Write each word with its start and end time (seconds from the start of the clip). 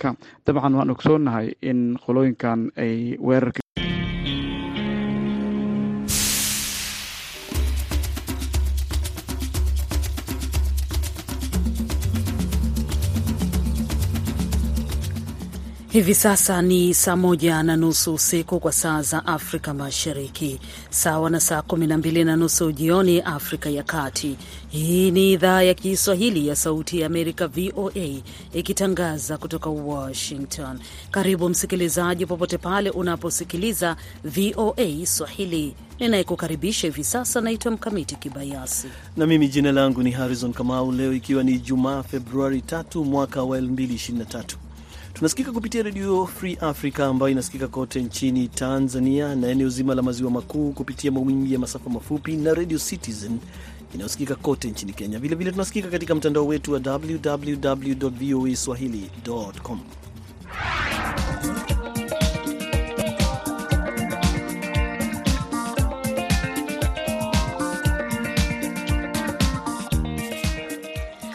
marka 0.00 0.16
dabcan 0.46 0.74
waan 0.78 0.90
ogsoonahay 0.94 1.46
in 1.70 1.80
qolooyinkan 2.04 2.70
ay 2.76 3.16
weerarka 3.20 3.60
Hivi 15.92 16.14
sasa 16.14 16.62
ni 16.62 16.94
saa 16.94 17.16
moja 17.16 17.62
na 17.62 17.76
nusu 17.76 18.14
usiku 18.14 18.60
kwa 18.60 18.72
saa 18.72 19.02
za 19.02 19.26
Afrika 19.26 19.74
Mashariki, 19.74 20.60
sawa 20.90 21.30
na 21.30 21.40
saa 21.40 21.62
kumi 21.62 21.86
na 21.86 21.98
mbili 21.98 22.24
na 22.24 22.36
nusu 22.36 22.72
jioni 22.72 23.20
Afrika 23.20 23.70
ya 23.70 23.82
Kati. 23.82 24.36
Hii 24.68 25.10
ni 25.10 25.32
idhaa 25.32 25.62
ya 25.62 25.74
Kiswahili 25.74 26.48
ya 26.48 26.56
Sauti 26.56 27.00
ya 27.00 27.06
Amerika, 27.06 27.46
VOA, 27.48 28.22
ikitangaza 28.52 29.38
kutoka 29.38 29.70
Washington. 29.70 30.78
Karibu 31.10 31.48
msikilizaji, 31.48 32.26
popote 32.26 32.58
pale 32.58 32.90
unaposikiliza 32.90 33.96
VOA 34.24 35.06
Swahili. 35.06 35.74
Ninayekukaribisha 36.00 36.86
hivi 36.86 37.04
sasa 37.04 37.40
naitwa 37.40 37.72
Mkamiti 37.72 38.14
Kibayasi 38.16 38.88
na 39.16 39.26
mimi 39.26 39.48
jina 39.48 39.72
langu 39.72 40.02
ni 40.02 40.10
Harrison 40.10 40.52
Kamau. 40.52 40.92
Leo 40.92 41.12
ikiwa 41.14 41.42
ni 41.42 41.58
Jumaa, 41.58 42.02
Februari 42.02 42.60
3 42.60 43.04
mwaka 43.04 43.42
wa 43.42 43.60
2023 43.60 44.69
Tunasikika 45.20 45.52
kupitia 45.52 45.82
redio 45.82 46.26
Free 46.26 46.56
Africa 46.60 47.00
ambayo 47.00 47.32
inasikika 47.32 47.68
kote 47.68 48.02
nchini 48.02 48.48
Tanzania 48.48 49.34
na 49.34 49.48
eneo 49.48 49.68
zima 49.68 49.94
la 49.94 50.02
maziwa 50.02 50.30
makuu 50.30 50.72
kupitia 50.72 51.10
mawimbi 51.12 51.52
ya 51.52 51.58
masafa 51.58 51.90
mafupi 51.90 52.36
na 52.36 52.54
redio 52.54 52.78
Citizen 52.78 53.38
inayosikika 53.94 54.34
kote 54.34 54.68
nchini 54.70 54.92
Kenya. 54.92 55.18
Vilevile 55.18 55.50
tunasikika 55.50 55.88
katika 55.88 56.14
mtandao 56.14 56.46
wetu 56.46 56.72
wa 56.72 56.80
www 56.86 58.08
voa 58.10 58.56
swahili.com. 58.56 59.80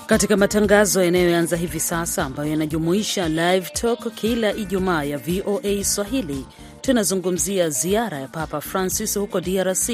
katika 0.06 0.38
matangazo 0.38 1.04
yanayoanza 1.04 1.58
hivi 1.58 1.80
sasa 1.80 2.24
ambayo 2.26 2.50
yanajumuisha 2.52 3.30
live 3.30 3.70
talk 3.74 4.14
kila 4.16 4.54
Ijumaa 4.54 5.04
ya 5.04 5.18
VOA 5.18 5.84
Swahili. 5.84 6.46
Tunazungumzia 6.82 7.70
ziara 7.70 8.18
ya 8.20 8.28
Papa 8.28 8.62
Francis 8.62 9.18
huko 9.20 9.42
DRC 9.42 9.90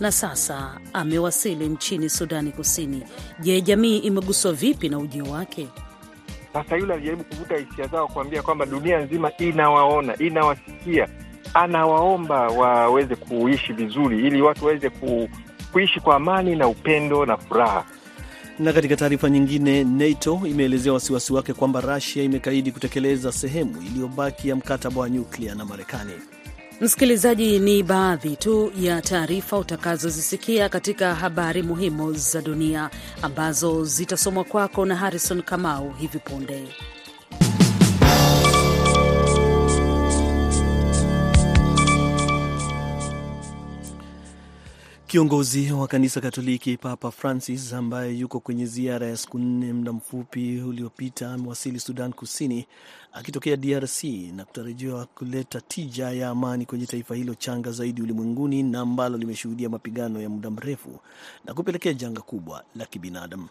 na 0.00 0.12
sasa 0.12 0.80
amewasili 0.92 1.68
nchini 1.68 2.08
Sudani 2.08 2.52
Kusini. 2.52 3.02
Je, 3.40 3.60
jamii 3.60 3.98
imeguswa 3.98 4.52
vipi 4.52 4.88
na 4.88 4.98
ujio 4.98 5.24
wake? 5.24 5.68
Sasa 6.52 6.76
yule 6.76 6.94
alijaribu 6.94 7.24
kuvuta 7.24 7.56
hisia 7.56 7.86
zao, 7.86 8.08
kuambia 8.08 8.42
kwamba 8.42 8.66
dunia 8.66 8.98
nzima 8.98 9.30
inawaona, 9.38 10.18
inawasikia, 10.18 11.08
anawaomba 11.54 12.40
waweze 12.48 13.16
kuishi 13.16 13.72
vizuri, 13.72 14.26
ili 14.26 14.42
watu 14.42 14.64
waweze 14.64 14.90
ku, 14.90 15.28
kuishi 15.72 16.00
kwa 16.00 16.16
amani 16.16 16.56
na 16.56 16.68
upendo 16.68 17.26
na 17.26 17.36
furaha. 17.36 17.84
Na 18.58 18.72
katika 18.72 18.96
taarifa 18.96 19.30
nyingine, 19.30 19.84
NATO 19.84 20.40
imeelezea 20.46 20.92
wasiwasi 20.92 21.32
wake 21.32 21.52
kwamba 21.52 21.80
Rusia 21.80 22.22
imekaidi 22.22 22.72
kutekeleza 22.72 23.32
sehemu 23.32 23.82
iliyobaki 23.82 24.48
ya 24.48 24.56
mkataba 24.56 25.00
wa 25.00 25.10
nyuklia 25.10 25.54
na 25.54 25.64
Marekani. 25.64 26.12
Msikilizaji, 26.80 27.58
ni 27.58 27.82
baadhi 27.82 28.36
tu 28.36 28.72
ya 28.80 29.02
taarifa 29.02 29.58
utakazozisikia 29.58 30.68
katika 30.68 31.14
habari 31.14 31.62
muhimu 31.62 32.12
za 32.12 32.42
dunia 32.42 32.90
ambazo 33.22 33.84
zitasomwa 33.84 34.44
kwako 34.44 34.86
na 34.86 34.96
Harrison 34.96 35.42
Kamau 35.42 35.92
hivi 35.92 36.18
punde. 36.18 36.68
Kiongozi 45.06 45.72
wa 45.72 45.88
kanisa 45.88 46.20
Katoliki 46.20 46.76
Papa 46.76 47.10
Francis 47.10 47.72
ambaye 47.72 48.12
yuko 48.18 48.40
kwenye 48.40 48.66
ziara 48.66 49.06
ya 49.06 49.16
siku 49.16 49.38
nne 49.38 49.72
muda 49.72 49.92
mfupi 49.92 50.60
uliopita 50.60 51.32
amewasili 51.32 51.80
Sudan 51.80 52.12
Kusini 52.12 52.66
akitokea 53.12 53.56
DRC 53.56 54.04
na 54.36 54.44
kutarajiwa 54.44 55.06
kuleta 55.06 55.60
tija 55.60 56.10
ya 56.10 56.28
amani 56.28 56.66
kwenye 56.66 56.86
taifa 56.86 57.14
hilo 57.14 57.34
changa 57.34 57.70
zaidi 57.70 58.02
ulimwenguni 58.02 58.62
na 58.62 58.80
ambalo 58.80 59.18
limeshuhudia 59.18 59.68
mapigano 59.68 60.22
ya 60.22 60.28
muda 60.28 60.50
mrefu 60.50 61.00
na 61.44 61.54
kupelekea 61.54 61.94
janga 61.94 62.20
kubwa 62.20 62.64
la 62.74 62.86
kibinadamu. 62.86 63.48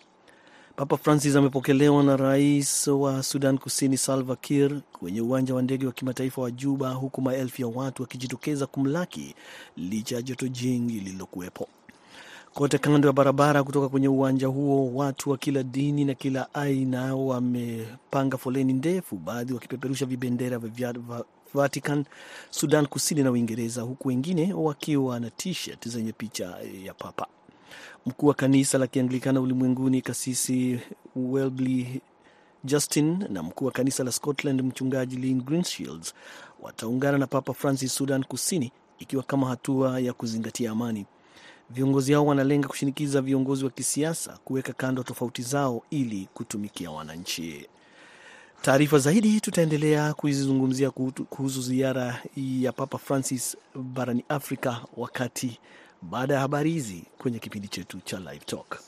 Papa 0.76 0.98
Francis 0.98 1.36
amepokelewa 1.36 2.04
na 2.04 2.18
rais 2.18 2.88
wa 2.88 3.24
Sudan 3.24 3.58
Kusini 3.58 3.98
Salva 3.98 4.36
Kiir 4.36 4.82
kwenye 5.00 5.22
uwanja 5.22 5.56
wa 5.56 5.62
ndege 5.62 5.86
wa 5.86 5.92
kimataifa 5.92 6.42
wa 6.42 6.52
Juba, 6.52 6.90
huku 6.90 7.22
maelfu 7.22 7.62
ya 7.62 7.68
watu 7.68 8.02
wakijitokeza 8.02 8.66
kumlaki 8.68 9.36
licha 9.78 10.16
ya 10.16 10.22
joto 10.22 10.48
jingi 10.48 11.00
lililokuwepo 11.00 11.68
kote 12.54 12.78
kando 12.78 13.08
ya 13.08 13.14
barabara. 13.14 13.64
Kutoka 13.64 13.90
kwenye 13.90 14.08
uwanja 14.08 14.48
huo, 14.48 14.92
watu 14.94 15.30
wa 15.30 15.38
kila 15.38 15.64
dini 15.64 16.06
na 16.06 16.14
kila 16.14 16.54
aina 16.54 17.16
wamepanga 17.16 18.38
foleni 18.38 18.74
ndefu, 18.74 19.16
baadhi 19.16 19.54
wakipeperusha 19.54 20.06
vibendera 20.06 20.58
vya 20.58 20.94
Vatican, 21.54 22.06
Sudan 22.50 22.88
Kusini 22.88 23.24
na 23.24 23.32
Uingereza, 23.32 23.82
huku 23.82 24.08
wengine 24.08 24.54
wakiwa 24.54 25.20
na 25.20 25.30
t-shirt 25.30 25.88
zenye 25.88 26.12
picha 26.12 26.58
ya 26.86 26.94
Papa. 26.94 27.28
Mkuu 28.06 28.28
wa 28.28 28.34
kanisa 28.34 28.78
la 28.78 28.88
Kianglikana 28.88 29.42
ulimwenguni 29.42 30.02
Kasisi 30.02 30.80
Welby 31.16 32.02
Justin 32.64 33.26
na 33.30 33.44
mkuu 33.44 33.66
wa 33.66 33.72
kanisa 33.72 34.04
la 34.04 34.12
Scotland 34.12 34.62
Mchungaji 34.62 35.16
Lynn 35.16 35.42
Greenshields 35.42 36.14
wataungana 36.62 37.18
na 37.18 37.28
Papa 37.28 37.54
Francis 37.54 37.96
Sudan 37.96 38.24
Kusini, 38.24 38.72
ikiwa 39.00 39.24
kama 39.24 39.48
hatua 39.48 40.00
ya 40.00 40.14
kuzingatia 40.14 40.72
amani. 40.72 41.06
Viongozi 41.70 42.14
hao 42.14 42.26
wanalenga 42.26 42.68
kushinikiza 42.68 43.22
viongozi 43.22 43.66
wa 43.66 43.72
kisiasa 43.72 44.38
kuweka 44.46 44.74
kando 44.74 45.04
tofauti 45.04 45.42
zao 45.42 45.84
ili 45.90 46.28
kutumikia 46.34 46.92
wananchi. 46.92 47.66
Taarifa 48.62 48.98
zaidi 49.00 49.42
tutaendelea 49.42 50.14
kuzizungumzia 50.14 50.92
kuhusu 51.30 51.62
ziara 51.62 52.22
ya 52.36 52.72
Papa 52.72 52.98
Francis 52.98 53.58
barani 53.76 54.24
Afrika 54.30 54.82
wakati 54.98 55.60
baada 56.02 56.34
ya 56.34 56.40
habari 56.40 56.72
hizi 56.72 57.04
kwenye 57.18 57.40
kipindi 57.40 57.68
chetu 57.68 58.00
cha 58.00 58.20
Live 58.20 58.46
Talk. 58.46 58.80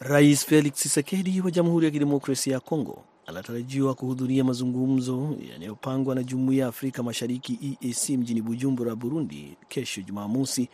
Rais 0.00 0.44
Felix 0.46 0.74
Tshisekedi 0.74 1.40
wa 1.40 1.50
Jamhuri 1.50 1.86
ya 1.86 1.92
Kidemokrasia 1.92 2.52
ya 2.54 2.60
Kongo 2.60 3.04
anatarajiwa 3.26 3.94
kuhudhuria 3.94 4.44
mazungumzo 4.44 5.36
yanayopangwa 5.52 6.14
na 6.14 6.22
Jumuiya 6.22 6.62
ya 6.62 6.68
Afrika 6.68 7.02
Mashariki 7.02 7.76
EAC 7.82 8.08
mjini 8.10 8.42
Bujumbura, 8.42 8.94
Burundi, 8.96 9.56
kesho 9.68 10.02
Jumamosi, 10.02 10.68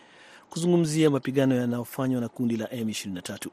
kuzungumzia 0.51 1.11
mapigano 1.11 1.55
yanayofanywa 1.55 2.21
na 2.21 2.29
kundi 2.29 2.57
la 2.57 2.67
M23. 2.67 3.49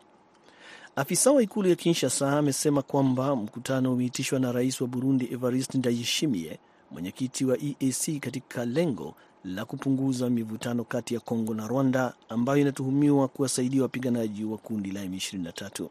Afisa 0.96 1.32
wa 1.32 1.44
ikulu 1.44 1.70
ya 1.70 1.76
Kinshasa 1.76 2.38
amesema 2.38 2.82
kwamba 2.82 3.36
mkutano 3.36 3.94
umeitishwa 3.94 4.40
na 4.40 4.52
rais 4.52 4.82
wa 4.82 4.88
Burundi 4.88 5.30
Evariste 5.34 5.78
Ndayishimiye, 5.78 6.60
mwenyekiti 6.92 7.46
wa 7.46 7.58
EAC, 7.58 8.20
katika 8.20 8.66
lengo 8.66 9.16
la 9.46 9.66
kupunguza 9.66 10.30
mivutano 10.30 10.84
kati 10.84 11.14
ya 11.14 11.20
Kongo 11.20 11.54
na 11.54 11.68
Rwanda 11.68 12.14
ambayo 12.30 12.58
inatuhumiwa 12.62 13.28
kuwasaidia 13.28 13.82
wapiganaji 13.82 14.44
wa 14.44 14.58
kundi 14.58 14.92
la 14.92 15.06
M23. 15.06 15.88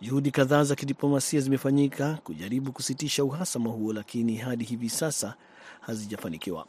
Juhudi 0.00 0.30
kadhaa 0.30 0.64
za 0.64 0.74
kidiplomasia 0.74 1.40
zimefanyika 1.40 2.18
kujaribu 2.24 2.72
kusitisha 2.72 3.24
uhasama 3.24 3.70
huo, 3.70 3.92
lakini 3.92 4.36
hadi 4.36 4.64
hivi 4.64 4.88
sasa 4.90 5.34
hazijafanikiwa. 5.80 6.66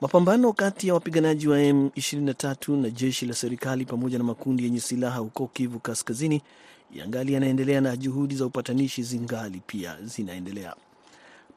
Mapambano 0.00 0.52
kati 0.52 0.88
ya 0.88 0.94
wapiganaji 0.94 1.48
wa 1.48 1.58
M23 1.58 2.76
na 2.82 2.90
jeshi 2.90 3.26
la 3.26 3.34
serikali 3.34 3.84
pamoja 3.84 4.18
na 4.18 4.24
makundi 4.24 4.64
yenye 4.64 4.80
silaha 4.80 5.18
huko 5.18 5.46
Kivu 5.46 5.80
Kaskazini 5.80 6.42
yangali 6.94 7.32
yanaendelea 7.32 7.80
na 7.80 7.96
juhudi 7.96 8.34
za 8.36 8.46
upatanishi 8.46 9.02
zingali 9.02 9.62
pia 9.66 9.96
zinaendelea. 10.02 10.74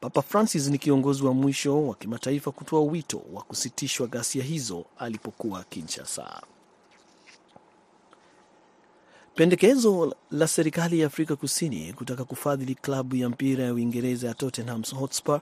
Papa 0.00 0.22
Francis 0.22 0.68
ni 0.68 0.78
kiongozi 0.78 1.24
wa 1.24 1.34
mwisho 1.34 1.86
wa 1.86 1.94
kimataifa 1.94 2.50
kutoa 2.52 2.80
wito 2.80 3.22
wa 3.32 3.42
kusitishwa 3.42 4.06
ghasia 4.06 4.44
hizo 4.44 4.84
alipokuwa 4.98 5.64
Kinshasa. 5.64 6.42
Pendekezo 9.34 10.16
la 10.30 10.48
serikali 10.48 11.00
ya 11.00 11.06
Afrika 11.06 11.36
Kusini 11.36 11.92
kutaka 11.92 12.24
kufadhili 12.24 12.74
klabu 12.74 13.16
ya 13.16 13.28
mpira 13.28 13.64
ya 13.64 13.74
Uingereza 13.74 14.28
ya 14.28 14.34
Tottenham 14.34 14.82
Hotspur 14.94 15.40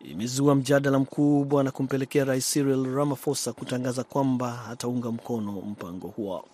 imezua 0.00 0.54
mjadala 0.54 0.98
mkubwa 0.98 1.64
na 1.64 1.70
kumpelekea 1.70 2.24
Rais 2.24 2.52
Cyril 2.52 2.94
Ramaphosa 2.94 3.52
kutangaza 3.52 4.04
kwamba 4.04 4.50
hataunga 4.50 5.10
mkono 5.10 5.52
mpango 5.52 6.08
huo. 6.08 6.44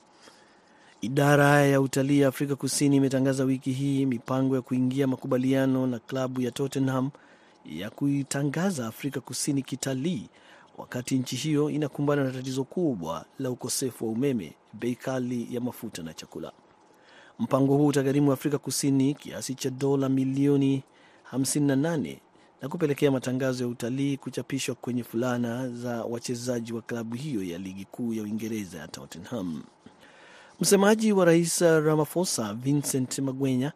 Idara 1.00 1.66
ya 1.66 1.80
utalii 1.80 2.20
ya 2.20 2.28
Afrika 2.28 2.56
Kusini 2.56 2.96
imetangaza 2.96 3.44
wiki 3.44 3.72
hii 3.72 4.06
mipango 4.06 4.54
ya 4.56 4.62
kuingia 4.62 5.06
makubaliano 5.06 5.86
na 5.86 5.98
klabu 5.98 6.40
ya 6.40 6.50
Tottenham 6.50 7.10
ya 7.66 7.90
kuitangaza 7.90 8.86
Afrika 8.86 9.20
Kusini 9.20 9.62
kitalii, 9.62 10.28
wakati 10.78 11.18
nchi 11.18 11.36
hiyo 11.36 11.70
inakumbana 11.70 12.24
na 12.24 12.30
tatizo 12.30 12.64
kubwa 12.64 13.24
la 13.38 13.50
ukosefu 13.50 14.06
wa 14.06 14.12
umeme, 14.12 14.52
bei 14.72 14.94
kali 14.94 15.48
ya 15.54 15.60
mafuta 15.60 16.02
na 16.02 16.14
chakula. 16.14 16.52
Mpango 17.38 17.76
huu 17.76 17.86
utagharimu 17.86 18.32
Afrika 18.32 18.58
Kusini 18.58 19.14
kiasi 19.14 19.54
cha 19.54 19.70
dola 19.70 20.08
milioni 20.08 20.82
58 21.32 22.16
na 22.62 22.68
kupelekea 22.68 23.10
matangazo 23.10 23.64
ya 23.64 23.68
utalii 23.70 24.16
kuchapishwa 24.16 24.74
kwenye 24.74 25.04
fulana 25.04 25.68
za 25.70 26.04
wachezaji 26.04 26.72
wa 26.72 26.82
klabu 26.82 27.14
hiyo 27.16 27.42
ya 27.42 27.58
ligi 27.58 27.84
kuu 27.84 28.12
ya 28.14 28.22
Uingereza 28.22 28.78
ya 28.78 28.88
Tottenham. 28.88 29.62
Msemaji 30.60 31.12
wa 31.12 31.24
rais 31.24 31.60
Ramaphosa 31.60 32.54
Vincent 32.54 33.18
Magwenya 33.18 33.72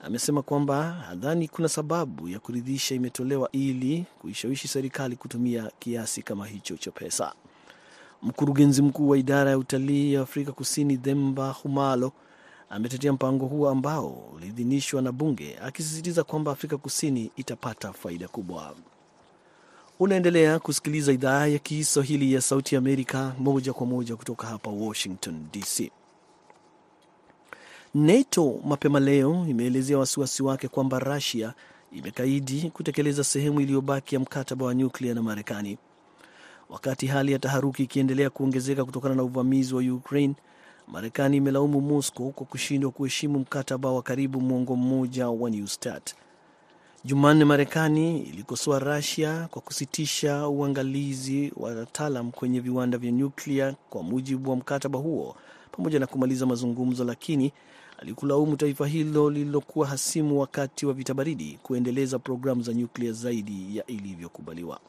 amesema 0.00 0.42
kwamba 0.42 0.82
hadhani 0.92 1.48
kuna 1.48 1.68
sababu 1.68 2.28
ya 2.28 2.38
kuridhisha 2.38 2.94
imetolewa 2.94 3.48
ili 3.52 4.04
kuishawishi 4.20 4.68
serikali 4.68 5.16
kutumia 5.16 5.70
kiasi 5.78 6.22
kama 6.22 6.46
hicho 6.46 6.76
cha 6.76 6.90
pesa. 6.90 7.32
Mkurugenzi 8.22 8.82
mkuu 8.82 9.08
wa 9.08 9.18
idara 9.18 9.50
ya 9.50 9.58
utalii 9.58 10.12
ya 10.12 10.20
Afrika 10.20 10.52
Kusini 10.52 10.96
Themba 10.98 11.50
Humalo 11.50 12.12
ametetea 12.70 13.12
mpango 13.12 13.46
huo 13.46 13.68
ambao 13.70 14.08
uliidhinishwa 14.36 15.02
na 15.02 15.12
bunge 15.12 15.58
akisisitiza 15.62 16.24
kwamba 16.24 16.52
Afrika 16.52 16.76
Kusini 16.76 17.30
itapata 17.36 17.92
faida 17.92 18.28
kubwa. 18.28 18.74
Unaendelea 20.00 20.58
kusikiliza 20.58 21.12
idhaa 21.12 21.46
ya 21.46 21.58
Kiswahili 21.58 22.32
ya 22.32 22.40
Sauti 22.40 22.74
ya 22.74 22.78
Amerika 22.78 23.34
moja 23.38 23.72
kwa 23.72 23.86
moja 23.86 24.16
kutoka 24.16 24.46
hapa 24.46 24.70
Washington 24.70 25.46
DC. 25.52 25.90
NATO 27.94 28.60
mapema 28.64 29.00
leo 29.00 29.46
imeelezea 29.48 29.98
wasiwasi 29.98 30.42
wake 30.42 30.68
kwamba 30.68 30.98
Russia 30.98 31.52
imekaidi 31.92 32.70
kutekeleza 32.70 33.24
sehemu 33.24 33.60
iliyobaki 33.60 34.14
ya 34.14 34.20
mkataba 34.20 34.64
wa 34.66 34.74
nyuklia 34.74 35.14
na 35.14 35.22
Marekani, 35.22 35.78
wakati 36.70 37.06
hali 37.06 37.32
ya 37.32 37.38
taharuki 37.38 37.82
ikiendelea 37.82 38.30
kuongezeka 38.30 38.84
kutokana 38.84 39.14
na 39.14 39.22
uvamizi 39.22 39.74
wa 39.74 39.82
Ukraine. 39.82 40.34
Marekani 40.88 41.36
imelaumu 41.36 41.80
Moscow 41.80 42.30
kwa 42.30 42.46
kushindwa 42.46 42.90
kuheshimu 42.90 43.38
mkataba 43.38 43.92
wa 43.92 44.02
karibu 44.02 44.40
mwongo 44.40 44.76
mmoja 44.76 45.28
wa 45.28 45.50
New 45.50 45.66
START. 45.66 46.14
Jumanne, 47.04 47.44
Marekani 47.44 48.22
ilikosoa 48.22 48.78
Russia 48.78 49.48
kwa 49.50 49.62
kusitisha 49.62 50.48
uangalizi 50.48 51.52
wa 51.56 51.70
wataalam 51.74 52.30
kwenye 52.30 52.60
viwanda 52.60 52.98
vya 52.98 53.12
nyuklia 53.12 53.74
kwa 53.90 54.02
mujibu 54.02 54.50
wa 54.50 54.56
mkataba 54.56 54.98
huo, 54.98 55.36
pamoja 55.72 55.98
na 55.98 56.06
kumaliza 56.06 56.46
mazungumzo, 56.46 57.04
lakini 57.04 57.52
alikulaumu 57.98 58.56
taifa 58.56 58.86
hilo 58.86 59.30
lililokuwa 59.30 59.86
hasimu 59.86 60.40
wakati 60.40 60.86
wa 60.86 60.92
vita 60.92 61.14
baridi 61.14 61.58
kuendeleza 61.62 62.18
programu 62.18 62.62
za 62.62 62.72
nyuklia 62.74 63.12
zaidi 63.12 63.76
ya 63.76 63.86
ilivyokubaliwa. 63.86 64.80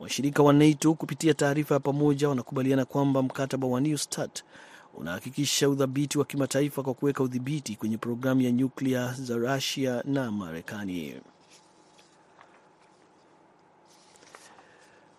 Washirika 0.00 0.42
wa 0.42 0.52
NATO 0.52 0.94
kupitia 0.94 1.34
taarifa 1.34 1.74
ya 1.74 1.80
pamoja 1.80 2.28
wanakubaliana 2.28 2.84
kwamba 2.84 3.22
mkataba 3.22 3.66
wa 3.66 3.80
New 3.80 3.96
START 3.96 4.44
unahakikisha 4.94 5.68
udhabiti 5.68 6.18
wa 6.18 6.24
kimataifa 6.24 6.82
kwa 6.82 6.94
kuweka 6.94 7.22
udhibiti 7.22 7.76
kwenye 7.76 7.98
programu 7.98 8.40
ya 8.40 8.50
nyuklia 8.52 9.12
za 9.18 9.36
Rusia 9.36 10.02
na 10.06 10.30
Marekani. 10.32 11.14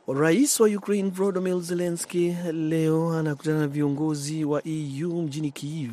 Rais 0.07 0.59
wa 0.59 0.67
Ukraine 0.67 1.09
Volodymyr 1.09 1.61
Zelensky 1.61 2.35
leo 2.51 3.13
anakutana 3.13 3.59
na 3.59 3.67
viongozi 3.67 4.45
wa 4.45 4.67
EU 4.67 5.21
mjini 5.21 5.51
Kiev 5.51 5.91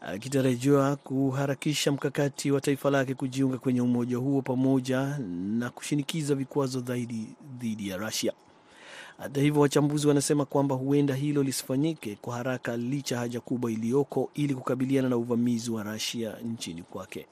akitarajiwa 0.00 0.96
kuharakisha 0.96 1.92
mkakati 1.92 2.50
wa 2.50 2.60
taifa 2.60 2.90
lake 2.90 3.14
kujiunga 3.14 3.58
kwenye 3.58 3.80
umoja 3.80 4.16
huo 4.16 4.42
pamoja 4.42 5.18
na 5.58 5.70
kushinikiza 5.70 6.34
vikwazo 6.34 6.80
zaidi 6.80 7.26
dhidi 7.58 7.88
ya 7.88 7.96
Rusia. 7.96 8.32
Hata 9.18 9.40
hivyo, 9.40 9.60
wachambuzi 9.60 10.08
wanasema 10.08 10.44
kwamba 10.44 10.74
huenda 10.74 11.14
hilo 11.14 11.42
lisifanyike 11.42 12.18
kwa 12.22 12.36
haraka 12.36 12.76
licha 12.76 13.18
haja 13.18 13.40
kubwa 13.40 13.72
iliyoko 13.72 14.30
ili 14.34 14.54
kukabiliana 14.54 15.08
na 15.08 15.16
uvamizi 15.16 15.70
wa 15.70 15.82
Rusia 15.82 16.36
nchini 16.44 16.82
kwake. 16.82 17.26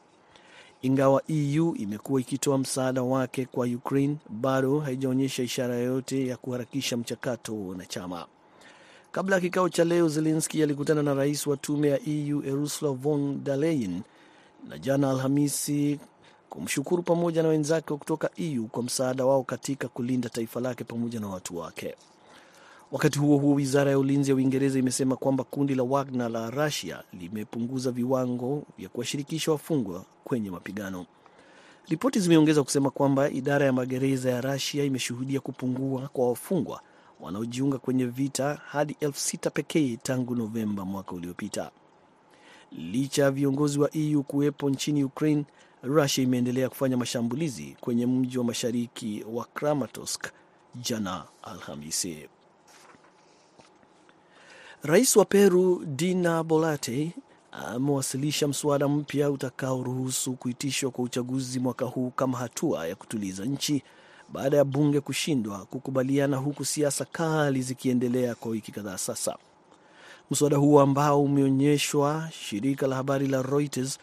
Ingawa 0.83 1.23
EU 1.29 1.75
imekuwa 1.77 2.21
ikitoa 2.21 2.59
msaada 2.59 3.03
wake 3.03 3.47
kwa 3.47 3.67
Ukraine, 3.67 4.17
bado 4.29 4.81
haijaonyesha 4.81 5.43
ishara 5.43 5.75
yoyote 5.77 6.27
ya 6.27 6.37
kuharakisha 6.37 6.97
mchakato 6.97 7.61
wa 7.61 7.67
wanachama. 7.69 8.27
Kabla 9.15 9.35
ya 9.37 9.41
kikao 9.41 9.69
cha 9.69 9.85
leo, 9.85 10.09
Zelenski 10.09 10.63
alikutana 10.63 11.03
na 11.03 11.15
rais 11.15 11.47
wa 11.47 11.57
tume 11.57 11.89
ya 11.89 12.01
EU 12.09 12.39
Ursula 12.63 12.93
von 12.93 13.45
der 13.45 13.57
Leyen 13.59 14.03
na 14.69 14.79
jana 14.79 15.11
Alhamisi 15.11 15.99
kumshukuru 16.51 17.03
pamoja 17.03 17.43
na 17.43 17.49
wenzake 17.49 17.95
kutoka 17.97 18.31
EU 18.37 18.65
kwa 18.67 18.83
msaada 18.83 19.25
wao 19.27 19.43
katika 19.43 19.89
kulinda 19.89 20.29
taifa 20.29 20.61
lake 20.61 20.85
pamoja 20.85 21.21
na 21.21 21.29
watu 21.29 21.57
wake. 21.57 21.95
Wakati 22.93 23.19
huo 23.19 23.37
huo, 23.39 23.55
wizara 23.55 23.91
ya 23.91 23.99
ulinzi 23.99 24.31
ya 24.31 24.37
Uingereza 24.37 24.79
imesema 24.79 25.17
kwamba 25.17 25.45
kundi 25.45 25.75
la 25.75 25.83
Wagner 25.83 26.29
la 26.31 26.51
Russia 26.51 27.03
limepunguza 27.13 27.91
viwango 27.91 28.63
vya 28.79 28.89
kuwashirikisha 28.89 29.53
wafungwa 29.53 30.05
kwenye 30.25 30.51
mapigano. 30.51 31.07
Ripoti 31.89 32.21
zimeongeza 32.21 32.63
kusema 32.63 32.91
kwamba 32.91 33.31
idara 33.31 33.67
ya 33.67 33.73
magereza 33.73 34.31
ya 34.31 34.41
Russia 34.41 34.85
imeshuhudia 34.85 35.41
kupungua 35.41 36.09
kwa 36.13 36.29
wafungwa 36.29 36.81
wanaojiunga 37.21 37.79
kwenye 37.79 38.07
vita 38.07 38.55
hadi 38.67 38.97
elfu 39.01 39.21
sita 39.21 39.51
pekee 39.51 39.97
tangu 40.03 40.35
Novemba 40.35 40.85
mwaka 40.85 41.13
uliopita. 41.13 41.71
Licha 42.73 43.23
ya 43.23 43.31
viongozi 43.31 43.79
wa 43.81 43.97
EU 43.97 44.23
kuwepo 44.23 44.71
nchini 44.71 45.05
Ukraine, 45.05 45.45
Rusia 45.83 46.25
imeendelea 46.25 46.69
kufanya 46.69 46.97
mashambulizi 46.97 47.77
kwenye 47.81 48.07
mji 48.07 48.39
wa 48.39 48.45
mashariki 48.45 49.25
wa 49.33 49.45
Kramatorsk 49.45 50.27
jana 50.75 51.25
Alhamisi. 51.43 52.29
Rais 54.83 55.17
wa 55.17 55.25
Peru 55.25 55.85
Dina 55.85 56.43
Bolate 56.43 57.11
amewasilisha 57.53 58.49
mswada 58.49 58.89
mpya 58.89 59.31
utakaoruhusu 59.31 60.33
kuitishwa 60.33 60.91
kwa 60.91 61.05
uchaguzi 61.05 61.61
mwaka 61.61 61.85
huu 61.85 62.11
kama 62.11 62.39
hatua 62.39 62.87
ya 62.89 62.95
kutuliza 62.97 63.45
nchi 63.45 63.83
baada 64.35 64.57
ya 64.57 64.65
bunge 64.65 65.01
kushindwa 65.01 65.59
kukubaliana, 65.67 66.37
huku 66.37 66.65
siasa 66.65 67.05
kali 67.05 67.63
zikiendelea 67.63 68.35
kwa 68.35 68.51
wiki 68.51 68.73
kadhaa 68.73 68.99
sasa. 68.99 69.37
Mswada 70.31 70.57
huo 70.57 70.81
ambao 70.81 71.23
umeonyeshwa 71.23 72.29
shirika 72.33 72.87
la 72.87 72.97
habari 72.97 73.27
la 73.27 73.43
Reuters 73.43 73.99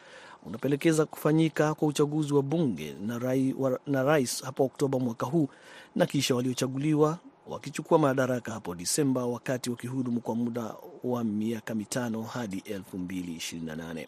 unapendekeza 0.46 1.06
kufanyika 1.06 1.74
kwa 1.74 1.88
uchaguzi 1.88 2.34
wa 2.34 2.42
bunge 2.44 2.96
na, 3.06 3.20
rai, 3.20 3.56
wa, 3.60 3.80
na 3.88 4.04
rais 4.04 4.44
hapo 4.44 4.66
Oktoba 4.66 5.00
mwaka 5.00 5.26
huu 5.26 5.48
na 5.96 6.06
kisha 6.06 6.36
waliochaguliwa 6.36 7.18
wakichukua 7.48 8.00
madaraka 8.00 8.52
hapo 8.52 8.76
Disemba, 8.76 9.26
wakati 9.26 9.70
wakihudumu 9.70 10.20
kwa 10.22 10.36
muda 10.36 10.74
wa 11.04 11.24
miaka 11.24 11.76
mitano 11.76 12.22
hadi 12.24 12.64
2028. 12.90 14.08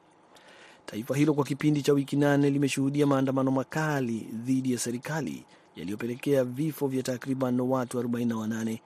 Taifa 0.85 1.15
hilo 1.15 1.33
kwa 1.33 1.43
kipindi 1.45 1.81
cha 1.81 1.93
wiki 1.93 2.15
nane 2.15 2.49
limeshuhudia 2.49 3.07
maandamano 3.07 3.51
makali 3.51 4.27
dhidi 4.33 4.71
ya 4.73 4.79
serikali 4.79 5.45
yaliyopelekea 5.75 6.43
vifo 6.43 6.87
vya 6.87 7.03
takriban 7.03 7.59
watu 7.59 8.01
48 8.01 8.77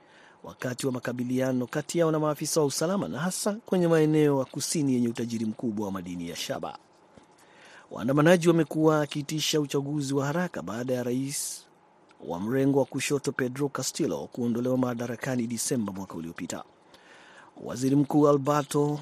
wakati 0.44 0.86
wa 0.86 0.92
makabiliano 0.92 1.66
kati 1.66 1.98
yao 1.98 2.10
na 2.10 2.18
maafisa 2.18 2.60
wa 2.60 2.66
usalama 2.66 3.08
na 3.08 3.18
hasa 3.18 3.52
kwenye 3.66 3.88
maeneo 3.88 4.38
ya 4.38 4.44
kusini 4.44 4.94
yenye 4.94 5.08
utajiri 5.08 5.44
mkubwa 5.44 5.86
wa 5.86 5.92
madini 5.92 6.28
ya 6.28 6.36
shaba. 6.36 6.78
Waandamanaji 7.90 8.48
wamekuwa 8.48 9.00
akiitisha 9.02 9.60
uchaguzi 9.60 10.14
wa 10.14 10.26
haraka 10.26 10.62
baada 10.62 10.94
ya 10.94 11.02
rais 11.02 11.64
wa 12.26 12.40
mrengo 12.40 12.78
wa 12.78 12.84
kushoto 12.84 13.32
Pedro 13.32 13.68
Castillo 13.68 14.28
kuondolewa 14.32 14.78
madarakani 14.78 15.46
Disemba 15.46 15.92
mwaka 15.92 16.14
uliopita. 16.14 16.64
Waziri 17.64 17.96
Mkuu 17.96 18.28
Alberto 18.28 19.00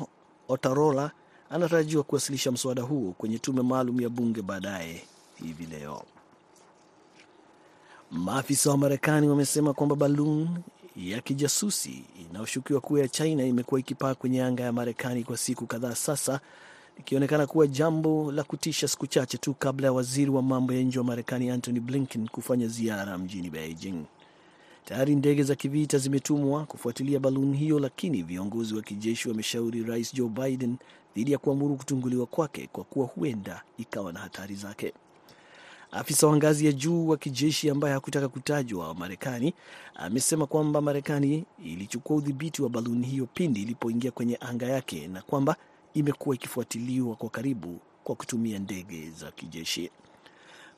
Otarola 0.49 1.11
anatarajiwa 1.51 2.03
kuwasilisha 2.03 2.53
mswada 2.53 2.83
huo 2.83 3.13
kwenye 3.13 3.39
tume 3.39 3.63
maalum 3.63 4.01
ya 4.01 4.09
bunge 4.09 4.43
baadaye 4.43 5.05
hivi 5.35 5.67
leo. 5.67 6.03
Maafisa 8.11 8.71
wa 8.71 8.77
Marekani 8.77 9.29
wamesema 9.29 9.73
kwamba 9.75 9.97
balun 9.97 10.49
ya 10.97 11.21
kijasusi 11.21 12.05
inayoshukiwa 12.31 12.81
kuwa 12.81 13.01
ya 13.01 13.09
China 13.09 13.45
imekuwa 13.47 13.81
ikipaa 13.81 14.15
kwenye 14.15 14.43
anga 14.43 14.63
ya 14.63 14.73
Marekani 14.73 15.25
kwa 15.25 15.37
siku 15.37 15.67
kadhaa 15.67 15.95
sasa, 15.95 16.41
ikionekana 16.99 17.47
kuwa 17.47 17.67
jambo 17.67 18.33
la 18.33 18.43
kutisha 18.45 18.89
siku 18.89 19.07
chache 19.07 19.39
tu 19.39 19.55
kabla 19.55 19.87
ya 19.87 19.93
waziri 19.93 20.31
wa 20.31 20.43
mambo 20.43 20.73
ya 20.73 20.83
nje 20.83 20.99
wa 20.99 21.05
Marekani 21.05 21.51
Antony 21.51 21.81
Blinken 21.81 22.29
kufanya 22.29 22.67
ziara 22.69 23.19
mjini 23.19 23.51
Beijing. 23.51 24.05
Tayari 24.85 25.15
ndege 25.17 25.43
za 25.43 25.55
kivita 25.55 25.99
zimetumwa 25.99 26.67
kufuatilia 26.67 27.21
baluni 27.21 27.57
hiyo, 27.57 27.79
lakini 27.79 28.23
viongozi 28.23 28.75
wa 28.75 28.83
kijeshi 28.83 29.29
wameshauri 29.29 29.83
Rais 29.83 30.15
Joe 30.15 30.29
Biden 30.29 30.77
dhidi 31.17 31.33
ya 31.33 31.39
kuamuru 31.39 31.77
kutunguliwa 31.77 32.27
kwake 32.27 32.69
kwa 32.73 32.85
kuwa 32.85 33.07
huenda 33.07 33.63
ikawa 33.79 34.13
na 34.13 34.21
hatari 34.21 34.55
zake. 34.55 34.93
Afisa 35.91 36.27
wa 36.27 36.37
ngazi 36.37 36.67
ya 36.67 36.73
juu 36.73 37.09
wa 37.09 37.17
kijeshi 37.17 37.71
ambaye 37.71 37.95
hakutaka 37.95 38.29
kutajwa 38.29 38.89
wa 38.89 38.95
Marekani 38.95 39.55
amesema 39.95 40.47
kwamba 40.47 40.81
Marekani 40.81 41.45
ilichukua 41.65 42.17
udhibiti 42.17 42.63
wa 42.63 42.69
baluni 42.69 43.07
hiyo 43.07 43.29
pindi 43.35 43.63
ilipoingia 43.63 44.11
kwenye 44.11 44.37
anga 44.41 44.67
yake 44.67 45.09
na 45.09 45.23
kwamba 45.23 45.57
imekuwa 45.95 46.35
ikifuatiliwa 46.35 47.17
kwa 47.17 47.31
karibu 47.31 47.81
kwa 48.05 48.15
kutumia 48.15 48.59
ndege 48.59 49.11
za 49.11 49.31
kijeshi. 49.31 49.91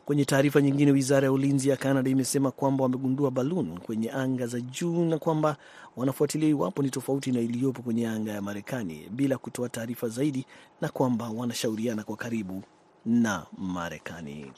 Kwenye 0.05 0.25
taarifa 0.25 0.61
nyingine, 0.61 0.91
wizara 0.93 1.25
ya 1.25 1.33
ulinzi 1.33 1.69
ya 1.69 1.77
Canada 1.77 2.11
imesema 2.11 2.51
kwamba 2.51 2.83
wamegundua 2.85 3.31
baluni 3.31 3.79
kwenye 3.79 4.11
anga 4.13 4.47
za 4.47 4.61
juu 4.61 5.05
na 5.05 5.19
kwamba 5.19 5.57
wanafuatilia 5.97 6.49
iwapo 6.49 6.83
ni 6.83 6.91
tofauti 6.91 7.33
na 7.33 7.41
iliyopo 7.41 7.83
kwenye 7.83 8.09
anga 8.09 8.33
ya 8.33 8.43
Marekani 8.43 9.09
bila 9.11 9.39
kutoa 9.39 9.69
taarifa 9.69 10.09
zaidi, 10.09 10.47
na 10.81 10.89
kwamba 10.89 11.29
wanashauriana 11.31 12.05
kwa 12.05 12.17
karibu 12.17 12.63
na 13.07 13.47
Marekani. 13.59 14.53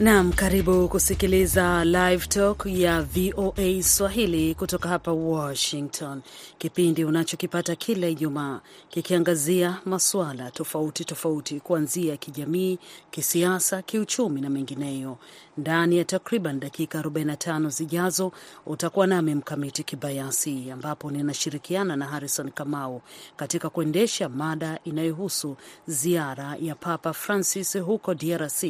Naam, 0.00 0.32
karibu 0.32 0.88
kusikiliza 0.88 1.84
Live 1.84 2.26
Talk 2.26 2.66
ya 2.66 3.02
VOA 3.02 3.82
Swahili 3.82 4.54
kutoka 4.54 4.88
hapa 4.88 5.12
Washington, 5.12 6.22
kipindi 6.58 7.04
unachokipata 7.04 7.76
kila 7.76 8.06
Ijumaa 8.08 8.60
kikiangazia 8.88 9.76
masuala 9.84 10.50
tofauti 10.50 11.04
tofauti 11.04 11.60
kuanzia 11.60 12.16
kijamii, 12.16 12.78
kisiasa, 13.10 13.82
kiuchumi 13.82 14.40
na 14.40 14.50
mengineyo. 14.50 15.18
Ndani 15.58 15.98
ya 15.98 16.04
takriban 16.04 16.60
dakika 16.60 17.00
45 17.02 17.68
zijazo 17.70 18.32
utakuwa 18.66 19.06
nami 19.06 19.34
Mkamiti 19.34 19.82
Kibayasi, 19.82 20.70
ambapo 20.70 21.10
ninashirikiana 21.10 21.96
na 21.96 22.06
Harrison 22.06 22.50
Kamau 22.50 23.02
katika 23.36 23.70
kuendesha 23.70 24.28
mada 24.28 24.78
inayohusu 24.84 25.56
ziara 25.86 26.56
ya 26.60 26.74
Papa 26.74 27.12
Francis 27.12 27.78
huko 27.78 28.14
DRC 28.14 28.62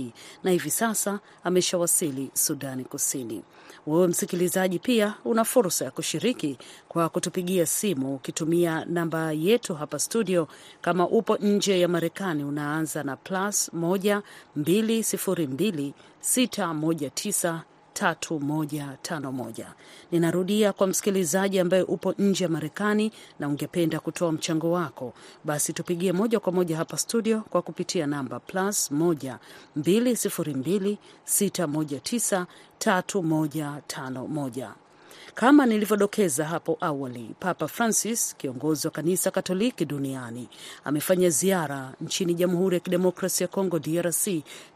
na 0.44 0.50
hivi 0.50 0.70
sasa 0.70 1.17
ameshawasili 1.44 2.30
Sudani 2.34 2.84
Kusini. 2.84 3.42
Wewe 3.86 4.08
msikilizaji, 4.08 4.78
pia 4.78 5.14
una 5.24 5.44
fursa 5.44 5.84
ya 5.84 5.90
kushiriki 5.90 6.58
kwa 6.88 7.08
kutupigia 7.08 7.66
simu 7.66 8.14
ukitumia 8.14 8.84
namba 8.84 9.32
yetu 9.32 9.74
hapa 9.74 9.98
studio. 9.98 10.48
Kama 10.80 11.08
upo 11.08 11.36
nje 11.36 11.80
ya 11.80 11.88
Marekani, 11.88 12.44
unaanza 12.44 13.02
na 13.02 13.16
plus 13.16 13.70
1 13.74 14.20
202 14.58 15.92
619 16.22 17.60
3151. 18.00 19.66
Ninarudia 20.12 20.72
kwa 20.72 20.86
msikilizaji 20.86 21.58
ambaye 21.60 21.82
upo 21.82 22.14
nje 22.18 22.44
ya 22.44 22.50
Marekani 22.50 23.12
na 23.38 23.48
ungependa 23.48 24.00
kutoa 24.00 24.32
mchango 24.32 24.70
wako, 24.72 25.12
basi 25.44 25.72
tupigie 25.72 26.12
moja 26.12 26.40
kwa 26.40 26.52
moja 26.52 26.76
hapa 26.76 26.96
studio 26.98 27.40
kwa 27.40 27.62
kupitia 27.62 28.06
namba 28.06 28.40
plus 28.40 28.90
1 28.92 29.36
202 29.78 30.96
619 31.26 32.44
3151. 32.78 34.70
Kama 35.34 35.66
nilivyodokeza 35.66 36.44
hapo 36.44 36.78
awali, 36.80 37.30
Papa 37.40 37.68
Francis, 37.68 38.34
kiongozi 38.36 38.86
wa 38.86 38.90
kanisa 38.90 39.30
Katoliki 39.30 39.84
duniani, 39.84 40.48
amefanya 40.84 41.30
ziara 41.30 41.92
nchini 42.00 42.34
Jamhuri 42.34 42.76
ya 42.76 42.80
Kidemokrasia 42.80 43.44
ya 43.44 43.48
Kongo, 43.48 43.78
DRC, 43.78 44.28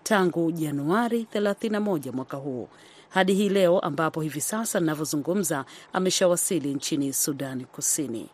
tangu 0.03 0.53
Januari 0.53 1.27
31 1.35 2.13
mwaka 2.13 2.37
huu 2.37 2.69
hadi 3.15 3.35
hii 3.35 3.49
leo 3.49 3.79
ambapo 3.79 4.21
hivi 4.21 4.41
sasa 4.41 4.81
ninavyozungumza 4.81 5.65
ameshawasili 5.93 6.75
nchini 6.75 7.13
Sudani 7.13 7.65
Kusini, 7.65 8.29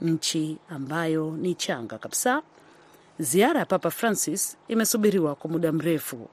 nchi 0.00 0.56
ambayo 0.70 1.30
ni 1.30 1.54
changa 1.54 1.98
kabisa. 1.98 2.42
Ziara 3.18 3.60
ya 3.60 3.66
Papa 3.66 3.90
Francis 3.90 4.56
imesubiriwa 4.68 5.34
kwa 5.34 5.50
muda 5.50 5.72
mrefu 5.72 6.28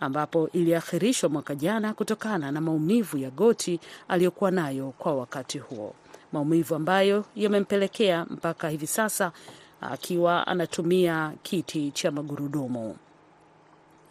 ambapo 0.00 0.48
iliakhirishwa 0.52 1.28
mwaka 1.28 1.54
jana 1.54 1.94
kutokana 1.94 2.52
na 2.52 2.60
maumivu 2.60 3.18
ya 3.18 3.30
goti 3.30 3.80
aliyokuwa 4.08 4.50
nayo 4.50 4.92
kwa 4.98 5.14
wakati 5.14 5.58
huo, 5.58 5.94
maumivu 6.32 6.74
ambayo 6.74 7.24
yamempelekea 7.36 8.24
mpaka 8.30 8.68
hivi 8.68 8.86
sasa 8.86 9.32
akiwa 9.80 10.46
anatumia 10.46 11.32
kiti 11.42 11.90
cha 11.90 12.10
magurudumu. 12.10 12.96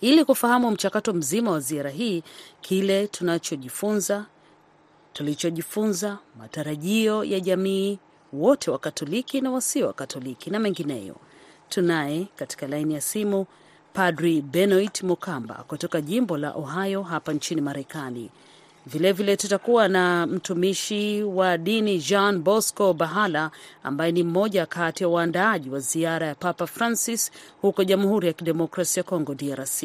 Ili 0.02 0.26
kufahamu 0.26 0.72
mchakato 0.72 1.14
mzima 1.14 1.52
wa 1.52 1.60
ziara 1.60 1.90
hii, 1.90 2.24
kile 2.62 3.08
tunachojifunza, 3.08 4.26
tulichojifunza, 5.14 6.18
matarajio 6.40 7.24
ya 7.24 7.40
jamii 7.40 8.00
wote 8.34 8.72
wa 8.72 8.80
Katoliki 8.80 9.42
na 9.42 9.52
wasio 9.52 9.88
wa 9.88 9.94
Katoliki 9.94 10.50
na 10.50 10.60
mengineyo, 10.60 11.16
tunaye 11.70 12.28
katika 12.36 12.68
laini 12.68 12.94
ya 12.94 13.02
simu 13.02 13.46
Padri 13.94 14.42
Benoit 14.42 15.04
Mukamba 15.04 15.56
kutoka 15.68 16.02
jimbo 16.02 16.38
la 16.38 16.52
Ohio 16.52 17.04
hapa 17.04 17.34
nchini 17.34 17.62
Marekani. 17.62 18.30
Vilevile 18.88 19.38
tutakuwa 19.38 19.88
na 19.88 20.28
mtumishi 20.28 21.24
wa 21.24 21.58
dini 21.58 21.98
Jean 22.00 22.40
Bosco 22.40 22.94
Bahala 22.94 23.52
ambaye 23.84 24.12
ni 24.12 24.24
mmoja 24.24 24.66
kati 24.66 25.04
ya 25.04 25.10
waandaaji 25.10 25.70
wa 25.70 25.80
ziara 25.80 26.28
ya 26.28 26.36
Papa 26.36 26.68
Francis 26.68 27.32
huko 27.62 27.84
Jamhuri 27.84 28.28
ya 28.28 28.34
Kidemokrasia 28.34 29.00
ya 29.02 29.04
Kongo, 29.10 29.36
DRC. 29.36 29.84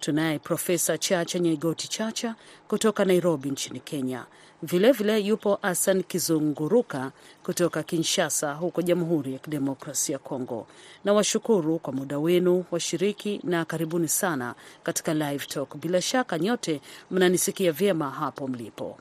Tunaye 0.00 0.38
Profesa 0.38 0.98
Chacha 0.98 1.38
Nyegoti 1.38 1.88
Chacha 1.88 2.34
kutoka 2.68 3.04
Nairobi 3.04 3.50
nchini 3.50 3.80
Kenya. 3.80 4.24
Vilevile 4.62 4.92
vile 5.14 5.26
yupo 5.28 5.58
Asan 5.62 6.02
Kizunguruka 6.02 7.12
kutoka 7.44 7.82
Kinshasa 7.82 8.54
huko 8.54 8.82
Jamhuri 8.82 9.32
ya 9.32 9.38
Kidemokrasia 9.38 10.12
ya 10.12 10.18
Kongo. 10.18 10.66
Na 11.04 11.12
washukuru 11.12 11.78
kwa 11.78 11.92
muda 11.92 12.18
wenu 12.18 12.64
washiriki, 12.70 13.40
na 13.44 13.64
karibuni 13.64 14.08
sana 14.08 14.54
katika 14.82 15.14
Live 15.14 15.46
Talk. 15.46 15.76
Bila 15.76 16.02
shaka 16.02 16.38
nyote 16.38 16.80
mnanisikia 17.10 17.72
vyema 17.72 18.10
hapo 18.10 18.48
mlipo. 18.48 18.98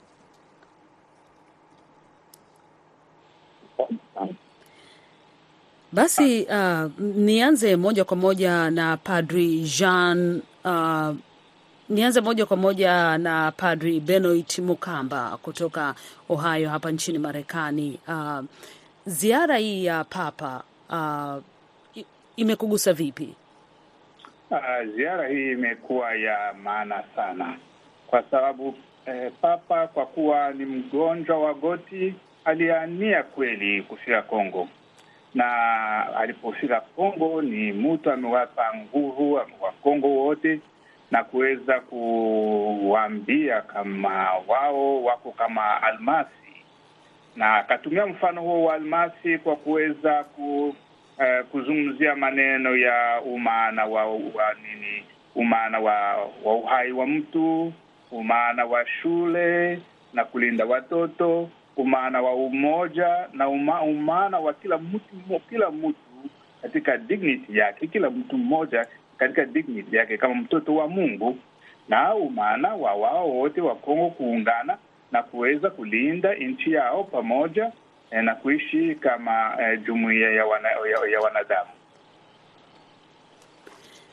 Basi 5.91 6.43
uh, 6.43 6.91
nianze 6.99 7.75
moja 7.75 8.03
kwa 8.05 8.17
moja 8.17 8.69
na 8.71 8.97
Padri 8.97 9.59
Jean 9.61 10.41
uh, 10.65 11.15
nianze 11.89 12.21
moja 12.21 12.45
kwa 12.45 12.57
moja 12.57 13.17
na 13.17 13.51
Padri 13.51 13.99
Benoit 13.99 14.59
Mukamba 14.59 15.37
kutoka 15.41 15.95
Ohio 16.29 16.69
hapa 16.69 16.91
nchini 16.91 17.17
Marekani. 17.19 17.99
Uh, 18.07 18.39
ziara 19.05 19.57
hii 19.57 19.85
ya 19.85 20.03
Papa 20.03 20.63
uh, 20.89 21.43
imekugusa 22.35 22.93
vipi? 22.93 23.35
Uh, 24.51 24.95
ziara 24.95 25.27
hii 25.27 25.51
imekuwa 25.51 26.15
ya 26.15 26.53
maana 26.63 27.03
sana 27.15 27.57
kwa 28.07 28.23
sababu 28.31 28.75
eh, 29.05 29.31
Papa 29.41 29.87
kwa 29.87 30.05
kuwa 30.05 30.51
ni 30.53 30.65
mgonjwa 30.65 31.39
wa 31.39 31.53
goti 31.53 32.13
aliania 32.45 33.23
kweli 33.23 33.81
kufika 33.81 34.21
Kongo, 34.21 34.67
na 35.33 35.45
alipofika 36.15 36.81
Kongo 36.81 37.41
ni 37.41 37.71
mtu 37.73 38.11
amewapa 38.11 38.73
nguvu 38.75 39.33
wa 39.33 39.71
Kongo 39.83 40.07
wote 40.07 40.59
na 41.11 41.23
kuweza 41.23 41.79
kuwaambia 41.79 43.61
kama 43.61 44.31
wao 44.47 45.03
wako 45.03 45.31
kama 45.31 45.83
almasi, 45.83 46.29
na 47.35 47.55
akatumia 47.55 48.05
mfano 48.05 48.41
huo 48.41 48.63
wa 48.63 48.73
almasi 48.73 49.37
kwa 49.37 49.55
kuweza 49.55 50.23
ku, 50.23 50.67
uh, 51.17 51.45
kuzungumzia 51.51 52.15
maneno 52.15 52.77
ya 52.77 53.21
umaana 53.25 53.85
wa, 53.85 54.05
wa 54.05 54.53
nini, 54.63 55.03
umaana 55.35 55.79
wa, 55.79 56.15
wa 56.43 56.55
uhai 56.55 56.91
wa 56.91 57.07
mtu, 57.07 57.73
umaana 58.11 58.65
wa 58.65 58.87
shule 58.87 59.79
na 60.13 60.25
kulinda 60.25 60.65
watoto, 60.65 61.49
umaana 61.77 62.21
wa 62.21 62.35
umoja 62.35 63.27
na 63.33 63.49
uma, 63.49 63.81
umaana 63.81 64.39
wa 64.39 64.53
kila 64.53 64.77
mtu, 64.77 65.39
kila 65.49 65.71
mtu 65.71 65.95
katika 66.61 66.97
dignity 66.97 67.57
yake, 67.57 67.87
kila 67.87 68.09
mtu 68.09 68.37
mmoja 68.37 68.87
katika 69.17 69.45
dignity 69.45 69.95
yake 69.95 70.17
kama 70.17 70.35
mtoto 70.35 70.75
wa 70.75 70.87
Mungu, 70.87 71.37
na 71.89 72.15
umana 72.15 72.75
wa 72.75 72.93
wao 72.93 73.29
wote 73.29 73.61
wa 73.61 73.75
Kongo 73.75 74.09
kuungana 74.09 74.77
na 75.11 75.23
kuweza 75.23 75.69
kulinda 75.69 76.33
nchi 76.33 76.71
yao 76.71 77.03
pamoja 77.03 77.71
eh, 78.11 78.23
na 78.23 78.35
kuishi 78.35 78.95
kama 78.95 79.57
eh, 79.61 79.81
jumuiya 79.83 80.31
ya, 80.31 80.45
wana, 80.45 80.69
ya, 80.69 81.11
ya 81.11 81.19
wanadamu. 81.19 81.69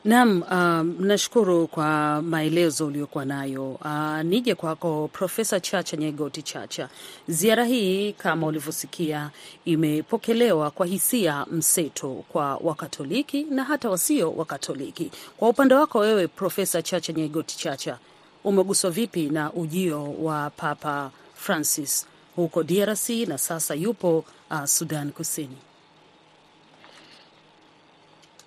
Naam, 0.05 0.41
uh, 0.41 0.83
nashukuru 1.05 1.67
kwa 1.67 2.21
maelezo 2.21 2.87
uliokuwa 2.87 3.25
nayo. 3.25 3.71
Uh, 3.71 4.21
nije 4.21 4.55
kwako 4.55 5.09
Profesa 5.13 5.59
Chacha 5.59 5.97
Nyegoti 5.97 6.41
Chacha. 6.41 6.89
Ziara 7.27 7.65
hii 7.65 8.13
kama 8.13 8.47
ulivyosikia 8.47 9.29
imepokelewa 9.65 10.71
kwa 10.71 10.85
hisia 10.85 11.45
mseto 11.51 12.23
kwa 12.29 12.55
Wakatoliki 12.55 13.43
na 13.43 13.63
hata 13.63 13.89
wasio 13.89 14.31
Wakatoliki. 14.31 15.11
Kwa 15.37 15.49
upande 15.49 15.75
wako 15.75 15.99
wewe 15.99 16.27
Profesa 16.27 16.81
Chacha 16.81 17.13
Nyegoti 17.13 17.57
Chacha, 17.57 17.97
umeguswa 18.43 18.91
vipi 18.91 19.29
na 19.29 19.53
ujio 19.53 20.13
wa 20.13 20.49
Papa 20.49 21.11
Francis 21.35 22.07
huko 22.35 22.63
DRC 22.63 23.09
na 23.09 23.37
sasa 23.37 23.75
yupo 23.75 24.25
uh, 24.51 24.63
Sudan 24.65 25.11
Kusini? 25.11 25.57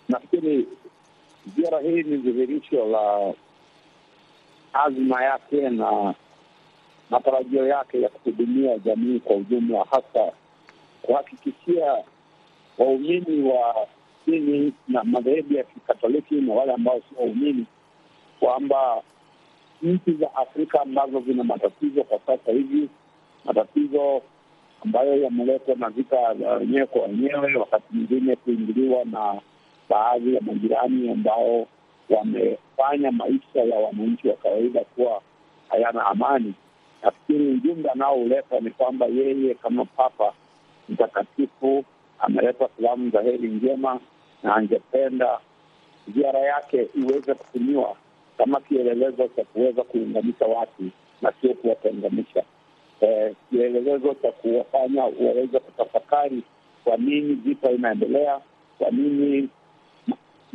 nafikiri 0.08 0.68
ziara 1.54 1.80
hii 1.80 2.02
ni 2.02 2.16
dhihirisho 2.16 2.86
la 2.86 3.34
azma 4.72 5.24
yake 5.24 5.70
na 5.70 6.14
matarajio 7.10 7.66
yake 7.66 8.00
ya 8.00 8.08
kuhudumia 8.08 8.78
jamii 8.78 9.20
kwa 9.20 9.36
ujumla, 9.36 9.84
hasa 9.90 10.32
kuhakikishia 11.02 11.96
waumini 12.78 13.48
wa 13.50 13.86
dini 14.26 14.72
na 14.88 15.04
madhehebu 15.04 15.54
ya 15.54 15.64
Kikatoliki 15.64 16.34
na 16.34 16.54
wale 16.54 16.72
ambao 16.72 17.00
sio 17.00 17.18
waumini 17.18 17.66
kwamba 18.40 19.02
nchi 19.82 20.12
za 20.12 20.34
Afrika 20.36 20.80
ambazo 20.82 21.20
zina 21.20 21.44
matatizo 21.44 22.04
kwa 22.04 22.18
sasa 22.26 22.52
hivi, 22.52 22.88
matatizo 23.44 24.22
ambayo 24.84 25.22
yameletwa 25.22 25.74
na 25.74 25.90
vita 25.90 26.34
vya 26.34 26.52
wenyewe 26.52 26.86
kwa 26.86 27.02
wenyewe, 27.02 27.54
wakati 27.54 27.84
mwingine 27.90 28.36
kuingiliwa 28.36 29.04
na 29.04 29.40
baadhi 29.88 30.34
ya 30.34 30.40
majirani 30.40 31.10
ambao 31.10 31.66
wamefanya 32.10 33.12
maisha 33.12 33.60
ya 33.64 33.78
wananchi 33.78 34.28
wa 34.28 34.34
kawaida 34.36 34.80
kuwa 34.84 35.22
hayana 35.68 36.06
amani. 36.06 36.54
Nafikiri 37.02 37.48
ujumbe 37.52 37.90
anaouleta 37.90 38.60
ni 38.60 38.70
kwamba 38.70 39.06
yeye 39.06 39.54
kama 39.54 39.84
Papa 39.84 40.32
Mtakatifu 40.88 41.84
ameleta 42.18 42.68
salamu 42.76 43.10
za 43.10 43.22
heri 43.22 43.48
njema, 43.48 44.00
na 44.42 44.56
angependa 44.56 45.38
ziara 46.14 46.38
yake 46.40 46.88
iweze 46.94 47.34
kutumiwa 47.34 47.96
kama 48.38 48.60
kielelezo 48.60 49.28
cha 49.36 49.44
kuweza 49.44 49.82
kuunganisha 49.82 50.46
watu 50.46 50.82
na 51.22 51.32
sio 51.40 51.54
kuwatenganisha, 51.54 52.42
eh, 53.00 53.34
kielelezo 53.50 54.14
cha 54.22 54.32
kuwafanya 54.32 55.04
waweze 55.04 55.58
kutafakari 55.60 56.42
kwa 56.84 56.96
nini 56.96 57.34
vita 57.34 57.70
inaendelea, 57.70 58.40
kwa 58.78 58.90
nini 58.90 59.48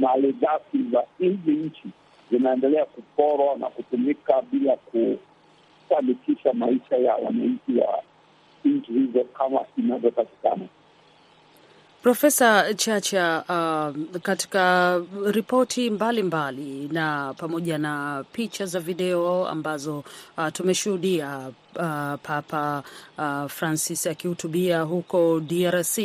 mali 0.01 0.33
ghafi 0.33 0.77
za 0.91 1.03
hizi 1.19 1.51
nchi 1.51 1.83
zinaendelea 2.31 2.85
kuporwa 2.85 3.57
na 3.57 3.67
kutumika 3.67 4.41
bila 4.51 4.75
kufanikisha 4.77 6.53
maisha 6.53 6.95
ya 6.97 7.15
wananchi 7.15 7.75
wa 7.77 8.03
nchi 8.65 8.91
hizo 8.91 9.23
kama 9.23 9.59
inavyopatikana. 9.77 10.65
Profesa 12.01 12.73
Chacha, 12.73 13.43
uh, 13.49 14.19
katika 14.21 14.95
ripoti 15.25 15.89
mbalimbali 15.89 16.89
na 16.91 17.33
pamoja 17.37 17.77
na 17.77 18.23
picha 18.31 18.65
za 18.65 18.79
video 18.79 19.47
ambazo 19.47 20.03
uh, 20.37 20.47
tumeshuhudia 20.53 21.51
uh, 21.75 22.19
Papa 22.23 22.83
uh, 23.17 23.47
Francis 23.47 24.07
akihutubia 24.07 24.81
huko 24.81 25.39
DRC 25.39 25.97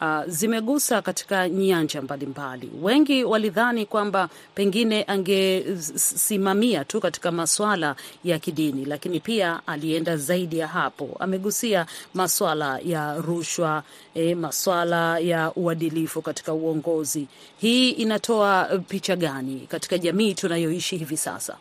uh, 0.00 0.22
zimegusa 0.26 1.02
katika 1.02 1.48
nyanja 1.48 2.02
mbalimbali. 2.02 2.70
Wengi 2.82 3.24
walidhani 3.24 3.86
kwamba 3.86 4.28
pengine 4.54 5.02
angesimamia 5.04 6.84
tu 6.84 7.00
katika 7.00 7.32
maswala 7.32 7.96
ya 8.24 8.38
kidini, 8.38 8.84
lakini 8.84 9.20
pia 9.20 9.60
alienda 9.66 10.16
zaidi 10.16 10.58
ya 10.58 10.66
hapo. 10.68 11.16
Amegusia 11.20 11.86
maswala 12.14 12.78
ya 12.78 13.16
rushwa, 13.16 13.82
eh, 14.14 14.36
maswala 14.36 15.18
ya 15.18 15.52
uadilifu 15.56 16.22
katika 16.22 16.52
uongozi. 16.52 17.26
Hii 17.58 17.90
inatoa 17.90 18.64
picha 18.88 19.16
gani 19.16 19.66
katika 19.68 19.98
jamii 19.98 20.34
tunayoishi 20.34 20.96
hivi 20.96 21.16
sasa? 21.16 21.56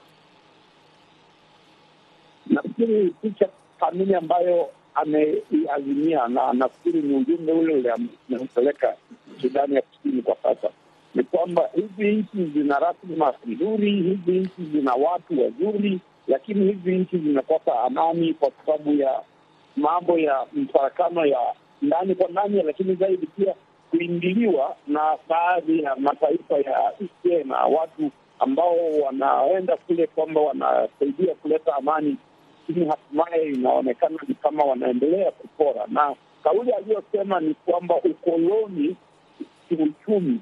Nafikiri 2.83 3.09
picha 3.21 3.49
kamili 3.79 4.15
ambayo 4.15 4.69
ameiazimia 4.95 6.27
na 6.27 6.53
nafikiri 6.53 7.01
ni 7.01 7.15
ujumbe 7.15 7.51
ule 7.51 7.73
ule 7.75 7.91
amepeleka 8.29 8.95
Sudani 9.41 9.75
ya 9.75 9.81
Kusini 9.81 10.21
kwa 10.21 10.35
sasa 10.43 10.69
ni 11.15 11.23
kwamba 11.23 11.69
hizi 11.75 12.11
nchi 12.11 12.45
zina 12.45 12.79
rasilimali 12.79 13.37
nzuri, 13.47 13.91
hizi 13.91 14.31
nchi 14.39 14.65
zina 14.73 14.93
watu 14.93 15.41
wazuri, 15.41 15.99
lakini 16.27 16.65
hizi 16.73 16.95
nchi 16.95 17.17
zinakosa 17.17 17.79
amani 17.79 18.33
kwa 18.33 18.51
sababu 18.65 18.93
ya 18.93 19.21
mambo 19.75 20.17
ya 20.19 20.45
mfarakano 20.53 21.25
ya 21.25 21.39
ndani 21.81 22.15
kwa 22.15 22.29
ndani, 22.29 22.63
lakini 22.63 22.95
zaidi 22.95 23.27
pia 23.27 23.53
kuingiliwa 23.91 24.75
na 24.87 25.17
baadhi 25.29 25.83
ya 25.83 25.95
mataifa 25.95 26.57
ya 26.57 26.91
nje 26.99 27.43
na 27.43 27.57
watu 27.57 28.11
ambao 28.39 28.75
wanaenda 29.05 29.77
kule 29.77 30.07
kwamba 30.07 30.41
wanasaidia 30.41 31.35
kuleta 31.35 31.75
amani, 31.75 32.17
lakini 32.67 32.85
hatimaye 32.89 33.49
inaonekana 33.49 34.19
ni 34.27 34.35
kama 34.35 34.63
wanaendelea 34.63 35.31
kupora. 35.31 35.85
Na 35.87 36.15
kauli 36.43 36.71
aliyosema 36.71 37.39
ni 37.39 37.53
kwamba 37.53 37.95
ukoloni 37.95 38.95
kiuchumi 39.69 40.39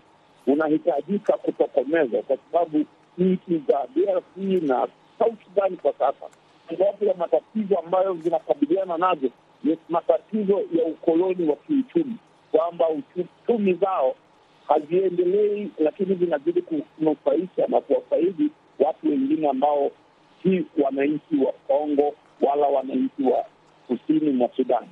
unahitajika 0.47 1.33
kutokomezwa, 1.37 2.21
kwa 2.21 2.37
sababu 2.51 2.85
nchi 3.17 3.61
za 3.67 3.87
DRC 3.95 4.37
na 4.61 4.87
South 5.19 5.43
Sudan 5.45 5.77
kwa 5.77 5.93
sasa, 5.93 6.25
mojawapo 6.71 7.05
ya 7.05 7.13
matatizo 7.13 7.77
ambayo 7.79 8.13
zinakabiliana 8.15 8.97
nazo 8.97 9.29
ni 9.63 9.77
matatizo 9.89 10.61
ya 10.73 10.85
ukoloni 10.85 11.49
wa 11.49 11.55
kiuchumi, 11.55 12.15
kwamba 12.51 12.85
uchumi 12.89 13.73
zao 13.73 14.15
haziendelei, 14.67 15.71
lakini 15.79 16.15
zinazidi 16.15 16.61
kunufaisha 16.61 17.67
na 17.67 17.81
kuwafaidi 17.81 18.49
watu 18.79 19.07
wengine 19.09 19.49
ambao 19.49 19.91
si 20.43 20.65
wananchi 20.83 21.35
wa 21.45 21.51
Kongo 21.67 22.15
wala 22.41 22.67
wananchi 22.67 23.23
wa 23.23 23.45
kusini 23.87 24.29
mwa 24.31 24.49
Sudani. 24.55 24.87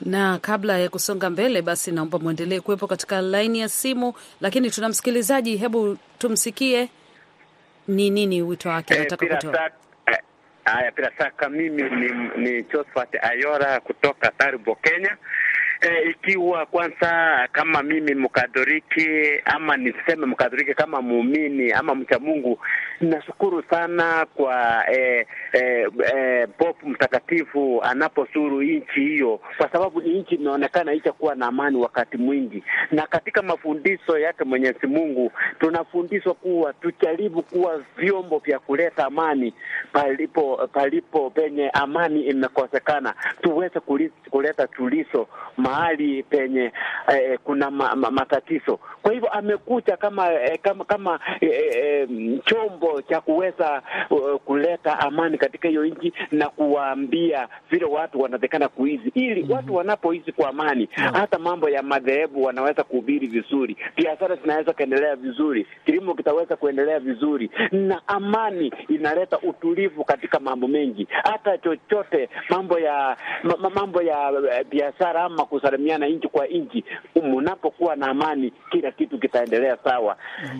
Na 0.00 0.38
kabla 0.38 0.78
ya 0.78 0.88
kusonga 0.88 1.30
mbele, 1.30 1.62
basi 1.62 1.92
naomba 1.92 2.18
mwendelee 2.18 2.60
kuwepo 2.60 2.86
katika 2.86 3.20
laini 3.20 3.60
ya 3.60 3.68
simu, 3.68 4.14
lakini 4.40 4.70
tuna 4.70 4.88
msikilizaji, 4.88 5.56
hebu 5.56 5.96
tumsikie 6.18 6.88
ni 7.88 8.10
nini 8.10 8.42
wito 8.42 8.68
wake 8.68 8.94
anataka 8.94 9.26
bila 9.26 9.36
kutoa. 9.36 9.70
eh, 10.06 10.18
haya, 10.64 10.90
bila 10.96 11.12
shaka 11.18 11.48
mimi 11.48 11.82
ni, 11.82 12.10
ni 12.36 12.62
Josephat 12.62 13.08
Ayora 13.24 13.80
kutoka 13.80 14.30
Taribo, 14.30 14.74
Kenya. 14.74 15.16
E, 15.84 16.10
ikiwa 16.10 16.66
kwanza 16.66 17.48
kama 17.52 17.82
mimi 17.82 18.14
Mkatoliki 18.14 19.08
ama 19.44 19.76
niseme 19.76 20.26
Mkatoliki 20.26 20.74
kama 20.74 21.02
muumini 21.02 21.72
ama 21.72 21.94
mcha 21.94 22.18
Mungu, 22.18 22.58
nashukuru 23.00 23.62
sana 23.70 24.26
kwa 24.34 24.84
e, 24.92 25.26
e, 25.52 25.86
e, 26.16 26.46
Pope 26.46 26.86
Mtakatifu 26.88 27.82
anapozuru 27.82 28.62
nchi 28.62 29.00
hiyo, 29.00 29.40
kwa 29.56 29.68
sababu 29.72 30.00
nchi 30.00 30.34
icha 30.34 30.92
ichakuwa 30.92 31.34
na 31.34 31.46
amani 31.46 31.76
wakati 31.76 32.16
mwingi, 32.16 32.62
na 32.90 33.06
katika 33.06 33.42
mafundisho 33.42 34.18
yake 34.18 34.44
Mwenyezi 34.44 34.86
Mungu 34.86 35.32
tunafundishwa 35.60 36.34
kuwa 36.34 36.72
tujaribu 36.72 37.42
kuwa 37.42 37.82
vyombo 37.96 38.38
vya 38.38 38.58
kuleta 38.58 39.04
amani 39.06 39.54
palipo 39.92 40.68
palipo 40.72 41.30
penye 41.30 41.70
amani 41.70 42.20
imekosekana, 42.22 43.14
tuweze 43.42 43.80
kuleta 44.30 44.66
tulizo 44.66 45.28
mahali 45.78 46.22
penye 46.22 46.72
eh, 47.08 47.38
kuna 47.44 47.70
ma, 47.70 47.94
ma, 47.96 48.10
matatizo. 48.10 48.78
Kwa 49.02 49.12
hivyo 49.12 49.28
amekuja 49.28 49.96
kama 49.96 50.32
eh, 50.32 50.58
kama 50.62 50.84
kama 50.84 51.20
eh, 51.40 51.50
eh, 51.76 52.08
chombo 52.44 53.02
cha 53.02 53.20
kuweza 53.20 53.82
uh, 54.10 54.40
kuleta 54.44 54.98
amani 54.98 55.38
katika 55.38 55.68
hiyo 55.68 55.86
nchi 55.86 56.12
na 56.32 56.48
kuwaambia 56.48 57.48
vile 57.70 57.84
watu 57.84 58.20
wanatakana 58.20 58.68
kuishi, 58.68 59.08
ili 59.14 59.52
watu 59.52 59.74
wanapoishi 59.74 60.32
kwa 60.32 60.48
amani, 60.48 60.88
hata 61.12 61.38
mambo 61.38 61.68
ya 61.68 61.82
madhehebu 61.82 62.44
wanaweza 62.44 62.82
kuhubiri 62.84 63.26
vizuri, 63.26 63.76
biashara 63.96 64.36
zinaweza 64.36 64.72
kuendelea 64.72 65.16
vizuri, 65.16 65.66
kilimo 65.86 66.14
kitaweza 66.14 66.56
kuendelea 66.56 66.98
vizuri, 67.00 67.50
na 67.72 68.02
amani 68.08 68.72
inaleta 68.88 69.38
utulivu 69.38 70.04
katika 70.04 70.40
mambo 70.40 70.68
mengi, 70.68 71.08
hata 71.24 71.58
chochote 71.58 72.28
mambo 72.50 72.78
ya 72.78 73.16
ma, 73.42 73.56
ma- 73.56 73.70
mambo 73.70 74.02
ya 74.02 74.32
eh, 74.58 74.66
biashara 74.70 75.24
ama 75.24 75.44
kusalimiana 75.68 76.06
nchi 76.06 76.28
kwa 76.28 76.46
nchi. 76.46 76.84
Mnapokuwa 77.22 77.96
na 77.96 78.06
amani, 78.06 78.52
kila 78.70 78.90
kitu 78.92 79.18
kitaendelea 79.18 79.76
sawa. 79.84 80.16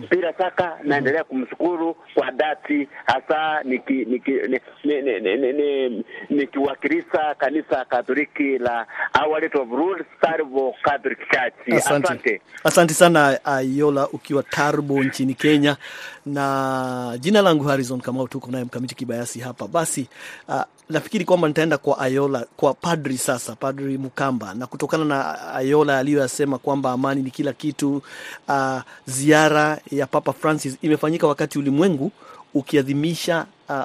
Bila 0.09 0.33
shaka, 0.37 0.77
naendelea 0.83 1.23
kumshukuru 1.23 1.95
kwa 2.13 2.31
dhati, 2.31 2.87
hasa 3.05 3.61
niki- 3.63 4.05
niki- 4.05 4.47
ni- 4.47 4.59
ni- 4.83 5.01
ni- 5.01 5.19
ni- 5.19 5.37
ni- 5.37 5.53
ni- 5.89 6.05
nikiwakilisha 6.29 7.35
kanisa 7.37 7.85
Katoliki 7.85 8.57
la 8.57 8.85
Catholic 10.83 11.19
Church. 11.31 11.53
Asante. 11.77 12.07
Asante. 12.07 12.41
Asante 12.63 12.93
sana 12.93 13.39
Ayola, 13.45 14.07
ukiwa 14.09 14.43
Tarbo 14.43 15.03
nchini 15.03 15.33
Kenya, 15.33 15.77
na 16.25 17.17
jina 17.21 17.41
langu 17.41 17.63
Harrison 17.63 18.01
Kamau, 18.01 18.27
tuko 18.27 18.51
naye 18.51 18.63
mkamiti 18.63 18.95
kibayasi 18.95 19.39
hapa. 19.39 19.67
Basi 19.67 20.07
uh, 20.47 20.61
nafikiri 20.89 21.25
kwamba 21.25 21.47
nitaenda 21.47 21.77
kwa 21.77 21.99
Ayola, 21.99 22.45
kwa 22.57 22.73
padri 22.73 23.17
sasa, 23.17 23.55
Padri 23.55 23.97
Mukamba, 23.97 24.53
na 24.53 24.67
kutokana 24.67 25.05
na 25.05 25.53
Ayola 25.53 25.97
aliyoyasema 25.99 26.57
kwamba 26.57 26.91
amani 26.91 27.21
ni 27.21 27.31
kila 27.31 27.53
kitu. 27.53 28.01
Uh, 28.47 28.81
ziara 29.05 29.79
ya 29.91 30.07
Papa 30.07 30.33
Francis 30.33 30.77
imefanyika 30.81 31.27
wakati 31.27 31.59
ulimwengu 31.59 32.11
ukiadhimisha 32.53 33.45
uh, 33.69 33.75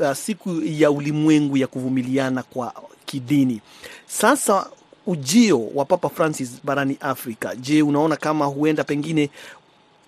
uh, 0.00 0.12
siku 0.12 0.60
ya 0.64 0.90
ulimwengu 0.90 1.56
ya 1.56 1.66
kuvumiliana 1.66 2.42
kwa 2.42 2.72
kidini. 3.06 3.60
Sasa 4.06 4.66
ujio 5.06 5.66
wa 5.74 5.84
Papa 5.84 6.08
Francis 6.08 6.60
barani 6.64 6.96
Afrika, 7.00 7.54
je, 7.56 7.82
unaona 7.82 8.16
kama 8.16 8.44
huenda 8.44 8.84
pengine 8.84 9.30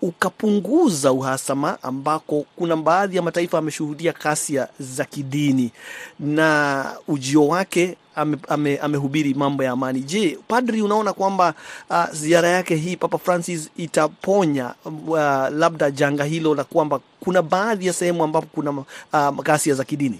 ukapunguza 0.01 1.11
uhasama 1.11 1.77
ambako 1.83 2.45
kuna 2.55 2.75
baadhi 2.77 3.15
ya 3.15 3.21
mataifa 3.21 3.57
ameshuhudia 3.57 4.13
kasia 4.13 4.67
za 4.79 5.05
kidini 5.05 5.71
na 6.19 6.85
ujio 7.07 7.47
wake 7.47 7.97
amehubiri 8.15 8.79
ame, 8.79 9.37
ame 9.37 9.39
mambo 9.49 9.63
ya 9.63 9.71
amani. 9.71 9.99
Je, 9.99 10.37
padri, 10.47 10.81
unaona 10.81 11.13
kwamba 11.13 11.53
uh, 11.89 12.05
ziara 12.11 12.49
yake 12.49 12.75
hii 12.75 12.95
Papa 12.95 13.17
Francis 13.17 13.71
itaponya 13.77 14.73
uh, 14.85 15.17
labda 15.49 15.91
janga 15.91 16.23
hilo 16.23 16.55
la 16.55 16.63
kwamba 16.63 16.99
kuna 17.19 17.41
baadhi 17.41 17.87
ya 17.87 17.93
sehemu 17.93 18.23
ambapo 18.23 18.47
kuna 18.51 18.71
uh, 18.71 19.43
ghasia 19.43 19.73
za 19.73 19.83
kidini? 19.83 20.19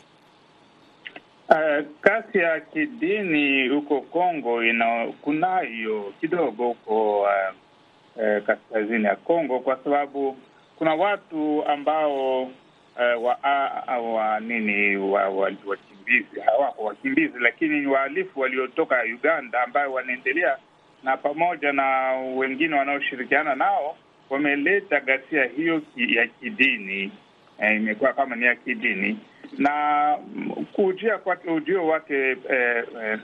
Uh, 1.49 1.85
kasi 2.01 2.37
ya 2.37 2.59
kidini 2.59 3.67
huko 3.67 4.01
Kongo 4.01 4.63
ina 4.63 5.07
kunayo 5.21 6.13
kidogo 6.21 6.67
huko 6.67 7.21
uh, 7.21 7.55
uh, 8.15 8.45
kaskazini 8.45 9.03
ya 9.03 9.15
Kongo 9.15 9.59
kwa 9.59 9.77
sababu 9.83 10.37
kuna 10.77 10.93
watu 10.95 11.65
ambao 11.67 12.41
eh, 13.01 13.23
wa, 13.23 13.43
a, 13.43 13.99
wa 13.99 14.39
nini 14.39 14.97
wa, 14.97 15.29
wa, 15.29 15.51
wakimbizi 15.65 16.39
hawako 16.45 16.83
wakimbizi, 16.83 17.39
lakini 17.39 17.79
ni 17.79 17.87
wahalifu 17.87 18.39
waliotoka 18.39 19.03
Uganda 19.15 19.63
ambayo 19.63 19.93
wanaendelea 19.93 20.57
na 21.03 21.17
pamoja 21.17 21.71
na 21.71 22.11
wengine 22.35 22.75
wanaoshirikiana 22.75 23.55
nao 23.55 23.95
wameleta 24.29 24.99
ghasia 24.99 25.45
hiyo 25.45 25.81
ki, 25.81 26.15
ya 26.15 26.27
kidini 26.27 27.11
eh, 27.59 27.75
imekuwa 27.75 28.13
kama 28.13 28.35
ni 28.35 28.45
ya 28.45 28.55
kidini. 28.55 29.19
Na 29.57 30.17
kujia 30.73 31.17
kwake 31.17 31.49
ujio 31.51 31.87
wake 31.87 32.15
eh, 32.31 32.83
eh, 33.03 33.19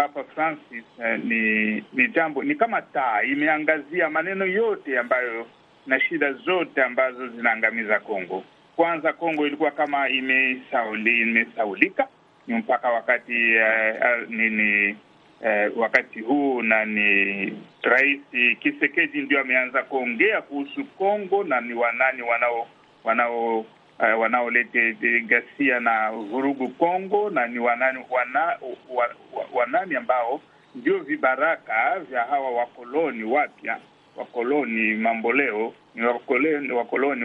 Papa 0.00 0.24
Francis 0.34 0.84
eh, 0.98 1.20
ni 1.24 1.84
ni 1.92 2.08
jambo 2.08 2.42
ni 2.42 2.54
kama 2.54 2.82
taa 2.82 3.22
imeangazia 3.22 4.10
maneno 4.10 4.46
yote 4.46 4.98
ambayo 4.98 5.46
na 5.86 6.00
shida 6.00 6.32
zote 6.32 6.82
ambazo 6.82 7.28
zinaangamiza 7.28 8.00
Kongo. 8.00 8.44
Kwanza 8.76 9.12
Kongo 9.12 9.46
ilikuwa 9.46 9.70
kama 9.70 10.08
imesauli, 10.08 11.20
imesaulika 11.20 12.08
mpaka 12.48 12.90
wakati 12.90 13.52
eh, 13.52 14.28
nini 14.28 14.96
eh, 15.44 15.72
wakati 15.76 16.20
huu 16.20 16.62
na 16.62 16.84
ni 16.84 17.52
Rais 17.82 18.20
Kisekedi 18.60 19.22
ndio 19.22 19.40
ameanza 19.40 19.82
kuongea 19.82 20.42
kuhusu 20.42 20.84
Kongo 20.84 21.44
na 21.44 21.60
ni 21.60 21.74
wanani 21.74 22.22
wanao 22.22 22.66
wanao 23.04 23.64
Uh, 24.00 24.20
wanaolete 24.20 24.92
ghasia 25.26 25.80
na 25.80 26.10
vurugu 26.10 26.68
Kongo 26.68 27.30
na 27.30 27.46
ni 27.46 27.58
wanani, 27.58 27.98
wana, 28.10 28.40
wa, 28.88 29.06
wa, 29.32 29.46
wanani 29.52 29.96
ambao 29.96 30.40
ndio 30.74 30.98
vibaraka 30.98 31.98
vya 32.10 32.22
hawa 32.24 32.50
wakoloni 32.50 33.24
wapya, 33.24 33.78
wakoloni 34.16 34.94
mamboleo, 34.94 35.74
ni 35.94 36.02
wakoloni, 36.06 36.72
wakoloni 36.72 37.24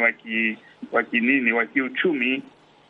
wa 0.91 1.03
kinini 1.03 1.51
wa 1.51 1.65
kiuchumi. 1.65 2.43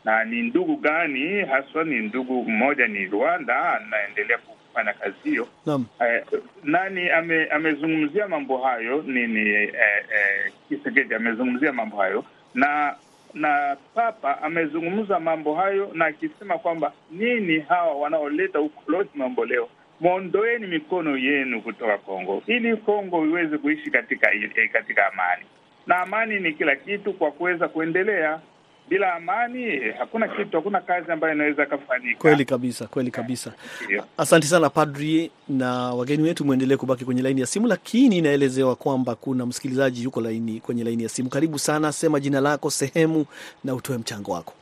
Na 0.04 0.24
ni 0.24 0.42
ndugu 0.42 0.76
gani 0.76 1.40
haswa? 1.40 1.84
Ni 1.84 1.98
ndugu 1.98 2.44
mmoja 2.44 2.86
ni 2.86 3.06
Rwanda, 3.06 3.72
anaendelea 3.80 4.38
kufanya 4.38 4.92
kazi 4.92 5.16
hiyo. 5.24 5.48
Naam. 5.66 5.86
eh, 6.00 6.24
nani 6.64 7.10
ame, 7.10 7.46
amezungumzia 7.46 8.28
mambo 8.28 8.58
hayo 8.58 9.02
nini, 9.06 9.40
eh, 9.50 9.72
eh, 9.74 10.52
Kisekedi 10.68 11.14
amezungumzia 11.14 11.72
mambo 11.72 11.96
hayo 11.96 12.24
na 12.54 12.94
na 13.36 13.76
Papa 13.94 14.42
amezungumza 14.42 15.20
mambo 15.20 15.54
hayo 15.54 15.90
na 15.94 16.04
akisema 16.06 16.58
kwamba 16.58 16.92
nini 17.10 17.60
hawa 17.60 17.94
wanaoleta 17.94 18.60
ukoloni 18.60 19.08
mambo 19.14 19.44
leo, 19.44 19.68
mwondoeni 20.00 20.66
mikono 20.66 21.16
yenu 21.18 21.62
kutoka 21.62 21.98
Kongo 21.98 22.42
ili 22.46 22.76
Kongo 22.76 23.26
iweze 23.26 23.58
kuishi 23.58 23.90
katika 23.90 24.30
katika 24.72 25.12
amani, 25.12 25.42
na 25.86 25.98
amani 25.98 26.40
ni 26.40 26.52
kila 26.52 26.76
kitu 26.76 27.12
kwa 27.12 27.30
kuweza 27.32 27.68
kuendelea. 27.68 28.40
Bila 28.88 29.14
amani 29.14 29.80
hakuna 29.98 30.28
kitu, 30.28 30.56
hakuna 30.56 30.80
kazi 30.80 31.12
ambayo 31.12 31.34
inaweza 31.34 31.66
kufanyika. 31.66 32.18
Kweli 32.20 32.44
kabisa, 32.44 32.86
kweli 32.86 33.10
kabisa. 33.10 33.52
Asante 34.18 34.46
sana 34.46 34.70
padri, 34.70 35.30
na 35.48 35.72
wageni 35.94 36.22
wetu 36.22 36.44
mwendelee 36.44 36.76
kubaki 36.76 37.04
kwenye 37.04 37.22
laini 37.22 37.40
ya 37.40 37.46
simu, 37.46 37.66
lakini 37.66 38.18
inaelezewa 38.18 38.76
kwamba 38.76 39.14
kuna 39.14 39.46
msikilizaji 39.46 40.02
yuko 40.04 40.20
laini 40.20 40.60
kwenye 40.60 40.84
laini 40.84 41.02
ya 41.02 41.08
simu. 41.08 41.28
Karibu 41.28 41.58
sana, 41.58 41.92
sema 41.92 42.20
jina 42.20 42.40
lako, 42.40 42.70
sehemu 42.70 43.26
na 43.64 43.74
utoe 43.74 43.98
mchango 43.98 44.32
wako. 44.32 44.54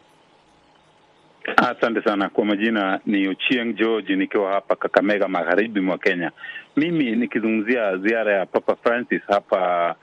Asante 1.56 2.02
sana 2.02 2.28
kwa 2.28 2.44
majina, 2.44 3.00
ni 3.06 3.28
Ochieng 3.28 3.72
George 3.76 4.16
nikiwa 4.16 4.52
hapa 4.52 4.76
Kakamega, 4.76 5.28
magharibi 5.28 5.80
mwa 5.80 5.98
Kenya. 5.98 6.30
Mimi 6.76 7.16
nikizungumzia 7.16 7.96
ziara 7.96 8.32
ya 8.38 8.46
Papa 8.46 8.76
Francis 8.76 9.22
hapa 9.28 9.94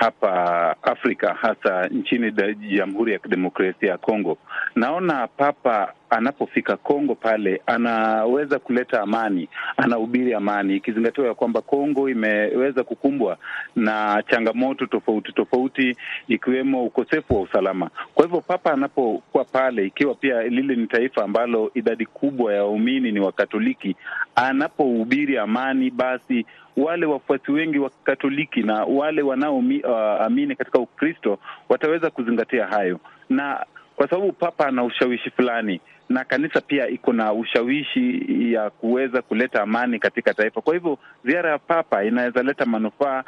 hapa 0.00 0.76
Afrika 0.82 1.34
hasa 1.34 1.86
nchini 1.88 2.32
Jamhuri 2.78 3.12
ya 3.12 3.18
Kidemokrasia 3.18 3.90
ya 3.90 3.98
Kongo. 3.98 4.38
Naona 4.74 5.26
Papa 5.26 5.92
anapofika 6.10 6.76
Kongo 6.76 7.14
pale 7.14 7.62
anaweza 7.66 8.58
kuleta 8.58 9.00
amani, 9.02 9.48
anahubiri 9.76 10.34
amani, 10.34 10.76
ikizingatiwa 10.76 11.26
ya 11.26 11.34
kwamba 11.34 11.60
Kongo 11.62 12.08
imeweza 12.08 12.84
kukumbwa 12.84 13.38
na 13.76 14.22
changamoto 14.30 14.86
tofauti 14.86 15.32
tofauti, 15.32 15.96
ikiwemo 16.28 16.84
ukosefu 16.84 17.34
wa 17.34 17.40
usalama. 17.40 17.90
Kwa 18.14 18.24
hivyo 18.24 18.40
Papa 18.40 18.72
anapokuwa 18.72 19.44
pale, 19.44 19.86
ikiwa 19.86 20.14
pia 20.14 20.42
lile 20.42 20.76
ni 20.76 20.86
taifa 20.86 21.24
ambalo 21.24 21.70
idadi 21.74 22.06
kubwa 22.06 22.54
ya 22.54 22.62
waumini 22.64 23.12
ni 23.12 23.20
Wakatoliki, 23.20 23.96
anapohubiri 24.34 25.38
amani, 25.38 25.90
basi 25.90 26.46
wale 26.76 27.06
wafuasi 27.06 27.52
wengi 27.52 27.78
wa 27.78 27.90
Katoliki 28.04 28.62
na 28.62 28.84
wale 28.84 29.22
wanaoamini 29.22 30.52
uh, 30.52 30.58
katika 30.58 30.78
Ukristo 30.78 31.38
wataweza 31.68 32.10
kuzingatia 32.10 32.66
hayo, 32.66 33.00
na 33.28 33.66
kwa 33.96 34.08
sababu 34.08 34.32
Papa 34.32 34.66
ana 34.66 34.84
ushawishi 34.84 35.30
fulani 35.30 35.80
na 36.10 36.24
kanisa 36.24 36.60
pia 36.60 36.88
iko 36.88 37.12
na 37.12 37.32
ushawishi 37.32 38.24
ya 38.52 38.70
kuweza 38.70 39.22
kuleta 39.22 39.62
amani 39.62 39.98
katika 39.98 40.34
taifa. 40.34 40.60
Kwa 40.60 40.74
hivyo 40.74 40.98
ziara 41.24 41.50
ya 41.50 41.58
Papa 41.58 42.04
inaweza 42.04 42.42
leta 42.42 42.66
manufaa 42.66 43.24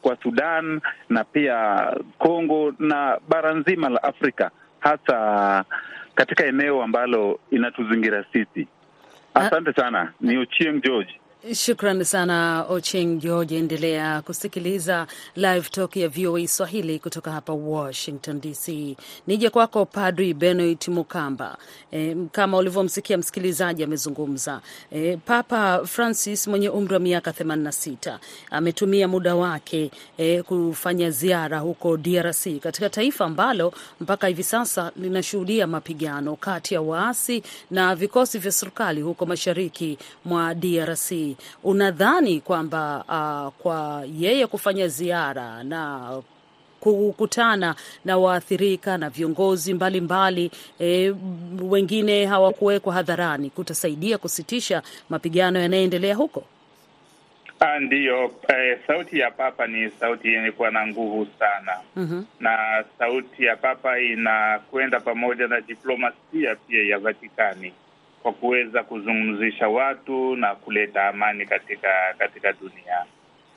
kwa 0.00 0.16
Sudan 0.22 0.80
na 1.08 1.24
pia 1.24 1.86
Kongo 2.18 2.72
na 2.78 3.18
bara 3.28 3.54
nzima 3.54 3.88
la 3.88 4.02
Afrika, 4.02 4.50
hasa 4.80 5.64
katika 6.14 6.46
eneo 6.46 6.82
ambalo 6.82 7.40
inatuzingira 7.50 8.24
sisi. 8.32 8.68
Asante 9.34 9.72
sana. 9.72 10.12
Ni 10.20 10.36
Ochieng 10.38 10.80
George. 10.82 11.20
Shukran 11.52 12.02
sana 12.04 12.64
Ocheng 12.70 13.20
George. 13.20 13.56
Endelea 13.58 14.22
kusikiliza 14.22 15.06
Live 15.36 15.68
Talk 15.70 15.96
ya 15.96 16.08
VOA 16.08 16.48
Swahili 16.48 16.98
kutoka 16.98 17.32
hapa 17.32 17.52
Washington 17.52 18.40
DC. 18.40 18.96
Nije 19.26 19.50
kwako 19.50 19.84
Padri 19.86 20.34
Benoit 20.34 20.88
Mukamba. 20.88 21.56
E, 21.92 22.16
kama 22.32 22.56
ulivyomsikia 22.58 23.18
msikilizaji 23.18 23.84
amezungumza, 23.84 24.60
e, 24.92 25.16
Papa 25.16 25.86
Francis 25.86 26.46
mwenye 26.48 26.68
umri 26.68 26.94
wa 26.94 27.00
miaka 27.00 27.30
86 27.30 28.18
ametumia 28.50 29.08
muda 29.08 29.34
wake 29.34 29.90
e, 30.18 30.42
kufanya 30.42 31.10
ziara 31.10 31.58
huko 31.58 31.96
DRC, 31.96 32.46
katika 32.60 32.90
taifa 32.90 33.24
ambalo 33.24 33.72
mpaka 34.00 34.26
hivi 34.26 34.42
sasa 34.42 34.92
linashuhudia 34.96 35.66
mapigano 35.66 36.36
kati 36.36 36.74
ya 36.74 36.80
waasi 36.80 37.42
na 37.70 37.94
vikosi 37.94 38.38
vya 38.38 38.52
serikali 38.52 39.00
huko 39.02 39.26
mashariki 39.26 39.98
mwa 40.24 40.54
DRC. 40.54 41.33
Unadhani 41.64 42.40
kwamba 42.40 43.04
uh, 43.08 43.62
kwa 43.62 44.04
yeye 44.18 44.46
kufanya 44.46 44.88
ziara 44.88 45.62
na 45.64 46.10
kukutana 46.80 47.74
na 48.04 48.18
waathirika 48.18 48.98
na 48.98 49.10
viongozi 49.10 49.74
mbalimbali 49.74 50.50
mbali, 50.78 50.90
e, 50.90 51.14
wengine 51.62 52.26
hawakuwekwa 52.26 52.94
hadharani 52.94 53.50
kutasaidia 53.50 54.18
kusitisha 54.18 54.82
mapigano 55.10 55.58
yanayoendelea 55.60 56.14
huko? 56.14 56.44
Ndiyo, 57.80 58.30
eh, 58.48 58.78
sauti 58.86 59.18
ya 59.18 59.30
Papa 59.30 59.66
ni 59.66 59.90
sauti 59.90 60.28
yenye 60.28 60.50
kuwa 60.50 60.70
na 60.70 60.86
nguvu 60.86 61.26
sana 61.38 61.72
mm 61.96 62.08
-hmm. 62.12 62.42
na 62.44 62.84
sauti 62.98 63.44
ya 63.44 63.56
Papa 63.56 63.98
inakwenda 64.00 65.00
pamoja 65.00 65.46
na 65.46 65.60
diplomasia 65.60 66.56
pia 66.56 66.82
ya 66.82 66.98
Vatikani 66.98 67.72
kwa 68.24 68.32
kuweza 68.32 68.82
kuzungumzisha 68.82 69.68
watu 69.68 70.36
na 70.36 70.54
kuleta 70.54 71.08
amani 71.08 71.46
katika 71.46 71.88
katika 72.18 72.52
dunia. 72.52 73.04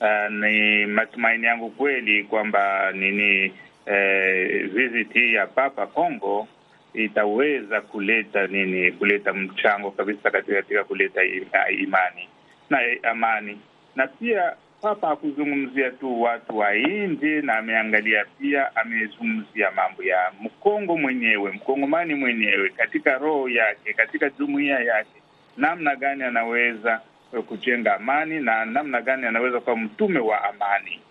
Uh, 0.01 0.31
ni 0.33 0.85
matumaini 0.85 1.45
yangu 1.45 1.69
kweli 1.69 2.23
kwamba 2.23 2.91
nini 2.91 3.53
eh, 3.85 4.69
visit 4.69 5.13
hii 5.13 5.33
ya 5.33 5.47
Papa 5.47 5.87
Kongo 5.87 6.47
itaweza 6.93 7.81
kuleta 7.81 8.47
nini 8.47 8.91
kuleta 8.91 9.33
mchango 9.33 9.91
kabisa 9.91 10.31
katika, 10.31 10.55
katika 10.55 10.83
kuleta 10.83 11.21
imani 11.69 12.29
na 12.69 12.79
amani, 13.03 13.59
na 13.95 14.07
pia 14.07 14.55
Papa 14.81 15.07
hakuzungumzia 15.07 15.91
tu 15.91 16.21
watu 16.21 16.57
wa 16.57 16.73
nje, 16.75 17.41
na 17.41 17.57
ameangalia 17.57 18.25
pia, 18.39 18.75
amezungumzia 18.75 19.71
mambo 19.71 20.03
ya 20.03 20.31
Mkongo 20.41 20.97
mwenyewe, 20.97 21.51
Mkongomani 21.51 22.15
mwenyewe 22.15 22.69
katika 22.69 23.17
roho 23.17 23.49
yake, 23.49 23.93
katika 23.93 24.29
jumuiya 24.29 24.79
yake, 24.79 25.21
namna 25.57 25.95
gani 25.95 26.23
anaweza 26.23 27.01
kujenga 27.47 27.95
amani 27.95 28.39
na 28.39 28.65
namna 28.65 29.01
gani 29.01 29.25
anaweza 29.25 29.59
kuwa 29.59 29.77
mtume 29.77 30.19
wa 30.19 30.43
amani. 30.43 31.01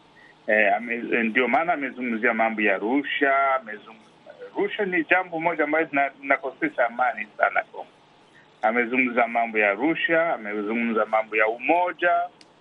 E, 0.47 0.69
ame, 0.69 0.97
ndio 1.23 1.49
maana 1.49 1.73
amezungumzia 1.73 2.35
mambo 2.35 2.61
ya 2.63 2.79
rusha. 2.79 3.61
Rusha 4.57 4.85
ni 4.85 5.05
jambo 5.05 5.41
moja 5.41 5.65
ambayo 5.65 5.89
linakosesha 6.23 6.87
amani 6.87 7.27
sana 7.39 7.63
Kongo. 7.63 7.87
Amezungumza 8.63 9.27
mambo 9.29 9.59
ya 9.59 9.73
rusha, 9.75 10.35
amezungumza 10.35 11.07
mambo 11.07 11.37
ya 11.37 11.47
umoja 11.49 12.11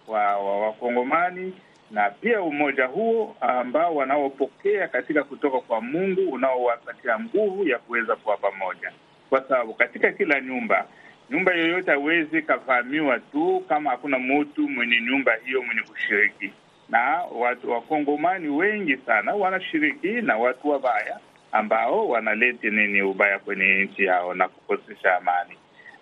wa 0.08 0.38
Wakongomani 0.62 1.54
na 1.92 2.10
pia 2.10 2.42
umoja 2.42 2.86
huo 2.86 3.36
ambao 3.42 3.96
wanaopokea 3.96 4.88
katika 4.88 5.24
kutoka 5.24 5.60
kwa 5.60 5.82
Mungu 5.82 6.22
unaowapatia 6.32 7.20
nguvu 7.20 7.68
ya 7.68 7.80
kuweza 7.80 8.16
kuwa 8.16 8.38
pamoja, 8.38 8.92
kwa 9.30 9.42
sababu 9.42 9.74
katika 9.74 10.12
kila 10.12 10.42
nyumba 10.42 10.86
nyumba 11.30 11.54
yoyote 11.54 11.92
hawezi 11.92 12.42
kavamiwa 12.42 13.20
tu 13.20 13.64
kama 13.70 13.90
hakuna 13.90 14.20
mutu 14.20 14.70
mwenye 14.70 15.02
nyumba 15.02 15.34
hiyo 15.46 15.64
mwenye 15.64 15.82
kushiriki, 15.82 16.52
na 16.90 17.22
watu 17.32 17.72
wakongomani 17.72 18.48
wengi 18.48 18.98
sana 18.98 19.36
wanashiriki 19.36 20.08
na 20.08 20.38
watu 20.38 20.70
wabaya 20.70 21.20
ambao 21.52 22.08
wanaleta 22.10 22.70
nini 22.70 23.02
ubaya 23.02 23.40
kwenye 23.40 23.84
nchi 23.84 24.04
yao 24.04 24.34
na 24.34 24.48
kukosesha 24.48 25.18
amani. 25.18 25.54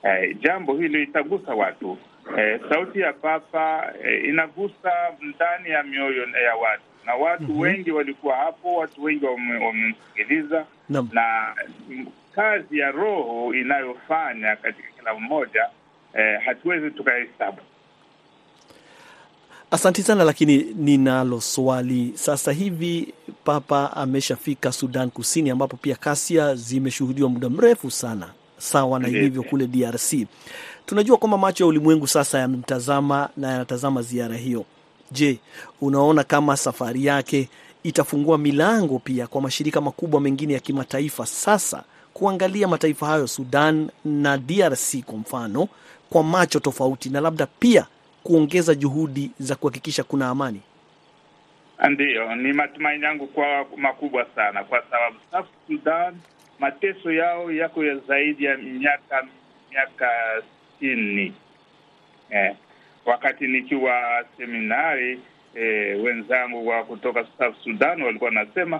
Eh, 0.04 0.38
jambo 0.40 0.74
hili 0.78 1.04
itagusa 1.04 1.54
watu 1.54 1.98
eh, 2.38 2.60
sauti 2.70 3.00
ya 3.00 3.14
Papa 3.14 3.94
eh, 4.04 4.26
inagusa 4.30 4.92
ndani 5.22 5.70
ya 5.70 5.84
mioyo 5.84 6.22
ya 6.46 6.56
watu 6.56 6.84
na 7.06 7.16
watu 7.16 7.44
mm 7.44 7.50
-hmm. 7.50 7.60
wengi 7.60 7.92
walikuwa 7.92 8.36
hapo, 8.36 8.76
watu 8.76 9.04
wengi 9.04 9.26
wamemsikiliza 9.26 10.66
Naam. 10.90 11.10
na 11.14 11.56
kazi 12.36 12.80
ya 12.80 12.92
Roho 12.92 13.54
inayofanya 13.54 14.56
katika 14.56 14.88
kila 15.00 15.14
mmoja 15.14 15.70
eh, 16.14 16.42
hatuwezi 16.46 16.92
tukahesabu. 16.92 17.58
Asanti 19.72 20.04
sana, 20.04 20.24
lakini 20.24 20.58
ninalo 20.76 21.42
swali 21.42 22.12
sasa 22.16 22.52
hivi. 22.52 23.14
Papa 23.44 23.92
ameshafika 23.98 24.72
Sudan 24.72 25.10
Kusini, 25.12 25.50
ambapo 25.50 25.78
pia 25.78 25.96
kasia 25.96 26.56
zimeshuhudiwa 26.56 27.30
muda 27.30 27.50
mrefu 27.50 27.92
sana, 27.92 28.30
sawa 28.58 29.00
na 29.00 29.08
ilivyo 29.08 29.44
kule 29.44 29.68
DRC. 29.68 30.14
Tunajua 30.86 31.18
kwamba 31.18 31.38
macho 31.38 31.64
ya 31.64 31.68
ulimwengu 31.68 32.08
sasa 32.08 32.40
yamemtazama 32.40 33.30
na 33.38 33.52
yanatazama 33.52 34.02
ziara 34.02 34.36
hiyo. 34.36 34.66
Je, 35.12 35.40
unaona 35.82 36.24
kama 36.24 36.58
safari 36.58 37.06
yake 37.06 37.50
itafungua 37.84 38.38
milango 38.38 39.00
pia 39.00 39.28
kwa 39.28 39.42
mashirika 39.42 39.82
makubwa 39.82 40.22
mengine 40.22 40.54
ya 40.54 40.60
kimataifa 40.60 41.26
sasa 41.26 41.84
kuangalia 42.14 42.68
mataifa 42.68 43.06
hayo 43.08 43.28
Sudan 43.28 43.90
na 44.06 44.38
DRC 44.38 44.96
kwa 45.06 45.18
mfano 45.18 45.68
kwa 46.10 46.24
macho 46.24 46.60
tofauti, 46.60 47.10
na 47.10 47.22
labda 47.22 47.46
pia 47.60 47.86
kuongeza 48.24 48.76
juhudi 48.76 49.32
za 49.40 49.56
kuhakikisha 49.56 50.04
kuna 50.04 50.30
amani? 50.30 50.62
Ndiyo, 51.90 52.36
ni 52.36 52.54
matumaini 52.54 53.04
yangu 53.04 53.28
kwa 53.28 53.66
makubwa 53.78 54.26
sana, 54.36 54.64
kwa 54.64 54.84
sababu 54.92 55.16
safu 55.32 55.50
Sudan 55.68 56.16
mateso 56.60 57.12
yao 57.12 57.52
yako 57.52 57.84
ya 57.86 57.96
zaidi 57.96 58.44
ya 58.46 58.58
miaka 58.58 59.28
miaka 59.72 60.10
sitini. 60.84 61.34
Eh, 62.30 62.56
wakati 63.06 63.48
nikiwa 63.48 64.26
seminari 64.38 65.20
eh, 65.56 66.04
wenzangu 66.04 66.68
wa 66.68 66.84
kutoka 66.84 67.26
South 67.38 67.56
Sudan 67.64 68.02
walikuwa 68.02 68.28
wanasema 68.30 68.80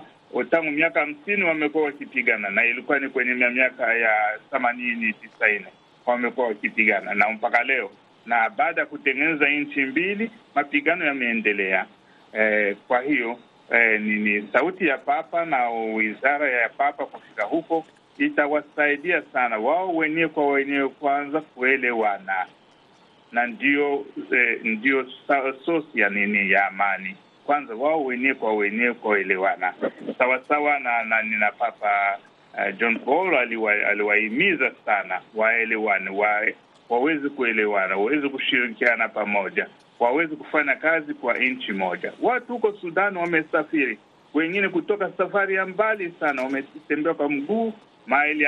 tangu 0.50 0.70
miaka 0.70 1.00
hamsini 1.00 1.42
wamekuwa 1.44 1.84
wakipigana, 1.84 2.50
na 2.50 2.64
ilikuwa 2.66 2.98
ni 2.98 3.08
kwenye 3.08 3.34
miaka 3.34 3.94
ya 3.94 4.38
themanini 4.50 5.12
tisaini 5.12 5.66
wamekuwa 6.06 6.46
wakipigana 6.48 7.14
na 7.14 7.30
mpaka 7.30 7.62
leo, 7.62 7.90
na 8.26 8.50
baada 8.50 8.80
ya 8.80 8.86
kutengeneza 8.86 9.48
nchi 9.48 9.80
mbili 9.80 10.30
mapigano 10.54 11.04
yameendelea. 11.06 11.86
Eh, 12.32 12.76
kwa 12.88 13.00
hiyo 13.02 13.38
eh, 13.72 14.00
ni, 14.00 14.14
ni 14.16 14.48
sauti 14.52 14.86
ya 14.86 14.98
Papa 14.98 15.44
na 15.44 15.70
wizara 15.70 16.50
ya 16.50 16.68
Papa 16.68 17.06
kufika 17.06 17.44
huko 17.44 17.84
itawasaidia 18.18 19.22
sana. 19.32 19.58
Wao 19.58 19.96
wenyewe 19.96 20.28
kwa 20.28 20.46
wenyewe 20.46 20.88
kwanza 20.88 21.40
kuelewana, 21.40 22.46
na 23.32 23.46
ndio 23.46 24.06
eh, 24.32 24.60
ndio 24.64 25.06
sosi 25.66 26.00
ya 26.00 26.08
nini 26.08 26.50
ya 26.50 26.66
amani. 26.66 27.16
Kwanza 27.46 27.74
wao 27.74 28.04
wenyewe 28.04 28.34
kwa 28.34 28.54
wenyewe 28.54 28.94
kuelewana. 28.94 29.74
Sawasawa 30.18 30.78
na, 30.78 31.04
na 31.04 31.22
nina 31.22 31.52
Papa 31.52 32.18
uh, 32.54 32.76
John 32.78 32.98
Paul 32.98 33.34
aliwa, 33.36 33.72
sana 34.84 35.20
waelewane 35.34 36.10
wa, 36.10 36.46
waweze 36.88 37.28
kuelewana 37.28 37.96
waweze 37.96 38.28
kushirikiana 38.28 39.08
pamoja 39.08 39.66
waweze 40.00 40.36
kufanya 40.36 40.76
kazi 40.76 41.14
kwa 41.14 41.38
nchi 41.38 41.72
moja. 41.72 42.12
Watu 42.22 42.52
huko 42.52 42.72
Sudan 42.72 43.16
wamesafiri, 43.16 43.98
wengine 44.34 44.68
kutoka 44.68 45.10
safari 45.18 45.54
ya 45.54 45.66
mbali 45.66 46.14
sana, 46.20 46.42
wametembea 46.42 47.14
kwa 47.14 47.28
mguu 47.28 47.72
maili 48.06 48.46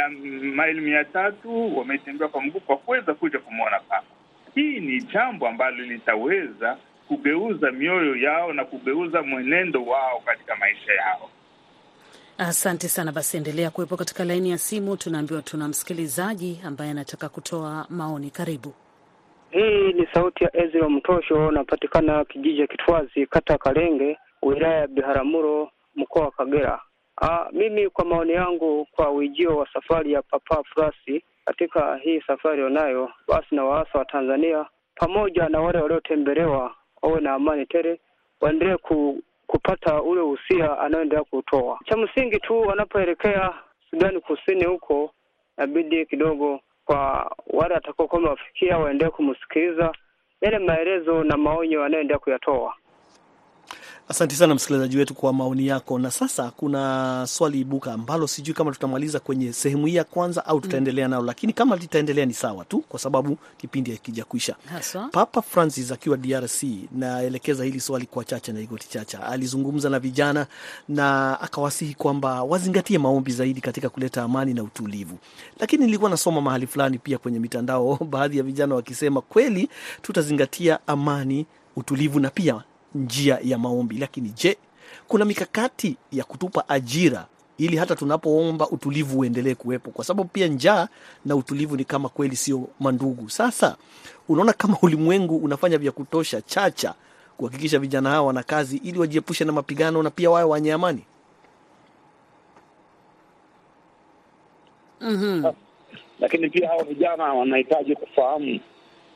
maili 0.54 0.80
mia 0.80 1.04
tatu 1.04 1.78
wametembea 1.78 2.28
kwa 2.28 2.42
mguu 2.42 2.60
kwa 2.60 2.76
kuweza 2.76 3.14
kuja 3.14 3.38
kumwona 3.38 3.80
Papa. 3.80 4.06
Hii 4.54 4.80
ni 4.80 5.02
jambo 5.02 5.48
ambalo 5.48 5.76
litaweza 5.76 6.76
kugeuza 7.08 7.70
mioyo 7.72 8.16
yao 8.16 8.52
na 8.52 8.64
kugeuza 8.64 9.22
mwenendo 9.22 9.84
wao 9.84 10.20
katika 10.24 10.56
maisha 10.56 10.92
yao. 10.92 11.30
Asante 12.38 12.88
sana. 12.88 13.12
Basi 13.12 13.36
endelea 13.36 13.70
kuwepo 13.70 13.96
katika 13.96 14.24
laini 14.24 14.50
ya 14.50 14.58
simu. 14.58 14.96
Tunaambiwa 14.96 15.42
tuna 15.42 15.68
msikilizaji 15.68 16.60
ambaye 16.64 16.90
anataka 16.90 17.28
kutoa 17.28 17.86
maoni. 17.90 18.30
Karibu. 18.30 18.74
Hii 19.50 19.92
ni 19.92 20.06
sauti 20.14 20.44
ya 20.44 20.56
Ezra 20.56 20.88
Mtosho, 20.88 21.50
napatikana 21.50 22.24
kijiji 22.24 22.58
cha 22.58 22.66
Kitwazi, 22.66 23.26
kata 23.26 23.52
ya 23.52 23.58
Kalenge, 23.58 24.18
wilaya 24.42 24.76
ya 24.80 24.86
Biharamulo, 24.86 25.70
mkoa 25.96 26.24
wa 26.24 26.30
Kagera. 26.30 26.80
Ah, 27.22 27.48
mimi 27.52 27.90
kwa 27.90 28.04
maoni 28.04 28.32
yangu, 28.32 28.86
kwa 28.92 29.10
ujio 29.10 29.56
wa 29.56 29.68
safari 29.72 30.12
ya 30.12 30.22
Papa 30.22 30.62
Francis 30.64 31.22
katika 31.44 31.96
hii 31.96 32.20
safari 32.26 32.62
onayo, 32.62 33.10
basi 33.28 33.54
na 33.54 33.64
waasa 33.64 33.98
wa 33.98 34.04
Tanzania 34.04 34.66
pamoja 34.94 35.48
na 35.48 35.60
wale 35.60 35.78
waliotembelewa 35.78 36.74
wawe 37.02 37.20
na 37.20 37.34
amani 37.34 37.66
tele, 37.66 38.00
waendelee 38.40 38.76
ku, 38.76 39.22
kupata 39.46 40.02
ule 40.02 40.20
usia 40.20 40.78
anaoendelea 40.78 41.24
kutoa. 41.24 41.78
Cha 41.84 41.96
msingi 41.96 42.38
tu 42.38 42.60
wanapoelekea 42.60 43.54
Sudani 43.90 44.20
Kusini 44.20 44.64
huko, 44.64 45.10
inabidi 45.58 46.06
kidogo 46.06 46.60
kwa 46.84 47.30
wale 47.46 47.74
atakaokuwa 47.74 48.18
wamewafikia 48.20 48.68
wafikia 48.68 48.78
waendelee 48.84 49.10
kumsikiliza 49.10 49.92
yale 50.40 50.58
maelezo 50.58 51.24
na 51.24 51.36
maonyo 51.36 51.84
anayoendelea 51.84 52.18
kuyatoa. 52.18 52.74
Asante 54.08 54.34
sana 54.36 54.54
msikilizaji 54.54 54.96
wetu 54.98 55.14
kwa 55.14 55.32
maoni 55.32 55.66
yako. 55.66 55.98
Na 55.98 56.10
sasa 56.10 56.50
kuna 56.50 57.24
swali 57.28 57.60
ibuka 57.60 57.92
ambalo 57.92 58.26
sijui 58.26 58.54
kama 58.54 58.72
tutamaliza 58.72 59.20
kwenye 59.20 59.52
sehemu 59.52 59.86
hii 59.86 59.94
ya 59.94 60.04
kwanza 60.04 60.46
au 60.46 60.60
tutaendelea 60.60 61.08
nalo, 61.08 61.22
lakini 61.24 61.52
kama 61.52 61.76
litaendelea 61.76 62.26
ni 62.26 62.34
sawa 62.34 62.64
tu, 62.64 62.78
kwa 62.88 63.00
sababu 63.00 63.38
kipindi 63.56 63.90
hakija 63.92 64.24
kuisha. 64.24 64.56
Papa 65.12 65.42
Francis 65.42 65.92
akiwa 65.92 66.16
DRC, 66.16 66.62
naelekeza 66.92 67.64
hili 67.64 67.80
swali 67.80 68.06
kwa 68.06 68.24
Chacha 68.24 68.52
na 68.52 68.60
Igoti 68.60 68.88
Chacha, 68.88 69.22
alizungumza 69.26 69.90
na 69.90 69.98
vijana 69.98 70.46
na 70.88 71.40
akawasihi 71.40 71.94
kwamba 71.94 72.42
wazingatie 72.42 72.98
maombi 72.98 73.32
zaidi 73.32 73.60
katika 73.60 73.88
kuleta 73.88 74.22
amani 74.22 74.54
na 74.54 74.62
utulivu. 74.62 75.18
Lakini 75.60 75.84
nilikuwa 75.84 76.10
nasoma 76.10 76.40
mahali 76.40 76.66
fulani 76.66 76.98
pia 76.98 77.18
kwenye 77.18 77.38
mitandao, 77.38 77.98
baadhi 78.10 78.36
ya 78.36 78.42
vijana 78.42 78.74
wakisema 78.74 79.20
kweli 79.20 79.68
tutazingatia 80.02 80.78
amani, 80.86 81.46
utulivu 81.76 82.20
na 82.20 82.30
pia 82.30 82.62
njia 82.94 83.38
ya 83.44 83.58
maombi, 83.58 83.98
lakini 83.98 84.28
je, 84.30 84.56
kuna 85.08 85.24
mikakati 85.24 85.96
ya 86.12 86.24
kutupa 86.24 86.68
ajira 86.68 87.26
ili 87.58 87.76
hata 87.76 87.96
tunapoomba 87.96 88.68
utulivu 88.68 89.18
uendelee 89.18 89.54
kuwepo, 89.54 89.90
kwa 89.90 90.04
sababu 90.04 90.28
pia 90.32 90.46
njaa 90.46 90.88
na 91.24 91.36
utulivu 91.36 91.76
ni 91.76 91.84
kama 91.84 92.08
kweli 92.08 92.36
sio 92.36 92.68
mandugu. 92.80 93.30
Sasa 93.30 93.76
unaona 94.28 94.52
kama 94.52 94.76
ulimwengu 94.82 95.36
unafanya 95.36 95.78
vya 95.78 95.92
kutosha 95.92 96.42
Chacha 96.42 96.94
kuhakikisha 97.36 97.78
vijana 97.78 98.10
hawa 98.10 98.26
wana 98.26 98.42
kazi 98.42 98.76
ili 98.76 98.98
wajiepushe 98.98 99.44
na 99.44 99.52
mapigano 99.52 100.02
na 100.02 100.10
pia 100.10 100.30
wawe 100.30 100.44
wenye 100.52 100.72
amani. 100.72 101.02
Mhm. 105.00 105.44
lakini 106.20 106.50
pia 106.50 106.68
hao 106.68 106.82
vijana 106.84 107.24
wanahitaji 107.24 107.94
kufahamu 107.96 108.60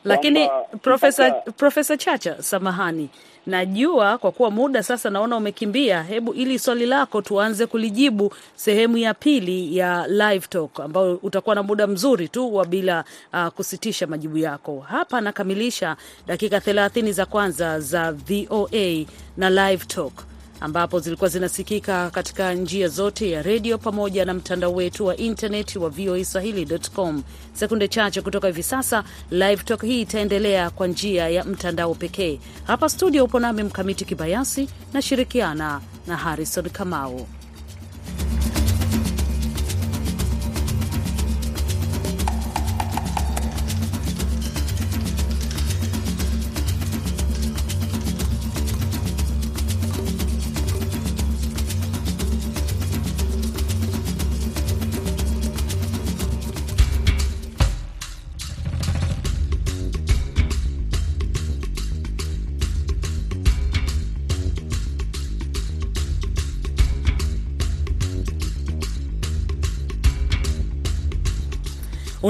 Lakini 0.05 0.49
Profesa 0.83 1.31
Profesa 1.31 1.97
Chacha, 1.97 2.43
samahani, 2.43 3.09
najua 3.47 4.19
kwa 4.19 4.33
kuwa 4.33 4.51
muda 4.51 4.83
sasa 4.83 5.11
naona 5.11 5.37
umekimbia, 5.37 6.03
hebu 6.03 6.33
ili 6.33 6.59
swali 6.59 6.87
lako 6.87 7.23
tuanze 7.23 7.67
kulijibu 7.67 8.33
sehemu 8.55 8.97
ya 8.99 9.15
pili 9.15 9.77
ya 9.77 10.07
live 10.09 10.47
talk, 10.49 10.81
ambayo 10.81 11.15
utakuwa 11.23 11.55
na 11.55 11.63
muda 11.63 11.87
mzuri 11.87 12.29
tu 12.29 12.55
wa 12.55 12.65
bila 12.65 13.05
uh, 13.33 13.47
kusitisha 13.49 14.07
majibu 14.07 14.39
yako. 14.39 14.81
Hapa 14.81 15.21
nakamilisha 15.21 15.97
dakika 16.27 16.61
thelathini 16.61 17.13
za 17.13 17.27
kwanza 17.27 17.81
za 17.81 18.13
VOA 18.13 19.05
na 19.37 19.51
live 19.51 19.85
talk. 19.87 20.30
Ambapo 20.61 21.01
zilikuwa 21.01 21.31
zinasikika 21.31 22.11
katika 22.11 22.55
njia 22.55 22.89
zote 22.89 23.31
ya 23.31 23.43
redio 23.43 23.79
pamoja 23.79 24.25
na 24.25 24.35
mtandao 24.35 24.75
wetu 24.75 25.07
wa 25.07 25.17
intaneti 25.17 25.79
wa 25.79 25.89
VOA 25.91 26.25
Swahili.com. 26.25 27.23
Sekunde 27.53 27.89
chache 27.89 28.21
kutoka 28.21 28.47
hivi 28.47 28.63
sasa, 28.63 29.05
live 29.31 29.63
talk 29.65 29.83
hii 29.85 30.01
itaendelea 30.01 30.71
kwa 30.71 30.87
njia 30.87 31.29
ya 31.29 31.45
mtandao 31.45 31.95
pekee. 31.95 32.41
Hapa 32.67 32.89
studio 32.89 33.25
upo 33.25 33.41
nami 33.41 33.63
Mkamiti 33.63 34.05
Kibayasi, 34.05 34.69
nashirikiana 34.93 35.81
na 36.07 36.17
Harrison 36.17 36.71
Kamau. 36.71 37.27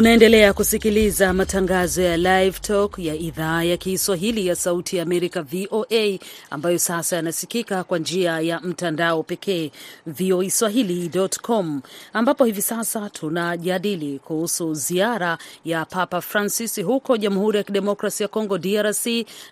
Unaendelea 0.00 0.52
kusikiliza 0.52 1.32
matangazo 1.32 2.02
ya 2.02 2.16
Live 2.16 2.58
Talk 2.60 2.98
ya 2.98 3.14
idhaa 3.14 3.62
ya 3.64 3.76
Kiswahili 3.76 4.46
ya 4.46 4.56
Sauti 4.56 4.96
ya 4.96 5.02
Amerika, 5.02 5.42
VOA, 5.42 6.18
ambayo 6.50 6.78
sasa 6.78 7.16
yanasikika 7.16 7.84
kwa 7.84 7.98
njia 7.98 8.40
ya 8.40 8.60
mtandao 8.60 9.22
pekee, 9.22 9.70
voaswahili.com, 10.06 11.80
ambapo 12.12 12.44
hivi 12.44 12.62
sasa 12.62 13.10
tunajadili 13.10 14.18
kuhusu 14.18 14.74
ziara 14.74 15.38
ya 15.64 15.84
Papa 15.84 16.20
Francis 16.20 16.82
huko 16.82 17.16
Jamhuri 17.16 17.58
ya 17.58 17.64
Kidemokrasia 17.64 18.24
ya 18.24 18.28
Kongo, 18.28 18.58
DRC, 18.58 19.06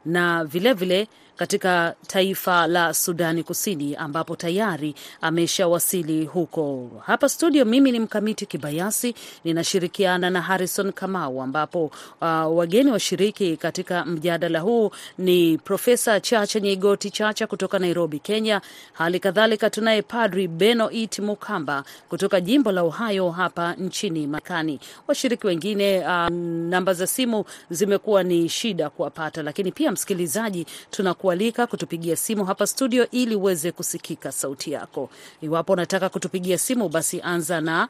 na 0.04 0.44
vilevile 0.44 0.74
vile 0.96 1.08
katika 1.38 1.94
taifa 2.06 2.66
la 2.66 2.94
Sudani 2.94 3.42
Kusini 3.42 3.96
ambapo 3.96 4.36
tayari 4.36 4.94
ameshawasili 5.20 6.24
huko. 6.24 6.90
Hapa 7.06 7.28
studio, 7.28 7.64
mimi 7.64 7.92
ni 7.92 8.00
Mkamiti 8.00 8.46
Kibayasi, 8.46 9.14
ninashirikiana 9.44 10.30
na 10.30 10.42
Harrison 10.42 10.92
Kamau, 10.92 11.42
ambapo 11.42 11.84
uh, 12.20 12.56
wageni 12.58 12.90
washiriki 12.90 13.56
katika 13.56 14.04
mjadala 14.04 14.60
huu 14.60 14.90
ni 15.18 15.58
Profesa 15.58 16.20
Chacha 16.20 16.60
Nyeigoti 16.60 17.10
Chacha 17.10 17.46
kutoka 17.46 17.78
Nairobi, 17.78 18.18
Kenya. 18.18 18.60
Hali 18.92 19.20
kadhalika 19.20 19.70
tunaye 19.70 20.02
Padri 20.02 20.48
Benoit 20.48 21.18
Mukamba 21.18 21.84
kutoka 22.08 22.40
jimbo 22.40 22.72
la 22.72 22.82
Ohio 22.82 23.30
hapa 23.30 23.74
nchini 23.74 24.26
Marekani. 24.26 24.80
Washiriki 25.08 25.46
wengine 25.46 25.98
uh, 25.98 26.28
namba 26.70 26.94
za 26.94 27.06
simu 27.06 27.44
zimekuwa 27.70 28.22
ni 28.22 28.48
shida 28.48 28.90
kuwapata, 28.90 29.42
lakini 29.42 29.72
pia 29.72 29.92
msikilizaji, 29.92 30.66
tunaku 30.90 31.27
kualika 31.28 31.66
kutupigia 31.66 32.16
simu 32.16 32.44
hapa 32.44 32.66
studio 32.66 33.10
ili 33.10 33.34
uweze 33.36 33.72
kusikika 33.72 34.32
sauti 34.32 34.72
yako. 34.72 35.10
Iwapo 35.40 35.72
unataka 35.72 36.08
kutupigia 36.08 36.58
simu, 36.58 36.88
basi 36.88 37.20
anza 37.22 37.60
na 37.60 37.88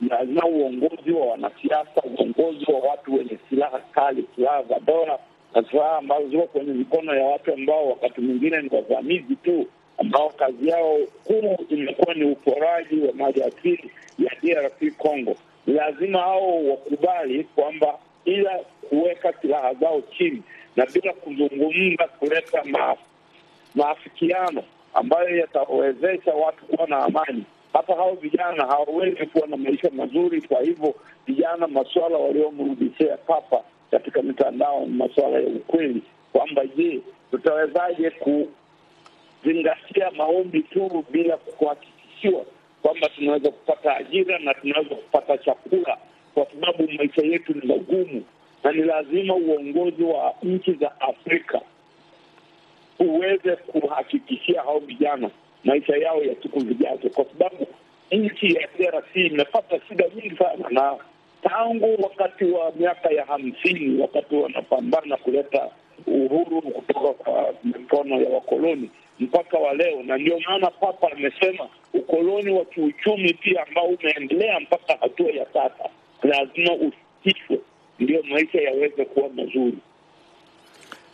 Lazima 0.00 0.46
uongozi 0.46 1.10
wa 1.12 1.26
wanasiasa, 1.26 2.02
uongozi 2.18 2.72
wa 2.72 2.78
watu 2.78 3.14
wenye 3.14 3.38
silaha 3.50 3.78
kali, 3.78 4.24
silaha 4.36 4.62
za 4.62 4.80
dola 4.80 5.18
na 5.54 5.64
silaha 5.70 5.96
ambazo 5.98 6.28
ziko 6.28 6.42
kwenye 6.46 6.72
mikono 6.72 7.14
ya 7.14 7.24
watu 7.26 7.52
ambao 7.52 7.88
wakati 7.88 8.20
mwingine 8.20 8.62
ni 8.62 8.68
wavamizi 8.72 9.36
tu 9.36 9.66
ambao 9.98 10.28
kazi 10.30 10.68
yao 10.68 10.98
kuu 11.24 11.56
imekuwa 11.68 12.14
ni 12.14 12.24
uporaji 12.24 13.00
wa 13.00 13.12
mali 13.14 13.42
asili 13.42 13.90
ya 14.18 14.30
DRC 14.42 14.96
Congo. 14.98 15.34
Lazima 15.66 16.18
hao 16.18 16.64
wakubali 16.68 17.44
kwamba 17.44 17.98
bila 18.24 18.58
kuweka 18.88 19.32
silaha 19.42 19.74
zao 19.74 20.00
chini 20.18 20.42
na 20.76 20.86
bila 20.86 21.12
kuzungumza 21.12 22.08
kuleta 22.18 22.64
maafikiano 23.74 24.62
ambayo 24.94 25.36
yatawezesha 25.36 26.34
watu 26.34 26.64
kuwa 26.66 26.86
na 26.88 26.98
amani, 26.98 27.44
hata 27.74 27.94
hao 27.94 28.14
vijana 28.14 28.66
hawawezi 28.66 29.26
kuwa 29.26 29.46
na 29.46 29.56
maisha 29.56 29.90
mazuri. 29.90 30.42
Kwa 30.42 30.60
hivyo 30.62 30.94
vijana, 31.26 31.66
masuala 31.66 32.16
waliomrudishia 32.18 33.16
Papa 33.16 33.60
katika 33.90 34.22
mitandao 34.22 34.80
ni 34.86 34.92
masuala 34.94 35.36
ya 35.38 35.46
ukweli, 35.46 36.02
kwamba 36.32 36.66
je, 36.66 37.00
tutawezaje 37.30 38.10
kuzingatia 39.40 40.10
maombi 40.10 40.62
tu 40.62 41.04
bila 41.10 41.36
kuhakikishiwa 41.36 42.44
kwamba 42.82 43.08
tunaweza 43.08 43.50
kupata 43.50 43.96
ajira 43.96 44.38
na 44.38 44.54
tunaweza 44.54 44.94
kupata 44.94 45.38
chakula, 45.38 45.96
kwa 46.34 46.46
sababu 46.46 46.88
maisha 46.92 47.22
yetu 47.22 47.54
ni 47.54 47.66
magumu, 47.66 48.24
na 48.64 48.72
ni 48.72 48.82
lazima 48.82 49.34
uongozi 49.34 50.02
wa 50.02 50.34
nchi 50.42 50.72
za 50.72 51.00
Afrika 51.00 51.60
uweze 52.98 53.56
kuhakikishia 53.56 54.62
hao 54.62 54.78
vijana 54.78 55.30
maisha 55.64 55.96
yao 55.96 56.22
ya 56.24 56.34
siku 56.42 56.60
zijazo, 56.60 57.08
kwa 57.14 57.24
sababu 57.24 57.66
nchi 58.12 58.54
ya 58.54 58.68
DRC 58.78 59.16
imepata 59.16 59.80
shida 59.88 60.04
nyingi 60.16 60.36
sana, 60.36 60.68
na 60.70 60.96
tangu 61.42 61.96
wakati 62.02 62.44
wa 62.44 62.72
miaka 62.76 63.10
ya 63.10 63.24
hamsini 63.24 64.00
wakati 64.02 64.34
wanapambana 64.34 65.16
kuleta 65.16 65.68
uhuru 66.06 66.62
kutoka 66.62 67.12
kwa 67.12 67.54
mikono 67.64 68.20
ya 68.22 68.28
wakoloni 68.28 68.90
mpaka 69.20 69.58
wa 69.58 69.74
leo, 69.74 70.02
na 70.02 70.18
ndio 70.18 70.40
maana 70.48 70.70
Papa 70.70 71.12
amesema 71.12 71.68
ukoloni 71.94 72.50
wa 72.50 72.64
kiuchumi 72.64 73.34
pia 73.34 73.66
ambao 73.66 73.84
umeendelea 73.86 74.60
mpaka 74.60 74.96
hatua 75.00 75.30
ya 75.30 75.46
sasa 75.52 75.88
lazima 76.22 76.72
usitishwe, 76.74 77.60
ndio 78.00 78.22
maisha 78.22 78.60
yaweze 78.60 79.04
kuwa 79.04 79.28
mazuri. 79.28 79.78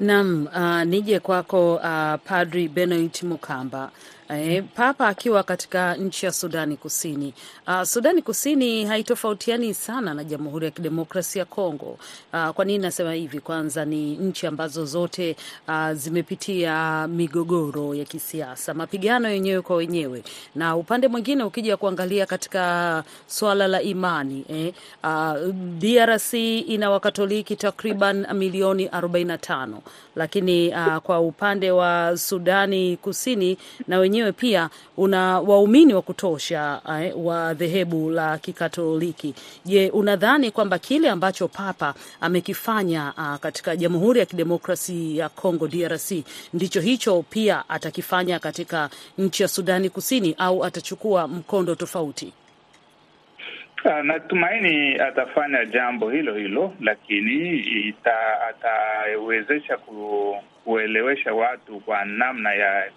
Naam, 0.01 0.47
uh, 0.55 0.83
nije 0.85 1.21
kwako 1.21 1.75
uh, 1.75 2.15
Padri 2.25 2.69
Benoit 2.69 3.23
Mukamba. 3.23 3.91
E, 4.33 4.63
Papa 4.63 5.09
akiwa 5.09 5.43
katika 5.43 5.95
nchi 5.95 6.27
ya 6.27 6.33
Sudani 6.33 6.77
Kusini. 6.77 7.35
Uh, 7.67 7.83
Sudani 7.83 8.23
Kusini 8.23 8.85
haitofautiani 8.85 9.75
sana 9.75 10.15
na 10.15 10.25
Jamhuri 10.25 10.65
ya 10.65 10.71
Kidemokrasia 10.71 11.41
ya 11.41 11.47
Kongo. 11.47 11.99
Uh, 12.33 12.49
kwa 12.49 12.65
nini 12.65 12.79
nasema 12.79 13.13
hivi? 13.13 13.41
Kwanza 13.41 13.85
ni 13.85 14.17
nchi 14.17 14.47
ambazo 14.47 14.85
zote 14.85 15.37
uh, 15.69 15.93
zimepitia 15.93 17.07
migogoro 17.09 17.95
ya 17.95 18.05
kisiasa, 18.05 18.75
mapigano 18.75 19.29
yenyewe 19.29 19.63
kwa 19.63 19.77
wenyewe, 19.77 20.23
na 20.55 20.77
upande 20.77 21.09
mwingine 21.09 21.45
ukija 21.45 21.77
kuangalia 21.77 22.27
katika 22.27 23.05
swala 23.27 23.69
la 23.69 23.83
imani 23.83 24.45
eh, 24.49 24.73
uh, 25.05 25.55
DRC 25.79 26.35
ina 26.35 26.91
Wakatoliki 26.91 27.57
takriban 27.57 28.27
milioni 28.35 28.87
45 28.87 29.69
lakini 30.17 30.69
uh, 30.69 30.97
kwa 30.97 31.21
upande 31.21 31.71
wa 31.71 32.17
Sudani 32.17 32.97
Kusini 32.97 33.59
na 33.89 33.99
wenyewe 33.99 34.20
pia 34.33 34.71
una 34.97 35.41
waumini 35.41 35.95
wa 35.95 36.03
kutosha 36.03 36.81
eh, 37.03 37.13
wa 37.17 37.55
dhehebu 37.55 38.11
la 38.11 38.39
Kikatoliki. 38.39 39.35
Je, 39.65 39.91
unadhani 39.91 40.51
kwamba 40.51 40.79
kile 40.79 41.11
ambacho 41.11 41.49
Papa 41.49 41.95
amekifanya 42.21 43.13
uh, 43.19 43.37
katika 43.37 43.77
Jamhuri 43.77 44.21
ya 44.21 44.27
Kidemokrasi 44.27 45.19
ya 45.19 45.29
Kongo 45.29 45.69
DRC 45.69 46.11
ndicho 46.55 46.81
hicho 46.81 47.25
pia 47.31 47.69
atakifanya 47.69 48.39
katika 48.39 48.91
nchi 49.19 49.43
ya 49.43 49.49
Sudani 49.49 49.91
Kusini 49.91 50.35
au 50.39 50.65
atachukua 50.65 51.29
mkondo 51.29 51.75
tofauti? 51.75 52.33
Uh, 53.85 54.05
natumaini 54.05 54.95
atafanya 55.01 55.65
jambo 55.65 56.11
hilo 56.11 56.35
hilo, 56.35 56.75
lakini 56.81 57.59
ita, 57.59 58.41
atawezesha 58.49 59.77
ku, 59.77 60.37
kuelewesha 60.65 61.35
watu 61.35 61.81
kwa 61.81 62.05
namna 62.05 62.55
ya, 62.55 62.91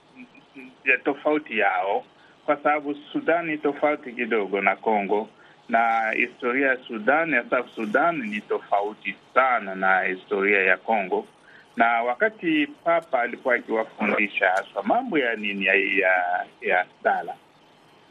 ya 0.85 0.97
tofauti 0.97 1.59
yao, 1.59 2.03
kwa 2.45 2.57
sababu 2.57 2.95
Sudani 3.11 3.57
tofauti 3.57 4.11
kidogo 4.11 4.61
na 4.61 4.75
Kongo, 4.75 5.29
na 5.69 6.11
historia 6.11 6.67
ya 6.67 6.77
Sudan 6.87 7.33
hasa 7.33 7.63
Sudani 7.75 7.75
Sudan 7.75 8.29
ni 8.29 8.41
tofauti 8.41 9.15
sana 9.33 9.75
na 9.75 10.01
historia 10.01 10.59
ya 10.63 10.77
Kongo. 10.77 11.27
Na 11.75 12.03
wakati 12.03 12.67
Papa 12.83 13.21
alikuwa 13.21 13.55
akiwafundisha 13.55 14.49
haswa 14.49 14.83
mambo 14.83 15.17
ya 15.19 15.35
nini 15.35 15.65
ya, 15.65 15.73
ya, 15.75 16.45
ya 16.61 16.85
sala 17.03 17.35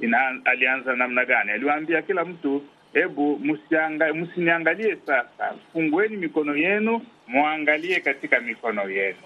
Ina, 0.00 0.40
alianza 0.44 0.96
namna 0.96 1.24
gani? 1.24 1.50
Aliwaambia 1.50 2.02
kila 2.02 2.24
mtu, 2.24 2.62
hebu 2.92 3.40
msiniangalie 4.14 4.96
sasa, 5.06 5.54
fungueni 5.72 6.16
mikono 6.16 6.56
yenu, 6.56 7.02
mwangalie 7.26 8.00
katika 8.00 8.40
mikono 8.40 8.90
yenu. 8.90 9.16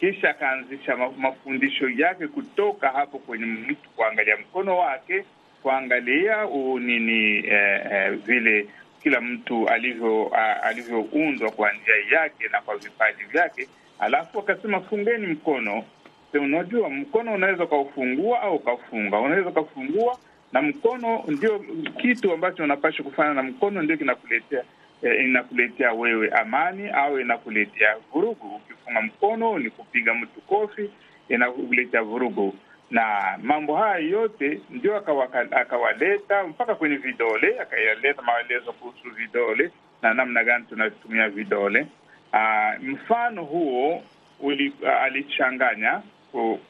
Kisha 0.00 0.30
akaanzisha 0.30 0.96
mafundisho 0.96 1.88
yake 1.88 2.26
kutoka 2.26 2.88
hapo 2.88 3.18
kwenye 3.18 3.46
mtu 3.46 3.90
kuangalia 3.96 4.36
mkono 4.36 4.78
wake, 4.78 5.24
kuangalia 5.62 6.44
nini 6.80 7.36
eh, 7.46 7.80
eh, 7.92 8.10
vile 8.12 8.66
kila 9.02 9.20
mtu 9.20 9.68
alivyo 9.68 10.32
alivyoundwa 10.62 11.50
kwa 11.50 11.72
njia 11.72 12.18
yake 12.20 12.48
na 12.52 12.60
kwa 12.60 12.76
vipaji 12.76 13.24
vyake, 13.24 13.68
alafu 13.98 14.38
akasema 14.38 14.80
fungeni 14.80 15.26
mkono 15.26 15.84
Unajua, 16.34 16.90
mkono 16.90 17.34
unaweza 17.34 17.64
ukaufungua 17.64 18.42
au 18.42 18.56
ukafunga. 18.56 19.18
Unaweza 19.18 19.48
ukafungua, 19.50 20.18
na 20.52 20.62
mkono 20.62 21.24
ndio 21.28 21.64
kitu 22.02 22.32
ambacho 22.32 22.64
unapaswa 22.64 23.04
kufanya, 23.04 23.34
na 23.34 23.42
mkono 23.42 23.82
ndio 23.82 23.96
kinakuletea 23.96 24.64
eh, 25.02 25.24
inakuletea 25.24 25.92
wewe 25.92 26.28
amani 26.30 26.88
au 26.90 27.20
inakuletea 27.20 27.96
vurugu. 28.12 28.54
Ukifunga 28.56 29.02
mkono 29.02 29.58
ni 29.58 29.70
kupiga 29.70 30.14
mtu 30.14 30.40
kofi, 30.40 30.90
inakuletea 31.28 32.02
vurugu. 32.02 32.54
Na 32.90 33.38
mambo 33.42 33.76
haya 33.76 33.98
yote 33.98 34.60
ndio 34.70 34.96
akawaleta 35.50 36.44
mpaka 36.46 36.74
kwenye 36.74 36.96
vidole, 36.96 37.60
akayaleta 37.60 38.22
maelezo 38.22 38.72
kuhusu 38.72 39.10
vidole 39.10 39.70
na 40.02 40.14
namna 40.14 40.44
gani 40.44 40.64
tunatumia 40.68 41.28
vidole. 41.28 41.86
Aa, 42.32 42.76
mfano 42.82 43.44
huo 43.44 44.02
uli, 44.40 44.72
uh, 44.82 44.88
alichanganya 45.02 46.02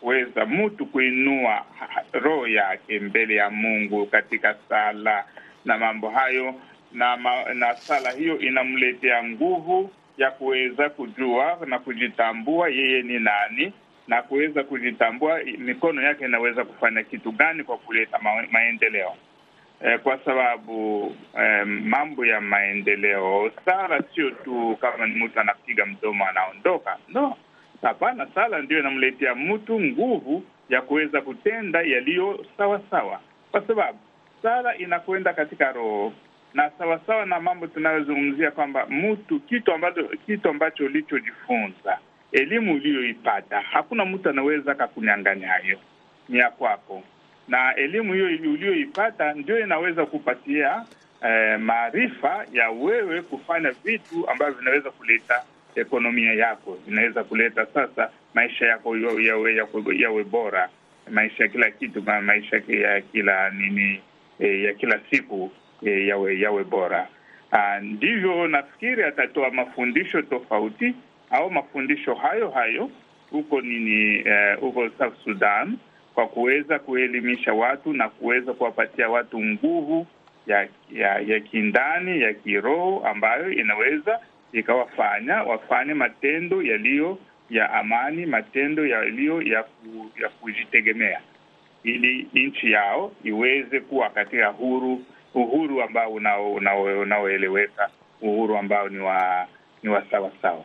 kuweza 0.00 0.46
mtu 0.46 0.86
kuinua 0.86 1.64
roho 2.12 2.46
yake 2.48 3.00
mbele 3.00 3.34
ya 3.34 3.50
Mungu 3.50 4.06
katika 4.06 4.54
sala 4.68 5.24
na 5.64 5.78
mambo 5.78 6.10
hayo 6.10 6.54
na, 6.93 7.16
ma, 7.16 7.55
na 7.55 7.74
sala 7.74 8.11
hiyo 8.11 8.38
inamletea 8.38 9.24
nguvu 9.24 9.91
ya 10.18 10.30
kuweza 10.30 10.88
kujua 10.91 11.59
na 11.66 11.78
kujitambua 11.78 12.68
yeye 12.68 13.03
ni 13.03 13.18
nani 13.18 13.72
na 14.09 14.22
kuweza 14.22 14.64
kujitambua 14.64 15.41
mikono 15.59 16.03
yake 16.03 16.24
inaweza 16.24 16.64
kufanya 16.64 17.03
kitu 17.03 17.32
gani 17.32 17.64
kwa 17.64 17.78
kuleta 17.78 18.18
ma, 18.18 18.30
maendeleo. 18.51 19.12
Eh, 19.84 19.99
kwa 20.01 20.18
sababu 20.24 21.07
eh, 21.41 21.66
mambo 21.66 22.26
ya 22.26 22.41
maendeleo, 22.41 23.51
sala 23.64 24.03
sio 24.14 24.30
tu 24.30 24.78
kama 24.80 25.07
ni 25.07 25.24
mtu 25.24 25.41
anapiga 25.41 25.86
mdomo 25.86 26.26
anaondoka, 26.28 26.97
no 27.09 27.36
Hapana, 27.82 28.26
sala 28.34 28.62
ndio 28.62 28.78
inamletea 28.78 29.34
mtu 29.34 29.80
nguvu 29.80 30.43
ya 30.68 30.82
kuweza 30.82 31.20
kutenda 31.20 31.82
yaliyo 31.82 32.47
sawa 32.59 32.80
sawa, 32.91 33.20
kwa 33.51 33.66
sababu 33.66 33.99
sala 34.43 34.76
inakwenda 34.76 35.32
katika 35.32 35.72
roho 35.72 36.12
na 36.55 36.70
sawasawa 36.78 37.26
na 37.26 37.40
mambo 37.40 37.66
tunayozungumzia 37.66 38.51
kwamba 38.51 38.86
mtu 38.86 39.40
kitu 39.40 39.72
ambacho 39.72 40.05
kitu 40.26 40.48
ambacho 40.48 40.84
ulichojifunza, 40.84 41.98
elimu 42.32 42.74
uliyoipata, 42.74 43.61
hakuna 43.61 44.05
mtu 44.05 44.28
anaweza 44.28 44.72
akakunyang'anya 44.72 45.48
hayo, 45.48 45.78
ni 46.28 46.38
ya 46.38 46.51
kwako, 46.51 47.03
na 47.48 47.74
elimu 47.74 48.12
hiyo 48.14 48.26
uliyoipata 48.26 49.32
ndio 49.34 49.61
inaweza 49.61 50.07
kupatia 50.07 50.84
eh, 51.24 51.59
maarifa 51.61 52.46
ya 52.53 52.70
wewe 52.70 53.22
kufanya 53.22 53.70
vitu 53.84 54.30
ambavyo 54.30 54.55
vinaweza 54.55 54.90
kuleta 54.90 55.42
ekonomia 55.74 56.32
yako 56.34 56.78
inaweza 56.88 57.24
kuleta 57.24 57.66
sasa 57.66 58.11
maisha 58.34 58.66
yako 58.66 58.96
yawe, 58.96 59.24
yawe, 59.24 59.98
yawe 59.98 60.24
bora, 60.24 60.68
maisha 61.11 61.42
ya 61.42 61.48
kila 61.48 61.70
kitu, 61.70 62.03
maisha 62.03 62.62
ya 62.68 63.01
kila 63.01 63.51
nini 63.51 64.01
eh, 64.38 64.64
ya 64.64 64.74
kila 64.74 65.01
siku 65.11 65.51
e, 65.86 66.06
yawe 66.06 66.40
yawe 66.40 66.64
bora. 66.64 67.08
Ndivyo 67.82 68.48
nafikiri 68.48 69.02
atatoa 69.04 69.50
mafundisho 69.50 70.22
tofauti 70.22 70.94
au 71.30 71.50
mafundisho 71.50 72.14
hayo 72.14 72.50
hayo 72.50 72.90
huko 73.30 73.60
nini 73.60 74.24
huko 74.60 74.80
uh, 74.80 74.90
South 74.98 75.24
Sudan 75.24 75.76
kwa 76.14 76.26
kuweza 76.26 76.78
kuelimisha 76.78 77.52
watu 77.52 77.92
na 77.92 78.08
kuweza 78.08 78.52
kuwapatia 78.52 79.08
watu 79.08 79.40
nguvu 79.44 80.06
ya 80.46 80.68
ya, 80.92 81.18
ya 81.18 81.40
kindani 81.40 82.20
ya 82.22 82.34
kiroho 82.34 83.02
ambayo 83.06 83.50
inaweza 83.52 84.20
ikawafanya 84.52 85.42
wafanye 85.42 85.94
matendo 85.94 86.62
yaliyo 86.62 87.18
ya 87.50 87.72
amani, 87.72 88.26
matendo 88.26 88.86
yaliyo 88.86 89.42
ya, 89.42 89.62
ku, 89.62 90.10
ya 90.22 90.28
kujitegemea, 90.28 91.20
ili 91.84 92.26
nchi 92.34 92.72
yao 92.72 93.12
iweze 93.24 93.80
kuwa 93.80 94.10
katika 94.10 94.46
huru 94.46 95.02
uhuru 95.34 95.82
ambao 95.82 96.12
unaoeleweka, 97.02 97.90
uhuru 98.22 98.56
ambao 98.58 98.88
ni 98.88 98.98
wa 98.98 99.46
ni 99.82 99.88
wa 99.90 100.04
sawa 100.10 100.30
sawa. 100.42 100.64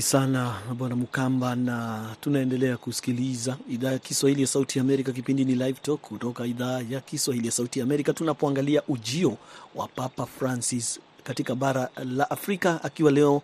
Sana 0.00 0.54
Bwana 0.74 0.96
Mukamba, 0.96 1.54
na 1.56 2.06
tunaendelea 2.20 2.76
kusikiliza 2.76 3.56
idhaa 3.70 3.92
ya 3.92 3.98
Kiswahili 3.98 4.40
ya 4.40 4.46
Sauti 4.46 4.78
ya 4.78 4.84
Amerika. 4.84 5.12
Kipindi 5.12 5.44
ni 5.44 5.54
Live 5.54 5.78
Talk 5.82 6.00
kutoka 6.00 6.46
idhaa 6.46 6.80
ya 6.90 7.00
Kiswahili 7.00 7.46
ya 7.46 7.52
Sauti 7.52 7.78
ya 7.78 7.84
Amerika, 7.84 8.12
tunapoangalia 8.12 8.82
ujio 8.88 9.36
wa 9.74 9.88
Papa 9.88 10.26
Francis 10.26 11.00
katika 11.24 11.54
bara 11.54 11.88
la 12.04 12.30
Afrika 12.30 12.84
akiwa 12.84 13.10
leo 13.12 13.42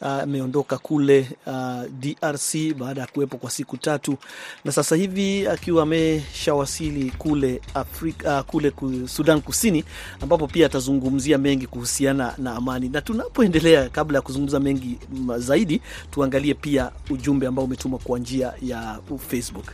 ameondoka 0.00 0.76
uh, 0.76 0.82
kule 0.82 1.30
uh, 1.46 1.82
DRC 2.00 2.74
baada 2.78 3.00
ya 3.00 3.06
kuwepo 3.06 3.36
kwa 3.36 3.50
siku 3.50 3.76
tatu, 3.76 4.16
na 4.64 4.72
sasa 4.72 4.96
hivi 4.96 5.46
akiwa 5.48 5.82
ameshawasili 5.82 7.10
kule 7.10 7.60
Afrika, 7.74 8.40
uh, 8.40 8.46
kule 8.46 8.72
Sudan 9.08 9.40
Kusini, 9.40 9.84
ambapo 10.20 10.46
pia 10.46 10.66
atazungumzia 10.66 11.38
mengi 11.38 11.66
kuhusiana 11.66 12.34
na 12.38 12.54
amani. 12.56 12.88
Na 12.88 13.00
tunapoendelea, 13.00 13.88
kabla 13.88 14.18
ya 14.18 14.22
kuzungumza 14.22 14.60
mengi 14.60 14.98
zaidi, 15.36 15.80
tuangalie 16.10 16.54
pia 16.54 16.90
ujumbe 17.10 17.46
ambao 17.46 17.64
umetumwa 17.64 17.98
kwa 17.98 18.18
njia 18.18 18.52
ya 18.62 18.98
Facebook. 19.28 19.66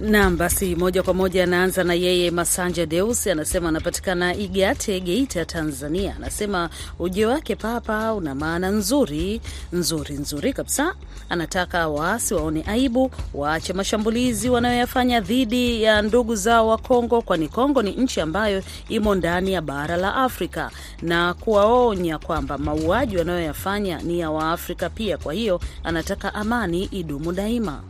Naam, 0.00 0.36
basi 0.36 0.74
moja 0.76 1.02
kwa 1.02 1.14
moja 1.14 1.44
anaanza 1.44 1.84
na 1.84 1.94
yeye 1.94 2.30
Masanja 2.30 2.86
Deus, 2.86 3.26
anasema 3.26 3.68
anapatikana 3.68 4.34
Igate, 4.34 5.00
Geita, 5.00 5.44
Tanzania. 5.44 6.16
Anasema 6.16 6.70
ujio 6.98 7.28
wake 7.28 7.56
Papa 7.56 8.14
una 8.14 8.34
maana 8.34 8.70
nzuri 8.70 9.40
nzuri 9.72 10.14
nzuri 10.14 10.52
kabisa. 10.52 10.94
Anataka 11.28 11.88
waasi 11.88 12.34
waone 12.34 12.64
aibu, 12.66 13.10
waache 13.34 13.72
mashambulizi 13.72 14.48
wanayoyafanya 14.48 15.20
dhidi 15.20 15.82
ya 15.82 16.02
ndugu 16.02 16.34
zao 16.36 16.68
wa 16.68 16.78
Kongo, 16.78 17.22
kwani 17.22 17.48
Kongo 17.48 17.82
ni 17.82 17.90
nchi 17.92 18.20
ambayo 18.20 18.62
imo 18.88 19.14
ndani 19.14 19.52
ya 19.52 19.62
bara 19.62 19.96
la 19.96 20.14
Afrika, 20.14 20.70
na 21.02 21.34
kuwaonya 21.34 22.18
kwamba 22.18 22.58
mauaji 22.58 23.16
wanayoyafanya 23.16 23.98
ni 24.02 24.20
ya 24.20 24.30
Waafrika 24.30 24.90
pia. 24.90 25.18
Kwa 25.18 25.32
hiyo 25.34 25.60
anataka 25.84 26.34
amani 26.34 26.84
idumu 26.84 27.32
daima. 27.32 27.82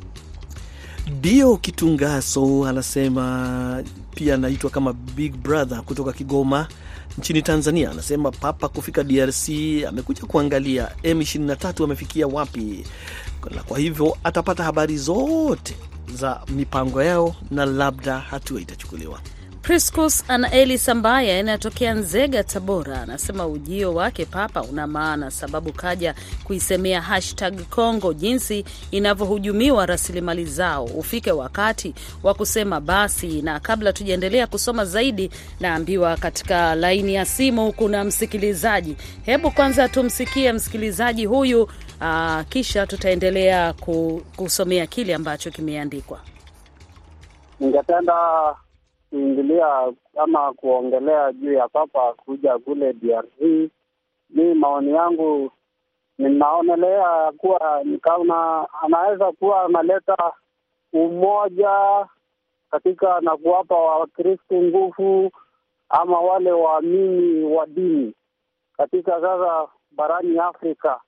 Dio 1.18 1.56
Kitungaso 1.56 2.66
anasema 2.66 3.82
pia 4.14 4.34
anaitwa 4.34 4.70
kama 4.70 4.92
Big 4.92 5.36
Brother 5.36 5.82
kutoka 5.82 6.12
Kigoma 6.12 6.68
nchini 7.18 7.42
Tanzania. 7.42 7.90
Anasema 7.90 8.30
Papa 8.30 8.68
kufika 8.68 9.04
DRC 9.04 9.48
amekuja 9.88 10.22
kuangalia 10.24 10.88
M23 11.02 11.84
amefikia 11.84 12.26
wapi, 12.26 12.84
na 13.54 13.62
kwa 13.62 13.78
hivyo 13.78 14.16
atapata 14.24 14.64
habari 14.64 14.96
zote 14.96 15.76
za 16.14 16.40
mipango 16.48 17.02
yao 17.02 17.34
na 17.50 17.66
labda 17.66 18.18
hatua 18.18 18.60
itachukuliwa. 18.60 19.20
Priscus 19.62 20.24
Anaeli 20.28 20.80
ambaye 20.86 21.38
anayetokea 21.40 21.94
Nzega, 21.94 22.44
Tabora, 22.44 23.02
anasema 23.02 23.46
ujio 23.46 23.94
wake 23.94 24.24
Papa 24.24 24.62
una 24.62 24.86
maana, 24.86 25.30
sababu 25.30 25.72
kaja 25.72 26.14
kuisemea 26.44 27.00
hashtag 27.02 27.60
Congo 27.70 28.12
jinsi 28.12 28.64
inavyohujumiwa 28.90 29.86
rasilimali 29.86 30.44
zao. 30.44 30.84
Ufike 30.84 31.32
wakati 31.32 31.94
wa 32.22 32.34
kusema 32.34 32.80
basi. 32.80 33.42
Na 33.42 33.60
kabla 33.60 33.92
tujaendelea 33.92 34.46
kusoma 34.46 34.84
zaidi, 34.84 35.30
naambiwa 35.60 36.16
katika 36.16 36.74
laini 36.74 37.14
ya 37.14 37.24
simu 37.24 37.72
kuna 37.72 38.04
msikilizaji. 38.04 38.96
Hebu 39.22 39.50
kwanza 39.50 39.88
tumsikie 39.88 40.52
msikilizaji 40.52 41.26
huyu, 41.26 41.68
aa, 42.00 42.44
kisha 42.48 42.86
tutaendelea 42.86 43.72
kusomea 44.36 44.86
kile 44.86 45.14
ambacho 45.14 45.50
kimeandikwa. 45.50 46.20
Ningependa 47.60 48.14
kuingilia 49.10 49.92
ama 50.16 50.52
kuongelea 50.52 51.32
juu 51.32 51.52
ya 51.52 51.68
Papa 51.68 52.12
kuja 52.14 52.58
kule 52.58 52.92
DRC. 52.92 53.70
Mi 54.30 54.54
maoni 54.54 54.90
yangu 54.92 55.50
ninaonelea 56.18 57.32
kuwa 57.36 57.80
nikaona 57.84 58.66
anaweza 58.82 59.32
kuwa 59.32 59.64
analeta 59.64 60.32
umoja 60.92 62.06
katika 62.70 63.20
na 63.20 63.36
kuwapa 63.36 63.74
Wakristu 63.74 64.62
nguvu 64.62 65.30
ama 65.88 66.20
wale 66.20 66.52
waamini 66.52 67.44
wa 67.44 67.66
dini 67.66 68.14
katika 68.76 69.20
sasa 69.20 69.68
barani 69.90 70.38
Afrika. 70.38 71.00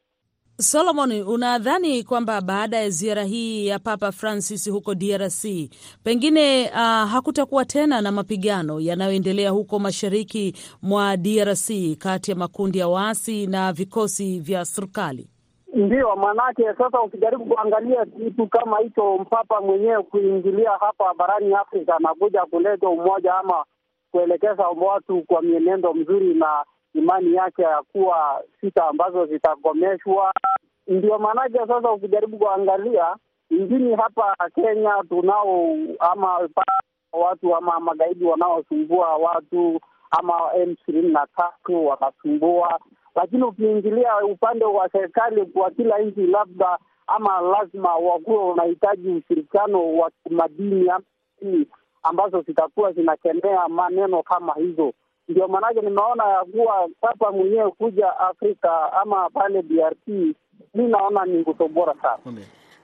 Solomon, 0.60 1.12
unadhani 1.22 2.02
kwamba 2.04 2.40
baada 2.40 2.76
ya 2.76 2.90
ziara 2.90 3.24
hii 3.24 3.66
ya 3.66 3.78
Papa 3.78 4.12
Francis 4.12 4.70
huko 4.70 4.94
DRC 4.94 5.44
pengine 6.04 6.68
uh, 6.70 6.76
hakutakuwa 7.10 7.64
tena 7.64 8.00
na 8.00 8.12
mapigano 8.12 8.80
yanayoendelea 8.80 9.50
huko 9.50 9.78
mashariki 9.78 10.54
mwa 10.82 11.16
DRC 11.16 11.70
kati 11.98 12.30
ya 12.30 12.36
makundi 12.36 12.78
ya 12.78 12.88
waasi 12.88 13.46
na 13.46 13.72
vikosi 13.72 14.40
vya 14.40 14.64
serikali? 14.64 15.28
Ndiyo, 15.74 16.16
maanake 16.16 16.62
sasa 16.78 17.00
ukijaribu 17.02 17.46
kuangalia 17.46 18.06
kitu 18.06 18.46
kama 18.46 18.78
hicho, 18.78 19.18
mpapa 19.18 19.60
mwenyewe 19.60 20.02
kuingilia 20.02 20.70
hapa 20.80 21.14
barani 21.14 21.54
Afrika 21.54 21.96
na 22.00 22.14
kuja 22.14 22.42
kuleta 22.50 22.88
umoja 22.88 23.34
ama 23.34 23.64
kuelekeza 24.10 24.68
watu 24.68 25.22
kwa 25.22 25.42
mienendo 25.42 25.94
mzuri 25.94 26.34
na 26.34 26.64
imani 26.94 27.34
yake 27.34 27.62
ya 27.62 27.82
kuwa 27.92 28.42
sita 28.60 28.86
ambazo 28.88 29.26
zitakomeshwa. 29.26 30.32
Ndio 30.86 31.18
maanake 31.18 31.58
sasa 31.58 31.90
ukijaribu 31.92 32.38
kuangalia 32.38 33.16
nchini 33.50 33.94
hapa 33.94 34.36
Kenya 34.54 34.92
tunao 35.08 35.76
ama 36.00 36.48
watu 37.12 37.56
ama 37.56 37.80
magaidi 37.80 38.24
wanaosumbua 38.24 39.16
watu 39.16 39.80
ama 40.10 40.34
M 40.56 40.70
ishirini 40.70 41.12
na 41.12 41.26
tatu 41.36 41.86
wanasumbua, 41.86 42.78
lakini 43.14 43.42
ukiingilia 43.42 44.16
upande 44.24 44.64
wa 44.64 44.88
serikali 44.88 45.46
kwa 45.46 45.70
kila 45.70 45.98
nchi, 45.98 46.26
labda 46.26 46.78
ama 47.06 47.40
lazima 47.40 47.94
wakuwa 47.96 48.52
unahitaji 48.52 49.08
ushirikiano 49.08 49.96
wa 49.96 50.10
kimadini 50.24 50.90
ambazo 52.02 52.42
zitakuwa 52.42 52.92
zinakemea 52.92 53.68
maneno 53.68 54.22
kama 54.22 54.54
hizo 54.54 54.92
ndio 55.28 55.48
maanake 55.48 55.80
nimeona 55.80 56.24
ya 56.24 56.44
kuwa 56.44 56.88
papa 57.00 57.32
mwenyewe 57.32 57.70
kuja 57.70 58.18
Afrika 58.18 58.92
ama 58.92 59.30
pale 59.30 59.62
DRC, 59.62 60.06
mi 60.74 60.88
naona 60.88 61.24
ni 61.24 61.38
nguzo 61.38 61.68
bora 61.68 61.94
sana. 62.02 62.18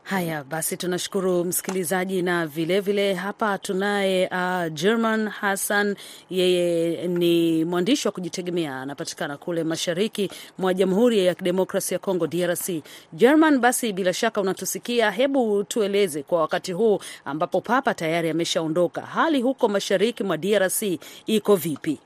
Haya 0.03 0.45
basi, 0.45 0.77
tunashukuru 0.77 1.45
msikilizaji, 1.45 2.23
na 2.23 2.47
vilevile 2.47 2.81
vile 2.81 3.15
hapa 3.15 3.59
tunaye 3.59 4.29
uh, 4.33 4.73
German 4.73 5.29
Hassan. 5.29 5.97
Yeye 6.31 7.09
ni 7.09 7.65
mwandishi 7.65 8.09
wa 8.09 8.13
kujitegemea, 8.13 8.81
anapatikana 8.81 9.37
kule 9.37 9.65
mashariki 9.65 10.31
mwa 10.59 10.75
Jamhuri 10.75 11.27
ya 11.27 11.35
Kidemokrasi 11.35 11.95
ya 11.95 11.99
Kongo, 12.01 12.27
DRC. 12.27 12.71
German, 13.13 13.59
basi 13.59 13.93
bila 13.93 14.13
shaka 14.13 14.41
unatusikia, 14.41 15.11
hebu 15.11 15.65
tueleze 15.65 16.23
kwa 16.23 16.41
wakati 16.41 16.73
huu 16.73 16.99
ambapo 17.25 17.61
papa 17.61 17.95
tayari 17.95 18.31
ameshaondoka, 18.31 19.01
hali 19.01 19.43
huko 19.43 19.69
mashariki 19.69 20.25
mwa 20.25 20.37
DRC 20.37 20.83
iko 21.27 21.57
vipi? 21.57 21.99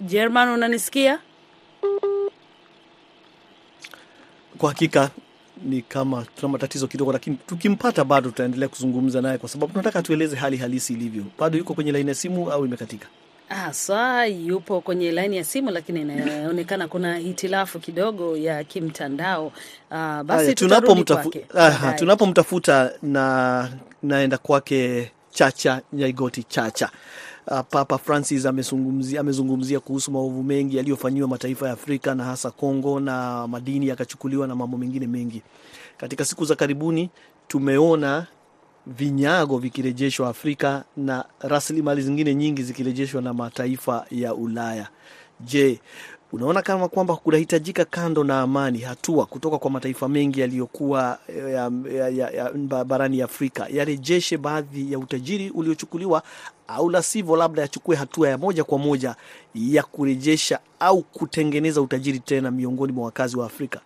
German, 0.00 0.48
unanisikia? 0.48 1.18
Kwa 4.58 4.68
hakika 4.68 5.10
ni 5.64 5.82
kama 5.82 6.26
tuna 6.36 6.52
matatizo 6.52 6.86
kidogo, 6.86 7.12
lakini 7.12 7.36
tukimpata 7.46 8.04
bado 8.04 8.28
tutaendelea 8.30 8.68
kuzungumza 8.68 9.20
naye, 9.22 9.38
kwa 9.38 9.48
sababu 9.48 9.72
tunataka 9.72 10.02
tueleze 10.02 10.36
hali 10.36 10.56
halisi 10.56 10.92
ilivyo. 10.92 11.24
Bado 11.38 11.58
yuko 11.58 11.74
kwenye 11.74 11.92
laini 11.92 12.08
ya 12.08 12.14
simu 12.14 12.50
au 12.52 12.66
imekatika? 12.66 13.06
Haswa 13.48 14.26
yupo 14.26 14.80
kwenye 14.80 15.12
laini 15.12 15.36
ya 15.36 15.44
simu, 15.44 15.70
lakini 15.70 16.00
inaonekana 16.00 16.88
kuna 16.88 17.16
hitilafu 17.16 17.78
kidogo 17.78 18.36
ya 18.36 18.64
kimtandao. 18.64 19.52
Ah, 19.90 20.24
basi 20.24 20.54
tunapomtafuta 20.54 21.92
tunapomtafuta 21.98 22.92
na 23.02 23.68
naenda 24.02 24.38
kwake 24.38 25.10
Chacha 25.30 25.80
Nyaigoti 25.92 26.42
Chacha. 26.42 26.90
Uh, 27.50 27.60
Papa 27.70 27.98
Francis 27.98 28.46
amezungumzia 28.46 29.20
amezungumzia 29.20 29.80
kuhusu 29.80 30.10
maovu 30.12 30.42
mengi 30.42 30.76
yaliyofanyiwa 30.76 31.28
mataifa 31.28 31.66
ya 31.66 31.72
Afrika 31.72 32.14
na 32.14 32.24
hasa 32.24 32.50
Kongo, 32.50 33.00
na 33.00 33.46
madini 33.46 33.88
yakachukuliwa 33.88 34.46
na 34.46 34.54
mambo 34.54 34.78
mengine 34.78 35.06
mengi. 35.06 35.42
Katika 35.98 36.24
siku 36.24 36.44
za 36.44 36.54
karibuni 36.56 37.10
tumeona 37.48 38.26
vinyago 38.86 39.58
vikirejeshwa 39.58 40.28
Afrika 40.28 40.84
na 40.96 41.24
rasilimali 41.40 42.02
zingine 42.02 42.34
nyingi 42.34 42.62
zikirejeshwa 42.62 43.22
na 43.22 43.34
mataifa 43.34 44.06
ya 44.10 44.34
Ulaya. 44.34 44.88
Je, 45.40 45.80
unaona 46.32 46.62
kama 46.62 46.88
kwamba 46.88 47.16
kunahitajika 47.16 47.84
kando 47.84 48.24
na 48.24 48.40
amani, 48.40 48.78
hatua 48.78 49.26
kutoka 49.26 49.58
kwa 49.58 49.70
mataifa 49.70 50.08
mengi 50.08 50.40
yaliyokuwa 50.40 51.18
ya, 51.52 51.70
ya, 51.92 52.08
ya, 52.08 52.30
ya, 52.30 52.52
barani 52.84 53.22
Afrika 53.22 53.66
yarejeshe 53.72 54.36
baadhi 54.38 54.92
ya 54.92 54.98
utajiri 54.98 55.50
uliochukuliwa, 55.50 56.22
au 56.68 56.90
la 56.90 57.02
sivyo, 57.02 57.36
labda 57.36 57.62
yachukue 57.62 57.96
hatua 57.96 58.28
ya 58.28 58.38
moja 58.38 58.64
kwa 58.64 58.78
moja 58.78 59.14
ya 59.54 59.82
kurejesha 59.82 60.58
au 60.80 61.02
kutengeneza 61.02 61.80
utajiri 61.82 62.18
tena 62.18 62.50
miongoni 62.50 62.92
mwa 62.92 63.04
wakazi 63.04 63.36
wa 63.38 63.46
Afrika? 63.46 63.80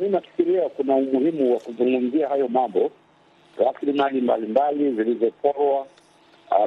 Mi 0.00 0.08
nafikiria 0.08 0.68
kuna 0.68 0.94
umuhimu 0.94 1.52
wa 1.54 1.60
kuzungumzia 1.60 2.28
hayo 2.28 2.48
mambo, 2.48 2.90
rasilimali 3.58 4.20
mbalimbali 4.20 4.92
zilizoporwa 4.94 5.86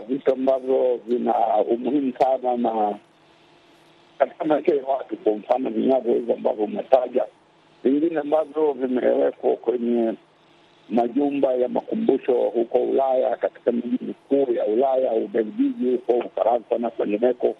vitu 0.08 0.34
ambavyo 0.34 1.00
vina 1.08 1.34
umuhimu 1.58 2.14
sana 2.20 2.58
na 2.58 2.98
katika 4.18 4.46
maisha 4.46 4.76
ya 4.76 4.86
watu. 4.86 5.18
Kwa 5.18 5.34
mfano 5.36 5.70
vinyago 5.70 6.14
hivyo 6.14 6.34
ambavyo 6.36 6.66
umetaja, 6.66 7.26
vingine 7.84 8.20
ambavyo 8.20 8.74
vimewekwa 8.74 9.56
kwenye 9.56 10.14
majumba 10.90 11.54
ya 11.54 11.68
makumbusho 11.70 12.34
huko 12.34 12.78
Ulaya, 12.78 13.36
katika 13.38 13.72
miji 13.72 13.98
mikuu 14.02 14.54
ya 14.54 14.66
Ulaya, 14.66 15.14
Ubelgiji, 15.14 15.92
huko 15.92 16.14
Ufaransa 16.14 16.78
na 16.78 16.90
kwengineko. 16.90 17.56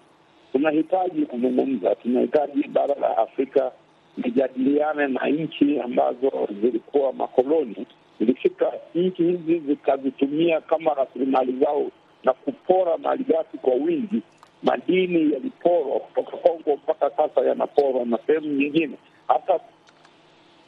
Tunahitaji 0.52 1.26
kuzungumza, 1.26 1.94
tunahitaji 1.94 2.68
bara 2.68 2.94
la 2.94 3.16
Afrika 3.18 3.72
lijadiliane 4.16 5.06
na 5.06 5.26
nchi 5.28 5.80
ambazo 5.80 6.48
zilikuwa 6.62 7.12
makoloni, 7.12 7.86
zilifika 8.20 8.72
nchi 8.94 9.22
hizi 9.22 9.58
zikazitumia 9.58 10.60
kama 10.60 10.94
rasilimali 10.94 11.52
zao 11.64 11.90
na 12.24 12.32
kupora 12.32 12.96
malighafi 12.98 13.58
kwa 13.58 13.74
wingi. 13.74 14.22
Madini 14.62 15.32
yaliporwa 15.32 16.00
kutoka 16.00 16.36
Kongo 16.36 16.76
mpaka 16.76 17.10
sasa 17.10 17.40
yanaporwa 17.40 18.04
na 18.04 18.18
sehemu 18.26 18.46
nyingine. 18.46 18.96
Hata 19.28 19.60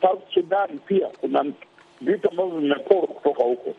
South 0.01 0.23
Sudan 0.35 0.79
pia 0.79 1.07
kuna 1.21 1.45
vitu 2.01 2.31
ambavyo 2.31 2.59
vimeporwa 2.61 3.07
kutoka 3.07 3.45
huko. 3.45 3.75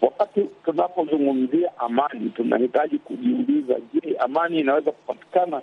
Wakati 0.00 0.40
tunapozungumzia 0.64 1.78
amani, 1.78 2.30
tunahitaji 2.30 2.98
kujiuliza, 2.98 3.74
je, 3.94 4.16
amani 4.18 4.60
inaweza 4.60 4.92
kupatikana 4.92 5.62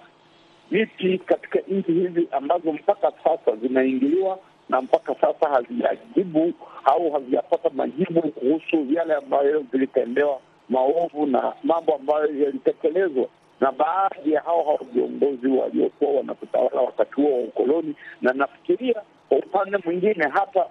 vipi 0.72 1.18
katika 1.18 1.60
nchi 1.68 1.92
hizi 1.92 2.28
ambazo 2.32 2.74
mpaka 2.74 3.12
sasa 3.24 3.56
zinaingiliwa 3.56 4.40
na 4.70 4.82
mpaka 4.82 5.16
sasa 5.16 5.50
hazijajibu 5.50 6.54
au 6.86 7.12
hazijapata 7.12 7.70
majibu 7.70 8.22
kuhusu 8.22 8.86
yale 8.94 9.14
ambayo 9.16 9.60
vilitendewa 9.72 10.40
maovu 10.74 11.26
na 11.26 11.54
mambo 11.64 11.96
ambayo 11.96 12.26
yalitekelezwa 12.44 13.28
na 13.62 13.72
baadhi 13.72 14.32
ya 14.34 14.42
hao 14.42 14.64
hao 14.64 14.80
viongozi 14.94 15.48
waliokuwa 15.48 16.12
wanatutawala 16.12 16.82
wakati 16.82 17.14
huo 17.14 17.32
wa 17.34 17.40
ukoloni. 17.40 17.96
Na 18.22 18.34
nafikiria 18.34 19.02
kwa 19.30 19.38
upande 19.38 19.78
mwingine, 19.86 20.28
hata 20.34 20.66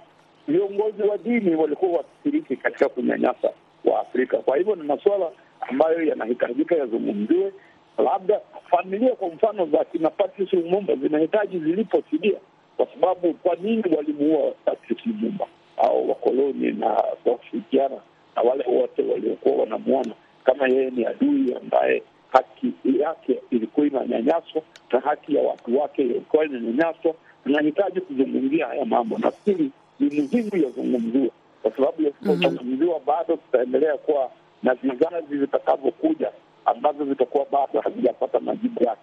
viongozi 0.48 1.02
wa 1.02 1.18
dini 1.18 1.54
walikuwa 1.54 1.92
wakishiriki 1.98 2.56
katika 2.56 2.88
kunyanyasa 2.88 3.50
wa 3.84 4.00
Afrika. 4.00 4.36
Kwa 4.38 4.56
hivyo 4.56 4.74
ni 4.74 4.82
masuala 4.82 5.30
ambayo 5.60 6.02
yanahitajika 6.02 6.74
yazungumziwe. 6.76 7.52
Labda 7.98 8.40
familia 8.70 9.14
kwa 9.14 9.28
mfano 9.28 9.66
za 9.66 9.84
kina 9.84 10.10
Patrice 10.10 10.56
Lumumba 10.56 10.94
zinahitaji 10.96 11.58
ziliposidia, 11.58 12.38
kwa 12.76 12.86
sababu 12.94 13.34
kwa 13.34 13.54
nini 13.56 13.84
walimuua 13.96 14.52
Patrice 14.64 15.02
Lumumba 15.06 15.46
au 15.76 16.08
wakoloni 16.08 16.72
na 16.72 16.90
kwa 17.24 17.34
kushirikiana 17.34 17.96
na 18.36 18.42
wale 18.42 18.64
wote 18.68 19.02
waliokuwa 19.02 19.54
wanamwona 19.56 20.12
kama 20.44 20.68
yeye 20.68 20.90
ni 20.90 21.06
adui 21.06 21.54
ambaye 21.54 22.02
haki 22.32 22.72
yake 22.84 23.38
ilikuwa 23.50 23.86
inanyanyaswa 23.86 24.62
na 24.92 25.00
haki 25.00 25.34
ya 25.34 25.42
watu 25.42 25.78
wake 25.80 26.02
ilikuwa 26.02 26.44
inanyanyaswa. 26.44 27.14
Tunahitaji 27.44 28.00
kuzungumzia 28.00 28.66
haya 28.66 28.84
mambo, 28.84 29.18
nafikiri 29.18 29.70
ni 30.00 30.20
muhimu 30.20 30.50
yazungumziwa, 30.64 31.30
kwa 31.62 31.70
sababu 31.76 32.02
yasipozungumziwa 32.02 33.00
bado 33.00 33.36
tutaendelea 33.36 33.96
kuwa 33.96 34.30
na 34.62 34.74
vizazi 34.74 35.36
vitakavyokuja 35.36 36.30
ambavyo 36.64 37.04
vitakuwa 37.04 37.46
bado 37.52 37.80
havijapata 37.80 38.40
majibu 38.40 38.84
yake. 38.84 39.00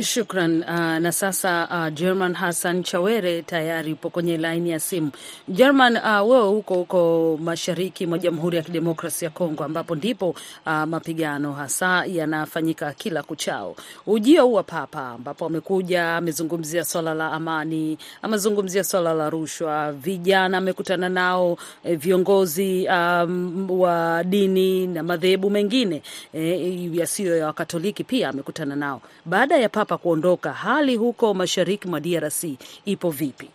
Shukran. 0.00 0.60
Uh, 0.62 0.98
na 1.00 1.12
sasa 1.12 1.68
uh, 1.70 1.88
German 1.94 2.34
Hassan 2.34 2.82
Chawere 2.82 3.42
tayari 3.42 3.92
upo 3.92 4.10
kwenye 4.10 4.36
laini 4.36 4.70
ya 4.70 4.80
simu. 4.80 5.10
German, 5.48 5.96
uh, 5.96 6.30
wewe 6.30 6.48
huko 6.48 6.74
huko 6.74 7.38
mashariki 7.42 8.06
mwa 8.06 8.18
Jamhuri 8.18 8.56
ya 8.56 8.62
Kidemokrasi 8.62 9.24
ya 9.24 9.30
Kongo 9.30 9.64
ambapo 9.64 9.94
ndipo 9.94 10.30
uh, 10.66 10.82
mapigano 10.84 11.52
hasa 11.52 12.04
yanafanyika 12.06 12.92
kila 12.92 13.22
kuchao. 13.22 13.76
Ujio 14.06 14.52
wa 14.52 14.62
Papa 14.62 15.08
ambapo 15.08 15.46
amekuja 15.46 16.16
amezungumzia 16.16 16.84
swala 16.84 17.14
la 17.14 17.32
amani, 17.32 17.98
amezungumzia 18.22 18.84
swala 18.84 19.14
la 19.14 19.30
rushwa, 19.30 19.92
vijana 19.92 20.58
amekutana 20.58 21.08
nao, 21.08 21.58
eh, 21.84 21.98
viongozi 21.98 22.88
um, 22.88 23.66
wa 23.80 24.24
dini 24.24 24.86
na 24.86 25.02
madhehebu 25.02 25.50
mengine 25.50 26.02
eh, 26.32 26.94
yasiyo 26.96 27.36
ya 27.36 27.46
Wakatoliki 27.46 28.04
pia 28.04 28.28
amekutana 28.28 28.76
nao. 28.76 29.02
Baada 29.24 29.56
ya 29.56 29.68
Papa 29.68 29.85
kuondoka, 29.98 30.52
hali 30.52 30.96
huko 30.96 31.34
mashariki 31.34 31.88
mwa 31.88 32.00
DRC 32.00 32.44
ipo 32.84 33.10
vipi? 33.10 33.50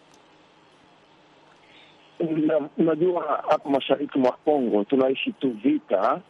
Unajua, 2.77 3.43
hapa 3.49 3.69
mashariki 3.69 4.19
mwa 4.19 4.31
Kongo 4.31 4.83
tunaishi 4.83 5.31
tu 5.31 5.49
vita. 5.63 6.21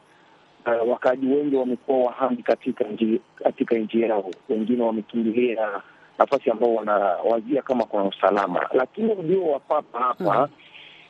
Uh, 0.65 0.89
wakaaji 0.91 1.27
wengi 1.27 1.55
wamekuwa 1.55 1.97
wahami 2.05 2.37
katika 2.43 2.83
nji, 2.83 3.21
katika 3.35 3.75
nchi 3.75 4.01
yao, 4.01 4.31
wengine 4.49 4.83
wamekimbilia 4.83 5.81
nafasi 6.19 6.51
ambao 6.51 6.75
wanawazia 6.75 7.61
kama 7.61 7.85
kuna 7.85 8.03
usalama, 8.03 8.69
lakini 8.73 9.13
ujio 9.13 9.43
wa 9.45 9.59
Papa 9.59 9.99
hapa 9.99 10.35
hmm, 10.35 10.47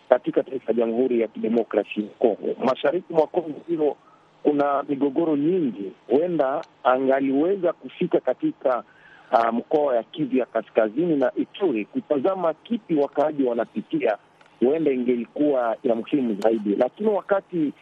katika 0.09 0.43
taifa 0.43 0.71
la 0.71 0.73
Jamhuri 0.73 1.21
ya 1.21 1.27
Kidemokrasia 1.27 2.03
ya 2.03 2.09
Kongo, 2.09 2.55
mashariki 2.65 3.13
mwa 3.13 3.27
Kongo 3.27 3.61
hilo 3.67 3.95
kuna 4.43 4.83
migogoro 4.89 5.35
nyingi, 5.37 5.91
huenda 6.07 6.61
angaliweza 6.83 7.73
kufika 7.73 8.19
katika 8.19 8.83
uh, 9.31 9.53
mkoa 9.53 9.95
ya 9.95 10.03
Kivu 10.03 10.37
ya 10.37 10.45
kaskazini 10.45 11.15
na 11.15 11.31
Ituri 11.35 11.85
kutazama 11.85 12.53
kipi 12.53 12.95
wakaaji 12.95 13.43
wanapitia, 13.43 14.17
huenda 14.59 14.91
ingelikuwa 14.91 15.77
ya 15.83 15.95
muhimu 15.95 16.35
zaidi. 16.41 16.75
Lakini 16.75 17.09
wakati 17.09 17.73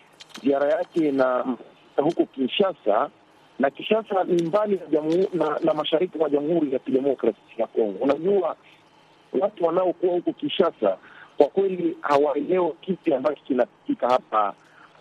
ziara 0.44 0.70
yake 0.70 1.12
na 1.12 1.46
huko 1.98 2.26
Kinshasa, 2.26 3.10
na 3.60 3.70
Kinshasa 3.70 4.24
ni 4.24 4.44
mbali 4.44 4.80
na, 4.92 5.02
na, 5.46 5.60
na 5.64 5.74
mashariki 5.74 6.18
mwa 6.18 6.30
Jamhuri 6.30 6.74
ya 6.74 6.80
Kidemokrasia 6.80 7.42
ya 7.58 7.68
Kongo. 7.68 7.98
Unajua, 8.04 8.56
watu 9.42 9.66
wanaokuwa 9.66 10.14
huko 10.14 10.34
Kinshasa 10.34 10.98
kwa 11.38 11.48
kweli 11.48 11.98
hawaelewa 12.02 12.72
kipi 12.82 13.14
ambacho 13.14 13.42
kinapitika 13.44 14.08
hapa 14.10 14.54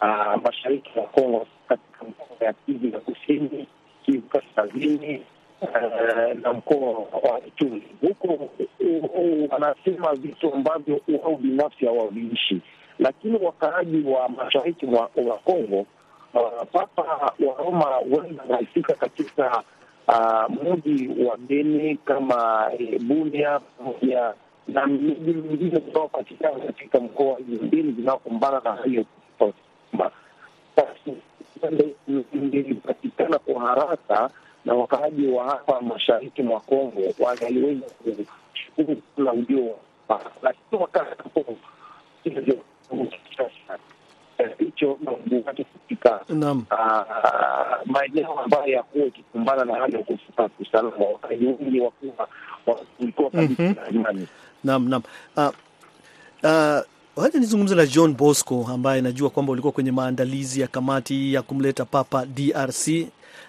Uh, 0.02 0.42
mashariki 0.44 0.98
ya 0.98 1.04
Kongo 1.04 1.46
katika 1.68 2.04
mkoa 2.04 2.46
ya 2.46 2.52
Kivu 2.52 2.86
ya 2.86 3.00
kusini, 3.00 3.66
Kivu 4.04 4.28
kaskazini 4.28 5.22
uh, 5.62 6.40
na 6.42 6.52
mkoa 6.52 6.90
wa 7.30 7.40
Ituri. 7.46 7.82
Huko 8.00 8.48
wanasema 9.50 10.14
vitu 10.14 10.54
ambavyo 10.54 11.00
wao 11.22 11.36
binafsi 11.36 11.86
hawaviishi, 11.86 12.60
lakini 12.98 13.38
wakaaji 13.42 14.02
wa 14.08 14.28
mashariki 14.28 14.86
wa 14.86 15.38
Kongo 15.44 15.86
uh, 16.34 16.62
Papa 16.72 17.02
wa 17.46 17.54
Roma 17.64 17.98
wenda 17.98 18.42
wanafika 18.48 18.94
katika 18.94 19.62
uh, 20.08 20.50
mji 20.64 21.24
wa 21.24 21.36
Beni 21.36 21.96
kama 21.96 22.70
eh, 22.78 23.00
Bunia 23.00 23.60
pamoja 23.60 24.34
na 24.68 24.86
miji 24.86 25.30
mingine 25.32 25.82
inaopatikana 25.90 26.58
katika 26.58 27.00
mkoa 27.00 27.38
mbili 27.62 27.92
zinaokumbana 27.92 28.60
na 28.64 28.82
hiyo 28.84 29.04
ingelipatikana 32.34 33.38
kwa 33.38 33.60
haraka 33.62 34.30
na 34.64 34.74
wakaaji 34.74 35.26
wa 35.26 35.44
hapa 35.44 35.80
mashariki 35.80 36.42
mwa 36.42 36.60
Kongo 36.60 37.00
wangaliweza 37.18 37.86
kushukuru 37.86 38.96
kula 39.14 39.32
ujio, 39.32 39.74
lakini 40.42 40.80
hicho 44.58 44.98
wake 45.46 45.64
katika 45.64 46.20
maeneo 47.86 48.40
ambayo 48.40 48.66
yakuwa 48.72 49.06
ikikumbana 49.06 49.64
na 49.64 49.74
hali 49.74 49.96
ya 49.96 50.02
kufuka 50.02 50.48
usalama, 50.60 51.04
wakaaji 51.12 51.46
wengi 51.46 51.80
wakuwa 51.80 52.28
walikuwa 52.66 53.30
kabisa 53.30 53.62
na 53.62 53.88
imani. 53.88 54.26
Naam, 54.64 54.88
naam. 54.88 55.52
Wacha 57.18 57.38
nizungumze 57.38 57.74
na 57.74 57.86
John 57.86 58.14
Bosco 58.14 58.66
ambaye 58.72 59.00
najua 59.02 59.30
kwamba 59.30 59.52
ulikuwa 59.52 59.72
kwenye 59.72 59.92
maandalizi 59.92 60.60
ya 60.60 60.66
kamati 60.68 61.34
ya 61.34 61.42
kumleta 61.42 61.84
Papa 61.84 62.26
DRC, 62.26 62.88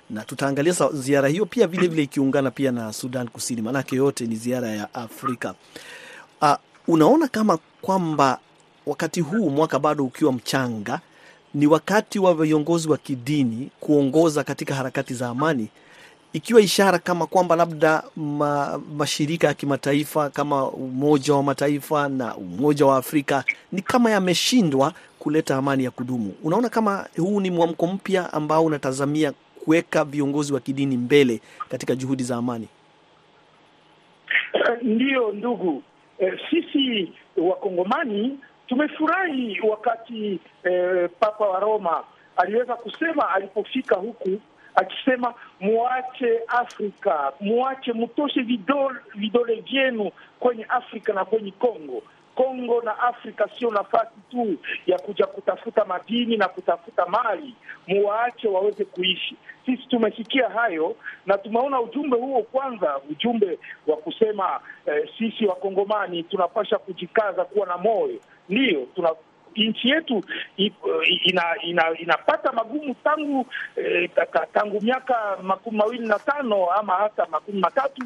na 0.10 0.24
tutaangalia 0.24 0.74
ziara 0.94 1.28
hiyo 1.28 1.46
pia 1.46 1.68
vilevile 1.68 1.90
vile 1.92 2.04
ikiungana 2.04 2.52
pia 2.52 2.72
na 2.72 2.94
Sudan 2.94 3.28
Kusini, 3.28 3.62
maanake 3.62 3.96
yote 3.96 4.28
ni 4.28 4.36
ziara 4.36 4.68
ya 4.70 4.94
Afrika. 4.94 5.56
Uh, 6.42 6.54
unaona 6.88 7.28
kama 7.28 7.58
kwamba 7.82 8.40
wakati 8.86 9.22
huu 9.22 9.50
mwaka 9.50 9.80
bado 9.80 10.06
ukiwa 10.06 10.34
mchanga, 10.34 11.00
ni 11.54 11.68
wakati 11.68 12.20
wa 12.20 12.34
viongozi 12.36 12.90
wa 12.90 12.98
kidini 12.98 13.70
kuongoza 13.80 14.44
katika 14.44 14.76
harakati 14.76 15.14
za 15.14 15.28
amani, 15.30 15.68
ikiwa 16.34 16.62
ishara 16.62 17.00
kama 17.00 17.28
kwamba 17.28 17.56
labda 17.56 18.04
ma, 18.16 18.82
mashirika 18.98 19.48
ya 19.48 19.54
kimataifa 19.54 20.30
kama 20.30 20.68
Umoja 20.70 21.34
wa 21.34 21.44
Mataifa 21.44 22.10
na 22.10 22.36
Umoja 22.36 22.86
wa 22.86 22.98
Afrika 22.98 23.44
ni 23.72 23.82
kama 23.82 24.12
yameshindwa 24.12 24.94
kuleta 25.20 25.56
amani 25.56 25.84
ya 25.84 25.92
kudumu. 25.92 26.34
Unaona 26.44 26.70
kama 26.70 27.08
huu 27.18 27.40
ni 27.40 27.52
mwamko 27.52 27.88
mpya 27.88 28.34
ambao 28.34 28.66
unatazamia 28.66 29.34
kuweka 29.66 30.04
viongozi 30.06 30.54
wa 30.54 30.60
kidini 30.60 30.98
mbele 30.98 31.40
katika 31.70 31.96
juhudi 31.96 32.24
za 32.24 32.36
amani? 32.36 32.68
Ndiyo 34.82 35.32
ndugu, 35.32 35.84
e, 36.20 36.40
sisi 36.50 37.12
Wakongomani 37.38 38.40
tumefurahi 38.68 39.60
wakati 39.70 40.40
e, 40.64 41.08
Papa 41.20 41.46
wa 41.46 41.60
Roma 41.60 42.04
aliweza 42.38 42.76
kusema 42.76 43.30
alipofika 43.30 43.96
huku 43.96 44.30
akisema 44.76 45.34
muache 45.60 46.40
Afrika, 46.48 47.34
muache 47.40 47.94
mutoshe 47.94 48.42
vidole, 48.42 49.00
vidole 49.16 49.56
vyenu 49.56 50.12
kwenye 50.40 50.66
Afrika 50.70 51.14
na 51.14 51.26
kwenye 51.26 51.52
Kongo. 51.52 52.04
Kongo 52.36 52.82
na 52.82 53.00
Afrika 53.00 53.50
sio 53.60 53.72
nafasi 53.72 54.12
tu 54.32 54.58
ya 54.88 55.00
kuja 55.00 55.26
kutafuta 55.26 55.86
madini 55.86 56.38
na 56.38 56.48
kutafuta 56.48 57.06
mali, 57.06 57.56
muwaache 57.88 58.48
waweze 58.48 58.86
kuishi. 58.86 59.36
Sisi 59.66 59.84
tumesikia 59.88 60.50
hayo 60.50 60.96
na 61.26 61.38
tumeona 61.38 61.82
ujumbe 61.82 62.18
huo, 62.18 62.44
kwanza 62.44 63.00
ujumbe 63.10 63.60
wa 63.88 63.98
kusema 63.98 64.60
eh, 64.86 65.10
sisi 65.18 65.46
Wakongomani 65.46 66.24
tunapasha 66.24 66.78
kujikaza 66.78 67.46
kuwa 67.46 67.68
na 67.68 67.78
moyo, 67.78 68.20
ndiyo 68.50 68.88
tuna 68.96 69.14
nchi 69.56 69.90
yetu 69.90 70.24
ina, 71.26 71.44
ina, 71.64 71.98
inapata 72.00 72.52
magumu 72.52 72.96
tangu 73.04 73.46
eh, 73.76 74.10
tangu 74.54 74.82
miaka 74.82 75.38
makumi 75.44 75.78
mawili 75.78 76.08
na 76.08 76.20
tano 76.20 76.66
ama 76.72 76.94
hata 76.94 77.26
makumi 77.32 77.60
matatu. 77.60 78.02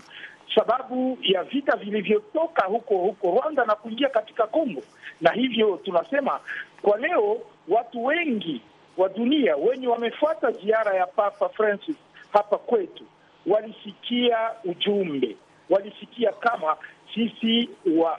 sababu 0.55 1.17
ya 1.21 1.43
vita 1.43 1.75
vilivyotoka 1.75 2.65
huko 2.65 2.97
huko 2.97 3.31
Rwanda 3.31 3.65
na 3.65 3.75
kuingia 3.75 4.09
katika 4.09 4.47
Kongo, 4.47 4.81
na 5.21 5.31
hivyo 5.31 5.79
tunasema 5.83 6.39
kwa 6.81 6.97
leo 6.97 7.37
watu 7.67 8.05
wengi 8.05 8.61
wa 8.97 9.09
dunia 9.09 9.55
wenye 9.55 9.87
wamefuata 9.87 10.51
ziara 10.51 10.93
ya 10.93 11.07
Papa 11.07 11.49
Francis 11.49 11.95
hapa 12.33 12.57
kwetu 12.57 13.03
walisikia 13.45 14.37
ujumbe, 14.65 15.35
walisikia 15.69 16.31
kama 16.31 16.77
sisi 17.15 17.69
wa, 17.97 18.11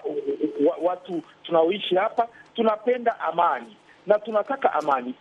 wa, 0.67 0.77
watu 0.83 1.23
tunaoishi 1.43 1.95
hapa 1.97 2.29
tunapenda 2.55 3.21
amani 3.21 3.77
na 4.07 4.19
tunataka 4.19 4.73
amani. 4.73 5.15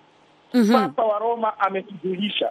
Mhm. 0.54 0.74
Papa 0.74 1.04
wa 1.04 1.20
Roma 1.20 1.60
ametujulisha 1.60 2.50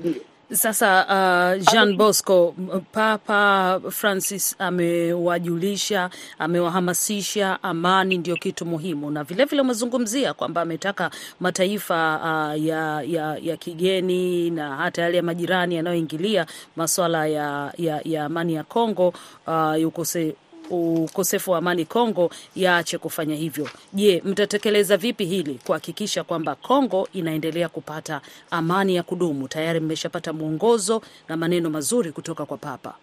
ndio 0.00 0.14
Sasa 0.52 1.06
uh, 1.08 1.72
Jean 1.72 1.96
Bosco, 1.96 2.54
Papa 2.92 3.80
Francis 3.90 4.56
amewajulisha, 4.58 6.10
amewahamasisha 6.38 7.62
amani 7.62 8.18
ndio 8.18 8.36
kitu 8.36 8.66
muhimu, 8.66 9.10
na 9.10 9.24
vilevile 9.24 9.62
umezungumzia 9.62 10.34
kwamba 10.34 10.60
ametaka 10.60 11.10
mataifa 11.40 12.20
uh, 12.54 12.64
ya, 12.64 13.02
ya, 13.02 13.36
ya 13.42 13.56
kigeni 13.56 14.50
na 14.50 14.76
hata 14.76 15.02
yale 15.02 15.16
ya 15.16 15.22
majirani 15.22 15.74
yanayoingilia 15.76 16.46
masuala 16.76 17.26
ya, 17.26 17.72
ya, 17.78 18.00
ya 18.04 18.24
amani 18.24 18.54
ya 18.54 18.64
Kongo 18.64 19.12
uh, 19.46 19.86
ukose 19.86 20.36
ukosefu 20.70 21.50
wa 21.50 21.58
amani 21.58 21.84
Kongo 21.84 22.30
yaache 22.56 22.98
kufanya 22.98 23.34
hivyo. 23.34 23.68
Je, 23.92 24.22
mtatekeleza 24.24 24.96
vipi 24.96 25.24
hili 25.24 25.60
kuhakikisha 25.66 26.24
kwamba 26.24 26.54
Kongo 26.54 27.08
inaendelea 27.12 27.68
kupata 27.68 28.20
amani 28.50 28.94
ya 28.96 29.02
kudumu? 29.02 29.48
Tayari 29.48 29.80
mmeshapata 29.80 30.32
mwongozo 30.32 31.02
na 31.28 31.36
maneno 31.36 31.70
mazuri 31.70 32.12
kutoka 32.12 32.46
kwa 32.46 32.56
Papa. 32.56 32.94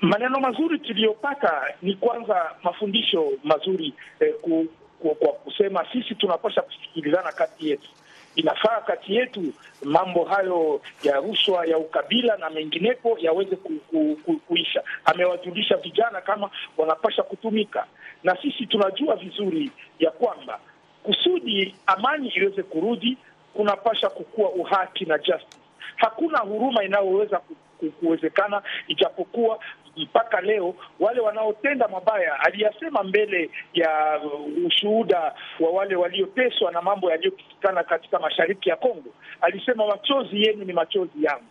Maneno 0.00 0.40
mazuri 0.40 0.78
tuliyopata 0.78 1.62
ni 1.82 1.94
kwanza 1.94 2.50
mafundisho 2.62 3.32
mazuri 3.44 3.94
eh, 4.20 4.34
ku, 4.42 4.66
ku, 5.00 5.14
kwa 5.14 5.32
kusema 5.32 5.86
sisi 5.92 6.14
tunapasha 6.14 6.62
kusikilizana 6.62 7.32
kati 7.32 7.70
yetu. 7.70 7.88
Inafaa 8.36 8.80
kati 8.80 9.14
yetu 9.16 9.42
mambo 9.82 10.24
hayo 10.24 10.80
ya 11.02 11.16
rushwa 11.16 11.66
ya 11.66 11.78
ukabila 11.78 12.36
na 12.36 12.50
menginepo 12.50 13.18
yaweze 13.20 13.56
ku, 13.56 13.72
ku, 13.90 14.18
ku, 14.24 14.36
kuisha. 14.36 14.82
Amewajulisha 15.04 15.76
vijana 15.76 16.20
kama 16.20 16.50
wanapasha 16.76 17.22
kutumika, 17.22 17.86
na 18.24 18.36
sisi 18.42 18.66
tunajua 18.66 19.16
vizuri 19.16 19.70
ya 19.98 20.10
kwamba 20.10 20.60
kusudi 21.02 21.74
amani 21.86 22.28
iweze 22.28 22.62
kurudi 22.62 23.18
kunapasha 23.54 24.08
kukuwa 24.08 24.50
uhaki 24.50 25.04
na 25.04 25.18
justice. 25.18 25.56
Hakuna 25.96 26.38
huruma 26.38 26.84
inayoweza 26.84 27.38
ku- 27.38 27.56
ku- 27.80 27.90
kuwezekana, 27.90 28.62
ijapokuwa 28.88 29.58
mpaka 29.96 30.40
leo 30.40 30.74
wale 31.00 31.20
wanaotenda 31.20 31.88
mabaya 31.88 32.40
aliyasema 32.40 33.02
mbele 33.02 33.50
ya 33.74 34.20
uh, 34.24 34.66
ushuhuda 34.66 35.34
wa 35.60 35.70
wale 35.70 35.96
walioteswa 35.96 36.72
na 36.72 36.82
mambo 36.82 37.10
yaliyopitikana 37.10 37.82
katika 37.84 38.18
mashariki 38.18 38.68
ya 38.68 38.76
Kongo. 38.76 39.10
Alisema 39.40 39.86
machozi 39.86 40.42
yenu 40.42 40.64
ni 40.64 40.72
machozi 40.72 41.24
yangu. 41.24 41.44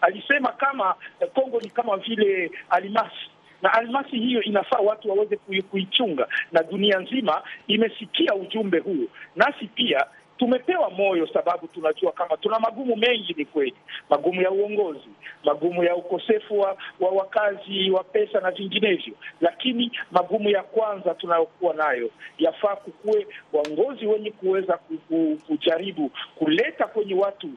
Alisema 0.00 0.48
kama 0.52 0.94
eh, 1.20 1.28
Kongo 1.34 1.60
ni 1.60 1.70
kama 1.70 1.96
vile 1.96 2.50
almasi 2.70 3.30
na 3.62 3.72
almasi 3.72 4.18
hiyo 4.18 4.42
inafaa 4.42 4.78
watu 4.78 5.08
waweze 5.10 5.36
kuichunga, 5.70 6.28
na 6.52 6.62
dunia 6.62 6.98
nzima 6.98 7.42
imesikia 7.66 8.34
ujumbe 8.34 8.78
huo, 8.78 9.06
Nasi 9.36 9.66
pia 9.66 10.06
tumepewa 10.38 10.90
moyo, 10.90 11.26
sababu 11.26 11.66
tunajua 11.66 12.12
kama 12.12 12.36
tuna 12.36 12.58
magumu 12.58 12.96
mengi, 12.96 13.34
ni 13.38 13.44
kweli, 13.44 13.74
magumu 14.10 14.42
ya 14.42 14.50
uongozi, 14.50 15.08
magumu 15.44 15.84
ya 15.84 15.96
ukosefu 15.96 16.60
wa, 16.60 16.76
wa 17.00 17.10
wakazi 17.10 17.90
wa 17.90 18.04
pesa 18.04 18.40
na 18.40 18.50
vinginevyo, 18.50 19.14
lakini 19.40 19.92
magumu 20.10 20.50
ya 20.50 20.62
kwanza 20.62 21.14
tunayokuwa 21.14 21.74
nayo 21.74 22.10
yafaa 22.38 22.76
kukuwe 22.76 23.26
waongozi 23.52 24.06
wenye 24.06 24.30
kuweza 24.30 24.76
ku- 24.76 24.98
ku- 25.08 25.38
kujaribu 25.46 26.10
kuleta 26.38 26.86
kwenye 26.86 27.14
watu 27.14 27.48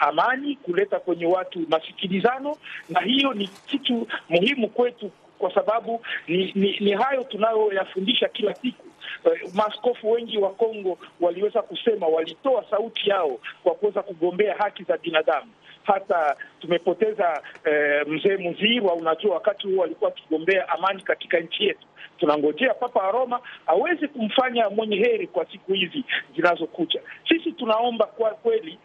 amani, 0.00 0.56
kuleta 0.56 1.00
kwenye 1.00 1.26
watu 1.26 1.58
masikilizano, 1.68 2.56
na 2.88 3.00
hiyo 3.00 3.34
ni 3.34 3.46
kitu 3.66 4.06
muhimu 4.28 4.68
kwetu 4.68 5.10
kwa 5.44 5.54
sababu 5.54 6.00
ni, 6.28 6.52
ni, 6.54 6.76
ni 6.80 6.92
hayo 6.92 7.24
tunayoyafundisha 7.24 8.28
kila 8.28 8.54
siku. 8.54 8.86
Eh, 9.24 9.40
Maaskofu 9.54 10.10
wengi 10.10 10.38
wa 10.38 10.50
Kongo 10.50 10.98
waliweza 11.20 11.62
kusema, 11.62 12.06
walitoa 12.06 12.64
sauti 12.70 13.10
yao 13.10 13.38
kwa 13.62 13.74
kuweza 13.74 14.02
kugombea 14.02 14.54
haki 14.56 14.84
za 14.84 14.96
binadamu. 14.98 15.50
Hata 15.82 16.36
tumepoteza 16.60 17.42
eh, 17.64 18.06
mzee 18.06 18.36
Muzirwa, 18.36 18.94
unajua 18.94 19.34
wakati 19.34 19.66
huo 19.66 19.84
alikuwa 19.84 20.10
akigombea 20.10 20.68
amani 20.68 21.02
katika 21.02 21.40
nchi 21.40 21.64
yetu. 21.64 21.86
Tunangojea 22.18 22.74
Papa 22.74 23.00
wa 23.00 23.10
Roma 23.12 23.40
aweze 23.66 24.08
kumfanya 24.08 24.70
mwenye 24.70 24.96
heri 24.96 25.26
kwa 25.26 25.46
siku 25.52 25.72
hizi 25.72 26.04
zinazokuja. 26.36 27.00
Sisi 27.28 27.52
tunaomba 27.52 28.06
kwa 28.06 28.30
kweli 28.30 28.78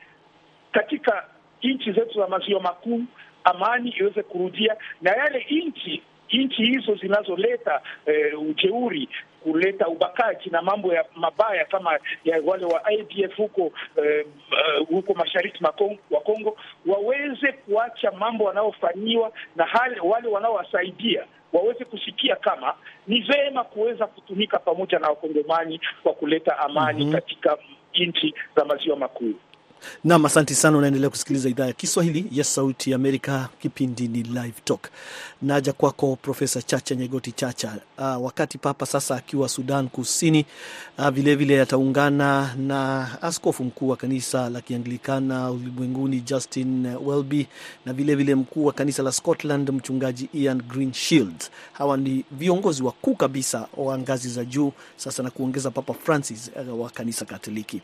katika 0.71 1.25
nchi 1.63 1.91
zetu 1.91 2.19
za 2.19 2.27
maziwa 2.27 2.61
makuu 2.61 3.01
amani 3.43 3.89
iweze 3.99 4.23
kurudia, 4.23 4.75
na 5.01 5.11
yale 5.11 5.45
nchi 5.49 6.01
nchi 6.31 6.63
hizo 6.65 6.95
zinazoleta 6.95 7.81
eh, 8.05 8.41
ujeuri 8.41 9.09
kuleta 9.43 9.87
ubakaji 9.87 10.49
na 10.49 10.61
mambo 10.61 10.93
ya 10.93 11.05
mabaya 11.15 11.65
kama 11.65 11.99
ya 12.25 12.41
wale 12.45 12.65
wa 12.65 12.85
ADF 12.85 13.37
huko 13.37 13.71
eh, 14.03 14.25
uh, 14.81 14.87
huko 14.87 15.13
mashariki 15.13 15.63
wa 16.11 16.21
Kongo 16.21 16.57
waweze 16.85 17.51
kuacha 17.51 18.11
mambo 18.11 18.43
wanaofanyiwa 18.43 19.31
na 19.55 19.65
hali, 19.65 19.99
wale 19.99 20.27
wanaowasaidia 20.27 21.25
waweze 21.53 21.85
kusikia 21.85 22.35
kama 22.35 22.73
ni 23.07 23.21
vema 23.21 23.63
kuweza 23.63 24.07
kutumika 24.07 24.59
pamoja 24.59 24.99
na 24.99 25.07
wakongomani 25.09 25.81
kwa 26.03 26.13
kuleta 26.13 26.59
amani 26.59 27.05
mm 27.05 27.11
-hmm. 27.11 27.15
katika 27.15 27.57
nchi 27.95 28.33
za 28.55 28.65
maziwa 28.65 28.97
makuu. 28.97 29.33
Nam, 30.03 30.25
asante 30.25 30.55
sana. 30.55 30.77
Unaendelea 30.77 31.09
kusikiliza 31.09 31.49
idhaa 31.49 31.65
ya 31.65 31.73
Kiswahili 31.73 32.25
ya 32.31 32.43
Sauti 32.43 32.91
ya 32.91 32.95
Amerika. 32.95 33.49
Kipindi 33.61 34.07
ni 34.07 34.23
Live 34.23 34.53
Talk. 34.65 34.87
Naja 35.41 35.73
kwako 35.73 36.15
Profesa 36.21 36.61
Chacha 36.61 36.95
Nyegoti 36.95 37.31
Chacha. 37.31 37.77
Uh, 37.97 38.25
wakati 38.25 38.57
Papa 38.57 38.85
sasa 38.85 39.15
akiwa 39.15 39.49
Sudan 39.49 39.89
Kusini, 39.89 40.45
vilevile 41.11 41.55
uh, 41.55 41.61
ataungana 41.63 42.53
na 42.57 43.07
askofu 43.21 43.63
mkuu 43.63 43.87
wa 43.89 43.97
kanisa 43.97 44.49
la 44.49 44.61
Kianglikana 44.61 45.51
ulimwenguni 45.51 46.21
Justin 46.21 46.85
Welby 47.05 47.47
na 47.85 47.93
vilevile 47.93 48.35
mkuu 48.35 48.65
wa 48.65 48.73
kanisa 48.73 49.03
la 49.03 49.11
Scotland 49.11 49.69
mchungaji 49.69 50.29
Ian 50.33 50.61
Greenshields. 50.61 51.51
Hawa 51.73 51.97
ni 51.97 52.25
viongozi 52.31 52.83
wakuu 52.83 53.15
kabisa 53.15 53.67
wa 53.77 53.97
ngazi 53.99 54.29
za 54.29 54.45
juu 54.45 54.71
sasa 54.97 55.23
na 55.23 55.29
kuongeza 55.29 55.71
Papa 55.71 55.93
Francis 55.93 56.51
uh, 56.69 56.81
wa 56.81 56.89
kanisa 56.89 57.25
Katoliki. 57.25 57.81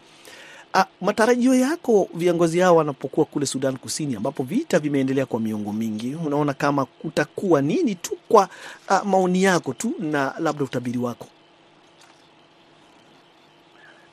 Ah, 0.77 0.85
matarajio 1.01 1.55
yako 1.55 2.07
viongozi 2.13 2.59
hao 2.59 2.75
wanapokuwa 2.75 3.25
kule 3.25 3.45
Sudan 3.45 3.77
Kusini 3.77 4.15
ambapo 4.15 4.43
vita 4.43 4.79
vimeendelea 4.79 5.25
kwa 5.25 5.39
miongo 5.39 5.73
mingi, 5.73 6.15
unaona 6.25 6.53
kama 6.53 6.85
kutakuwa 6.85 7.61
nini 7.61 7.95
tu 7.95 8.17
kwa 8.29 8.49
a, 8.87 9.03
maoni 9.03 9.43
yako 9.43 9.73
tu 9.73 9.93
na 9.99 10.33
labda 10.39 10.63
utabiri 10.63 10.97
wako? 10.97 11.27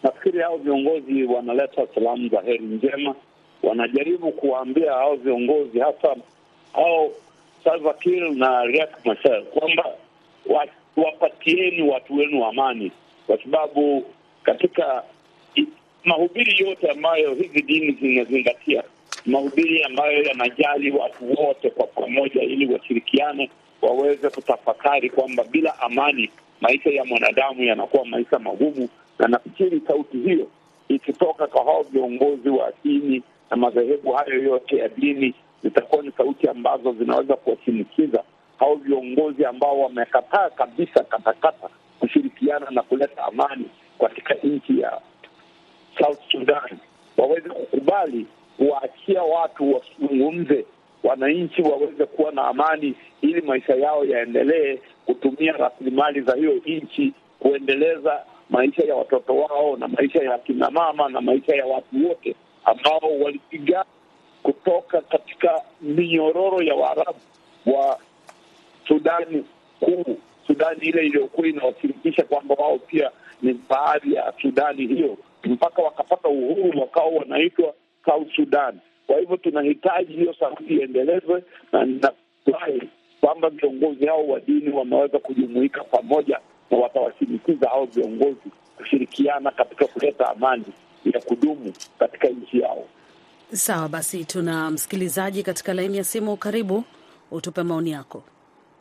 Nafikiri 0.03 0.39
hao 0.43 0.57
viongozi 0.57 1.25
wanaleta 1.25 1.87
salamu 1.95 2.29
za 2.29 2.41
heri 2.41 2.65
njema, 2.65 3.15
wanajaribu 3.63 4.33
kuwaambia 4.33 4.93
hao 4.93 5.17
viongozi 5.17 5.79
hasa 5.81 6.17
hao 6.73 7.09
Salva 7.65 7.95
Kiir 7.95 8.31
na 8.31 8.65
Riek 8.65 8.91
Machar 9.05 9.43
kwamba 9.45 9.85
wapatieni 10.97 11.83
watu 11.91 12.17
wenu 12.17 12.45
amani, 12.45 12.93
kwa 13.27 13.39
sababu 13.43 14.05
katika 14.43 15.03
mahubiri 16.05 16.67
yote 16.69 16.91
ambayo 16.91 17.35
hizi 17.35 17.63
dini 17.63 17.93
zinazingatia, 17.93 18.83
mahubiri 19.27 19.85
ambayo 19.85 20.23
yanajali 20.23 20.91
watu 20.91 21.25
wote 21.43 21.71
kwa 21.71 21.87
pamoja, 21.87 22.43
ili 22.43 22.73
washirikiane, 22.75 23.51
waweze 23.83 24.31
kutafakari 24.31 25.11
kwamba 25.11 25.45
bila 25.45 25.79
amani 25.81 26.31
maisha 26.61 26.91
ya 26.91 27.05
mwanadamu 27.05 27.63
yanakuwa 27.65 28.05
maisha 28.05 28.39
magumu. 28.39 28.89
Na 29.19 29.29
nafikiri 29.29 29.83
sauti 29.87 30.17
hiyo 30.19 30.47
ikitoka 30.89 31.47
kwa 31.47 31.65
hao 31.65 31.83
viongozi 31.83 32.49
wa 32.49 32.73
dini 32.85 33.23
na 33.51 33.57
madhehebu 33.57 34.13
hayo 34.13 34.43
yote 34.43 34.77
ya 34.77 34.89
dini, 34.89 35.35
zitakuwa 35.63 36.03
ni 36.03 36.13
sauti 36.17 36.49
ambazo 36.49 36.93
zinaweza 36.93 37.37
kuwashinikiza 37.37 38.23
hao 38.59 38.75
viongozi 38.75 39.45
ambao 39.45 39.81
wamekataa 39.81 40.51
kabisa 40.51 41.05
katakata 41.05 41.69
kushirikiana 42.01 42.67
na 42.71 42.83
kuleta 42.83 43.25
amani 43.25 43.67
katika 44.01 44.35
nchi 44.35 44.81
ya 44.81 45.01
South 45.99 46.19
Sudan. 46.31 46.79
Waweze 47.17 47.49
kukubali 47.49 48.27
kuwaachia 48.57 49.23
watu 49.23 49.75
wazungumze, 49.75 50.65
wananchi 51.05 51.63
waweze 51.63 52.07
kuwa 52.07 52.33
na 52.33 52.45
amani, 52.45 52.95
ili 53.21 53.41
maisha 53.41 53.75
yao 53.75 54.05
yaendelee, 54.05 54.79
kutumia 55.07 55.53
rasilimali 55.53 56.21
za 56.21 56.35
hiyo 56.37 56.61
nchi 56.67 57.13
kuendeleza 57.39 58.23
maisha 58.51 58.83
ya 58.85 58.95
watoto 58.97 59.37
wao 59.37 59.77
na 59.77 59.89
maisha 59.89 60.23
ya 60.23 60.39
kina 60.39 60.71
mama 60.71 61.09
na 61.09 61.21
maisha 61.21 61.57
ya 61.57 61.67
watu 61.67 62.09
wote 62.09 62.35
ambao 62.65 63.19
walipigana 63.25 63.85
kutoka 64.43 65.01
katika 65.01 65.61
minyororo 65.81 66.63
ya 66.63 66.75
Waarabu 66.75 67.19
wa 67.67 67.99
Sudani 68.89 69.45
kuu, 69.81 70.17
Sudani 70.47 70.81
ile 70.83 71.07
iliyokuwa 71.07 71.47
inawashirikisha 71.49 72.23
kwamba 72.25 72.55
wao 72.55 72.79
pia 72.79 73.11
ni 73.43 73.61
baadhi 73.69 74.15
ya 74.15 74.33
Sudani 74.43 74.87
hiyo, 74.87 75.17
mpaka 75.45 75.83
wakapata 75.83 76.29
uhuru 76.29 76.81
wakawa 76.81 77.07
wanaitwa 77.09 77.75
South 78.05 78.29
Sudan. 78.37 78.79
Kwa 79.07 79.19
hivyo 79.21 79.37
tunahitaji 79.37 80.13
hiyo 80.13 80.35
sauti 80.41 80.65
iendelezwe, 80.65 81.45
na 81.73 81.85
ninafurahi 81.85 82.89
kwamba 83.21 83.51
viongozi 83.51 84.07
hao 84.07 84.27
wa 84.29 84.41
dini 84.41 84.71
wameweza 84.71 85.19
kujumuika 85.19 85.85
pamoja 85.85 86.39
na 86.71 86.79
watawashinikiza 86.79 87.69
hao 87.69 87.85
viongozi 87.85 88.51
kushirikiana 88.77 89.51
katika 89.51 89.87
kuleta 89.87 90.29
amani 90.29 90.65
ya 91.05 91.21
kudumu 91.21 91.73
katika 91.99 92.29
nchi 92.29 92.61
yao. 92.61 92.85
Sawa 93.53 93.89
basi, 93.89 94.25
tuna 94.25 94.71
msikilizaji 94.71 95.43
katika 95.43 95.75
laini 95.75 95.97
ya 95.97 96.05
simu. 96.05 96.37
Karibu, 96.37 96.85
utupe 97.31 97.63
maoni 97.63 97.91
yako. 97.91 98.23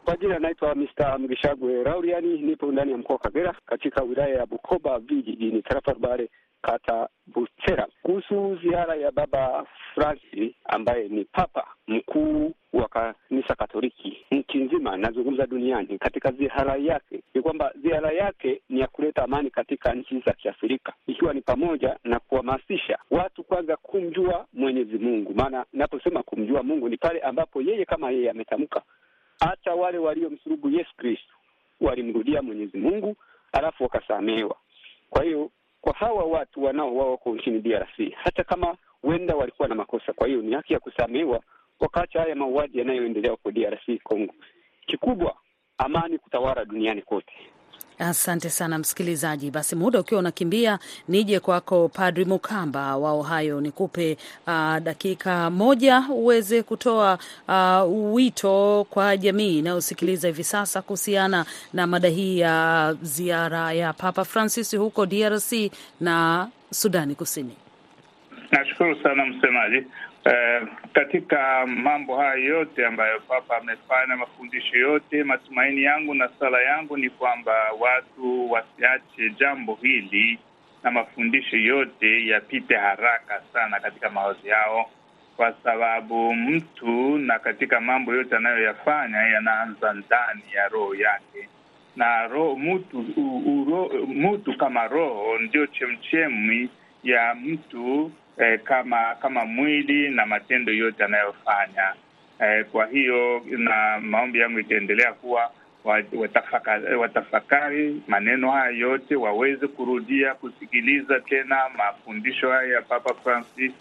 Kwa 0.05 0.17
jina 0.17 0.39
naitwa 0.39 0.75
Mr. 0.75 1.19
Mgishagwe 1.19 1.83
Rauriani, 1.83 2.41
nipo 2.41 2.71
ndani 2.71 2.91
ya 2.91 2.97
mkoa 2.97 3.13
wa 3.15 3.19
Kagera 3.21 3.55
katika 3.65 4.01
wilaya 4.03 4.35
ya 4.35 4.45
Bukoba 4.45 4.99
vijijini 4.99 5.61
tarafa 5.61 5.91
Rubare 5.93 6.29
kata 6.61 7.09
Buchera, 7.27 7.87
kuhusu 8.03 8.59
ziara 8.63 8.95
ya 8.95 9.11
Baba 9.11 9.65
Francis 9.95 10.53
ambaye 10.65 11.07
ni 11.07 11.25
papa 11.25 11.67
mkuu 11.87 12.53
wa 12.73 12.87
kanisa 12.87 13.55
Katoliki 13.55 14.17
nchi 14.31 14.57
nzima, 14.57 14.97
nazungumza 14.97 15.45
duniani. 15.47 15.97
Katika 15.97 16.31
ziara 16.31 16.75
yake 16.75 17.23
ni 17.33 17.41
kwamba 17.41 17.71
ziara 17.83 18.11
yake 18.11 18.61
ni 18.69 18.79
ya 18.79 18.87
kuleta 18.87 19.23
amani 19.23 19.49
katika 19.49 19.93
nchi 19.93 20.19
za 20.25 20.33
Kiafrika, 20.33 20.93
ikiwa 21.07 21.33
ni 21.33 21.41
pamoja 21.41 21.97
na 22.03 22.19
kuhamasisha 22.19 22.97
watu 23.11 23.43
kwanza 23.43 23.77
kumjua 23.77 24.45
Mwenyezi 24.53 24.97
Mungu. 24.97 25.33
Maana 25.35 25.65
naposema 25.73 26.23
kumjua 26.23 26.63
Mungu 26.63 26.89
ni 26.89 26.97
pale 26.97 27.19
ambapo 27.19 27.61
yeye 27.61 27.85
kama 27.85 28.11
yeye 28.11 28.29
ametamka 28.29 28.81
hata 29.39 29.73
wale 29.75 29.97
waliomsulubu 29.97 30.69
Yesu 30.69 30.95
Kristo 30.97 31.33
walimrudia 31.81 32.41
Mwenyezi 32.41 32.77
Mungu 32.77 33.15
alafu 33.51 33.83
wakasamehewa. 33.83 34.55
Kwa 35.09 35.23
hiyo 35.23 35.51
kwa 35.81 35.93
hawa 35.93 36.23
watu 36.23 36.63
wanaouawa 36.63 37.11
wako 37.11 37.35
nchini 37.35 37.59
DRC, 37.59 38.13
hata 38.23 38.43
kama 38.43 38.77
huenda 39.01 39.35
walikuwa 39.35 39.67
na 39.67 39.75
makosa, 39.75 40.13
kwa 40.13 40.27
hiyo 40.27 40.41
ni 40.41 40.53
haki 40.55 40.73
ya 40.73 40.79
kusamehewa, 40.79 41.41
wakaacha 41.79 42.21
haya 42.21 42.35
mauaji 42.35 42.79
yanayoendelea 42.79 43.31
huko 43.31 43.51
DRC 43.51 44.03
Congo. 44.03 44.33
Kikubwa 44.85 45.35
amani 45.77 46.17
kutawala 46.17 46.65
duniani 46.65 47.01
kote. 47.01 47.33
Asante 48.01 48.49
sana 48.49 48.77
msikilizaji. 48.77 49.51
Basi 49.51 49.75
muda 49.75 49.99
ukiwa 49.99 50.19
unakimbia, 50.19 50.79
nije 51.07 51.39
kwako 51.39 51.89
Padri 51.89 52.25
Mukamba 52.25 52.97
wa 52.97 53.11
Ohio, 53.11 53.61
nikupe 53.61 54.17
uh, 54.47 54.77
dakika 54.77 55.49
moja 55.49 56.03
uweze 56.09 56.63
kutoa 56.63 57.19
uh, 57.47 58.13
wito 58.13 58.87
kwa 58.89 59.17
jamii 59.17 59.59
inayosikiliza 59.59 60.27
hivi 60.27 60.43
sasa 60.43 60.81
kuhusiana 60.81 61.45
na 61.73 61.87
mada 61.87 62.09
hii 62.09 62.39
ya 62.39 62.95
ziara 63.01 63.73
ya 63.73 63.93
Papa 63.93 64.25
Francis 64.25 64.75
huko 64.77 65.05
DRC 65.05 65.51
na 65.99 66.47
Sudani 66.73 67.15
Kusini. 67.15 67.55
Nashukuru 68.51 69.03
sana 69.03 69.25
msemaji. 69.25 69.85
Eh, 70.25 70.67
katika 70.93 71.65
mambo 71.67 72.17
haya 72.17 72.33
yote 72.35 72.85
ambayo 72.85 73.19
Papa 73.19 73.57
amefanya, 73.57 74.15
mafundisho 74.17 74.77
yote, 74.77 75.23
matumaini 75.23 75.83
yangu 75.83 76.13
na 76.13 76.29
sala 76.39 76.61
yangu 76.61 76.97
ni 76.97 77.09
kwamba 77.09 77.71
watu 77.79 78.51
wasiache 78.51 79.29
jambo 79.39 79.75
hili 79.81 80.39
na 80.83 80.91
mafundisho 80.91 81.57
yote 81.57 82.27
yapite 82.27 82.75
haraka 82.75 83.41
sana 83.53 83.79
katika 83.79 84.09
mawazo 84.09 84.47
yao, 84.47 84.89
kwa 85.35 85.53
sababu 85.63 86.35
mtu 86.35 87.17
na 87.17 87.39
katika 87.39 87.81
mambo 87.81 88.13
yote 88.13 88.35
anayoyafanya 88.35 89.17
yanaanza 89.17 89.93
ndani 89.93 90.43
ya 90.55 90.67
roho 90.67 90.95
yake, 90.95 91.49
na 91.95 92.27
roho 92.27 92.55
mtu, 92.55 93.05
uro, 93.45 93.89
mtu 94.07 94.57
kama 94.57 94.87
roho 94.87 95.37
ndio 95.39 95.67
chemchemi 95.67 96.69
ya 97.03 97.35
mtu 97.35 98.11
eh, 98.37 98.59
kama 98.63 99.15
kama 99.15 99.45
mwili 99.45 100.09
na 100.09 100.25
matendo 100.25 100.73
yote 100.73 101.03
anayofanya. 101.03 101.93
Eh, 102.39 102.65
kwa 102.71 102.85
hiyo 102.85 103.41
na 103.57 103.99
maombi 103.99 104.39
yangu 104.39 104.59
itaendelea 104.59 105.13
kuwa 105.13 105.51
watafakari, 106.13 106.95
watafakari 106.95 108.01
maneno 108.07 108.51
haya 108.51 108.71
yote, 108.77 109.15
waweze 109.15 109.67
kurudia 109.67 110.33
kusikiliza 110.33 111.19
tena 111.19 111.69
mafundisho 111.77 112.51
haya 112.51 112.73
ya 112.73 112.81
Papa 112.81 113.13
Francis 113.13 113.71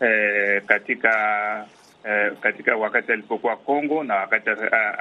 eh, 0.00 0.62
katika 0.66 1.66
eh, 2.04 2.32
katika 2.40 2.76
wakati 2.76 3.12
alipokuwa 3.12 3.56
Kongo 3.56 4.04
na 4.04 4.14
wakati 4.14 4.50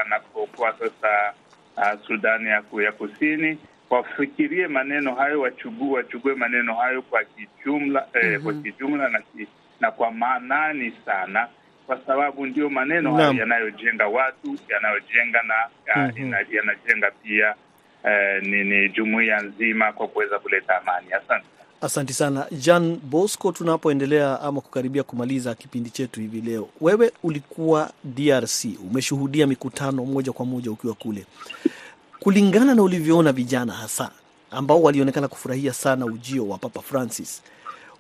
anapokuwa 0.05 0.73
sasa 0.79 1.33
uh, 1.77 2.05
Sudani 2.07 2.49
ya, 2.49 2.63
ya 2.83 2.91
Kusini 2.91 3.57
wafikirie 3.93 4.67
maneno 4.67 5.15
hayo, 5.15 5.41
wachugue 5.41 5.89
wachugue 5.97 6.35
maneno 6.35 6.75
hayo 6.75 7.01
kwa 7.01 7.23
kijumla 7.23 8.07
eh, 8.13 8.23
mm 8.23 8.35
-hmm. 8.35 8.43
kwa 8.43 8.53
kijumla 8.53 9.09
na, 9.09 9.21
na 9.79 9.91
kwa 9.91 10.11
maanani 10.11 10.93
sana, 11.05 11.47
kwa 11.87 11.99
sababu 12.07 12.45
ndio 12.45 12.69
maneno 12.69 13.15
hayo 13.15 13.33
yanayojenga 13.33 14.07
watu 14.07 14.57
yanayojenga 14.69 15.43
na 15.43 15.53
mm 15.95 16.09
-hmm. 16.09 16.55
yanajenga 16.55 17.11
pia 17.23 17.55
eh, 18.05 18.43
ni, 18.43 18.63
ni 18.63 18.89
jumuiya 18.89 19.41
nzima 19.41 19.93
kwa 19.93 20.07
kuweza 20.07 20.39
kuleta 20.39 20.81
amani. 20.81 21.07
Asante. 21.13 21.45
Asante 21.81 22.13
sana 22.13 22.47
Jan 22.51 22.99
Bosco. 23.03 23.51
Tunapoendelea 23.51 24.41
ama 24.41 24.61
kukaribia 24.61 25.03
kumaliza 25.03 25.55
kipindi 25.55 25.89
chetu 25.89 26.19
hivi 26.21 26.41
leo, 26.41 26.69
wewe 26.81 27.11
ulikuwa 27.23 27.91
DRC, 28.03 28.65
umeshuhudia 28.91 29.47
mikutano 29.47 30.05
moja 30.05 30.31
kwa 30.31 30.45
moja 30.45 30.71
ukiwa 30.71 30.93
kule 30.93 31.25
kulingana 32.23 32.75
na 32.75 32.83
ulivyoona 32.83 33.31
vijana 33.31 33.73
hasa 33.73 34.11
ambao 34.51 34.81
walionekana 34.81 35.27
kufurahia 35.27 35.73
sana 35.73 36.05
ujio 36.05 36.47
wa 36.47 36.57
Papa 36.57 36.81
Francis, 36.81 37.43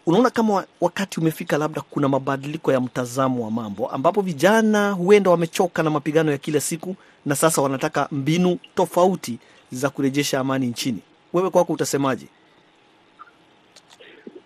unaona 0.05 0.29
kama 0.29 0.65
wakati 0.81 1.19
umefika, 1.19 1.57
labda 1.57 1.81
kuna 1.81 2.09
mabadiliko 2.09 2.71
ya 2.71 2.81
mtazamo 2.81 3.43
wa 3.45 3.51
mambo, 3.51 3.87
ambapo 3.89 4.21
vijana 4.21 4.91
huenda 4.91 5.29
wamechoka 5.31 5.83
na 5.83 5.89
mapigano 5.89 6.31
ya 6.31 6.37
kila 6.37 6.59
siku 6.59 6.95
na 7.25 7.35
sasa 7.35 7.61
wanataka 7.61 8.07
mbinu 8.11 8.57
tofauti 8.75 9.37
za 9.71 9.89
kurejesha 9.89 10.39
amani 10.39 10.67
nchini. 10.67 10.99
Wewe 11.33 11.49
kwako 11.49 11.73
utasemaje? 11.73 12.25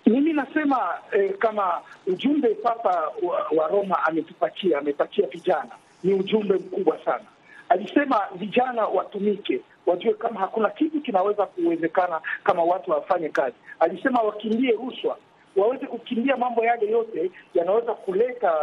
Mimi 0.06 0.34
nasema 0.34 0.80
eh, 1.12 1.38
kama 1.40 1.82
ujumbe 2.08 2.48
Papa 2.56 3.12
wa, 3.24 3.48
wa 3.58 3.68
Roma 3.68 4.04
ametupatia 4.04 4.78
amepatia 4.78 5.28
vijana 5.28 5.72
ni 6.04 6.14
ujumbe 6.14 6.54
mkubwa 6.56 6.98
sana 7.06 7.26
alisema 7.70 8.22
vijana 8.36 8.86
watumike, 8.88 9.62
wajue 9.86 10.14
kama 10.14 10.40
hakuna 10.40 10.70
kitu 10.70 11.02
kinaweza 11.02 11.46
kuwezekana 11.46 12.22
kama 12.44 12.64
watu 12.64 12.92
wafanye 12.92 13.30
kazi. 13.30 13.56
Alisema 13.80 14.22
wakimbie 14.22 14.72
rushwa, 14.72 15.18
waweze 15.56 15.86
kukimbia 15.88 16.38
mambo 16.38 16.66
yale 16.66 16.92
yote 16.92 17.32
yanaweza 17.54 17.94
kuleta 17.94 18.54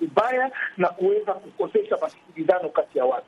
ubaya 0.00 0.50
na 0.76 0.88
kuweza 0.88 1.32
kukosesha 1.34 1.96
masikilizano 2.00 2.68
kati 2.68 2.98
ya 2.98 3.04
watu. 3.04 3.26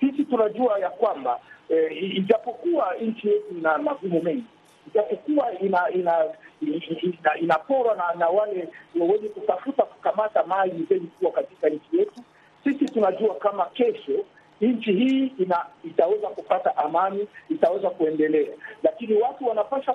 Sisi 0.00 0.24
tunajua 0.24 0.78
ya 0.78 0.90
kwamba 0.90 1.40
eh, 1.68 2.16
ijapokuwa 2.16 2.94
nchi 3.00 3.28
yetu 3.28 3.54
ina 3.58 3.78
magumu 3.78 4.22
mengi, 4.22 4.44
ijapokuwa 4.86 5.58
ina 5.58 5.90
ina 5.90 6.24
ina 6.60 7.36
inaporwa 7.40 7.96
na, 7.96 8.04
na 8.18 8.28
wale 8.28 8.68
wenye 8.94 9.28
kutafuta 9.28 9.82
kukamata 9.82 10.44
mali 10.46 10.86
zenye 10.88 11.06
kuwa 11.18 11.32
katika 11.32 11.68
nchi 11.68 11.98
yetu 11.98 12.20
sisi 12.64 12.84
tunajua 12.84 13.34
kama 13.34 13.66
kesho 13.66 14.24
nchi 14.60 14.92
hii 14.92 15.26
ina 15.38 15.66
itaweza 15.84 16.28
kupata 16.28 16.76
amani, 16.76 17.28
itaweza 17.50 17.90
kuendelea, 17.90 18.48
lakini 18.82 19.14
watu 19.22 19.46
wanapasha 19.48 19.92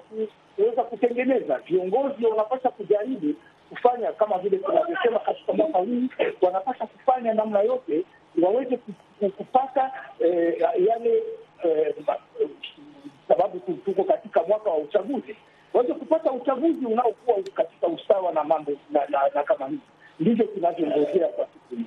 kuweza 0.55 0.84
kutengeneza, 0.84 1.57
viongozi 1.57 2.26
wanapasha 2.26 2.70
kujaribu 2.70 3.34
kufanya 3.70 4.11
kama 4.11 4.38
vile 4.38 4.57
tunavyosema 4.57 5.20
katika 5.20 5.53
mwaka 5.53 5.78
huu, 5.78 6.03
wanapasha 6.41 6.86
kufanya 6.86 7.34
namna 7.34 7.59
yote 7.59 8.03
waweze 8.41 8.78
kupata 9.38 9.91
eh, 10.20 10.61
yale 10.88 11.24
eh, 11.63 11.95
sababu 13.28 13.59
tuko 13.59 14.03
katika 14.03 14.43
mwaka 14.43 14.70
wa 14.70 14.78
uchaguzi, 14.78 15.36
waweze 15.74 15.93
kupata 15.93 16.32
uchaguzi 16.32 16.86
unaokuwa 16.86 17.38
katika 17.53 17.88
usawa 17.88 18.32
na 18.32 18.43
mambo 18.43 18.72
na, 18.91 18.99
na, 19.09 19.20
na 19.36 19.43
kama 19.43 19.68
hivi 19.68 19.82
ndivyo 20.20 20.45
tunavyongojea 20.45 21.28
kwa 21.28 21.45
siku 21.47 21.76
hii. 21.76 21.86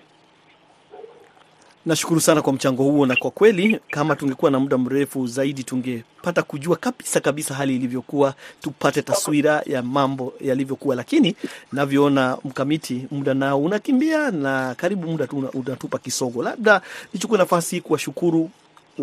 Nashukuru 1.91 2.21
sana 2.21 2.43
kwa 2.43 2.53
mchango 2.53 2.83
huo, 2.83 3.07
na 3.07 3.17
kwa 3.17 3.31
kweli 3.31 3.81
kama 3.91 4.17
tungekuwa 4.17 4.51
na 4.51 4.61
muda 4.61 4.79
mrefu 4.79 5.27
zaidi 5.27 5.65
tungepata 5.65 6.43
kujua 6.43 6.77
kabisa 6.77 7.21
kabisa 7.21 7.55
hali 7.55 7.77
ilivyokuwa, 7.77 8.35
tupate 8.61 9.03
taswira 9.03 9.63
ya 9.67 9.83
mambo 9.83 10.33
yalivyokuwa, 10.41 10.97
lakini 10.97 11.37
navyoona 11.73 12.39
mkamiti, 12.45 13.07
muda 13.11 13.35
nao 13.35 13.63
unakimbia 13.63 14.31
na 14.31 14.75
karibu 14.75 15.09
muda 15.09 15.27
tu 15.27 15.51
unatupa 15.55 15.99
kisogo. 15.99 16.43
Labda 16.43 16.81
nichukue 17.15 17.39
nafasi 17.39 17.81
kuwashukuru 17.81 18.51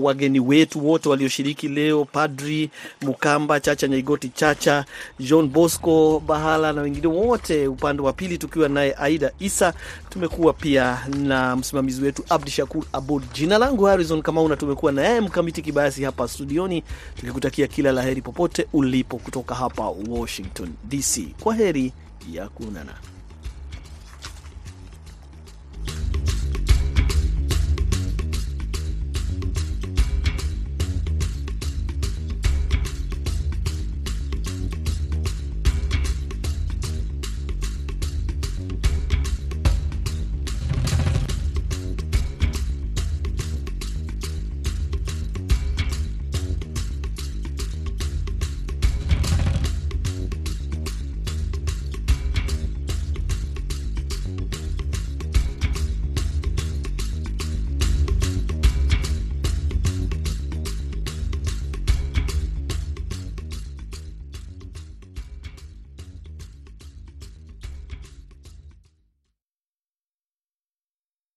wageni 0.04 0.40
wetu 0.40 0.88
wote 0.88 1.10
walioshiriki 1.10 1.68
leo, 1.68 2.06
Padri 2.06 2.70
Mukamba, 3.02 3.60
Chacha 3.60 3.88
Nyaigoti, 3.88 4.30
Chacha 4.30 4.86
John 5.20 5.48
Bosco 5.50 6.20
Bahala 6.28 6.74
na 6.74 6.82
wengine 6.82 7.08
wote, 7.08 7.68
upande 7.68 8.02
wa 8.02 8.14
pili 8.14 8.38
tukiwa 8.38 8.70
naye 8.70 8.96
Aida 9.00 9.32
Isa. 9.40 9.74
Tumekuwa 10.10 10.54
pia 10.54 10.98
na 11.18 11.56
msimamizi 11.56 12.02
wetu 12.04 12.24
Abdi 12.30 12.52
Shakur 12.52 12.84
Abud. 12.94 13.24
Jina 13.34 13.58
langu 13.58 13.84
Harrison 13.86 14.22
Kamau 14.22 14.50
na 14.50 14.56
tumekuwa 14.56 14.92
naye 14.92 15.22
Mkamiti 15.22 15.62
Kibayasi 15.62 16.04
hapa 16.04 16.28
studioni, 16.28 16.84
tukikutakia 17.16 17.68
kila 17.68 17.92
la 17.92 18.02
heri 18.02 18.22
popote 18.22 18.68
ulipo 18.74 19.18
kutoka 19.18 19.56
hapa 19.56 19.90
Washington 20.10 20.70
DC. 20.90 21.28
Kwa 21.44 21.56
heri 21.56 21.94
ya 22.32 22.48
kuonana. 22.50 22.94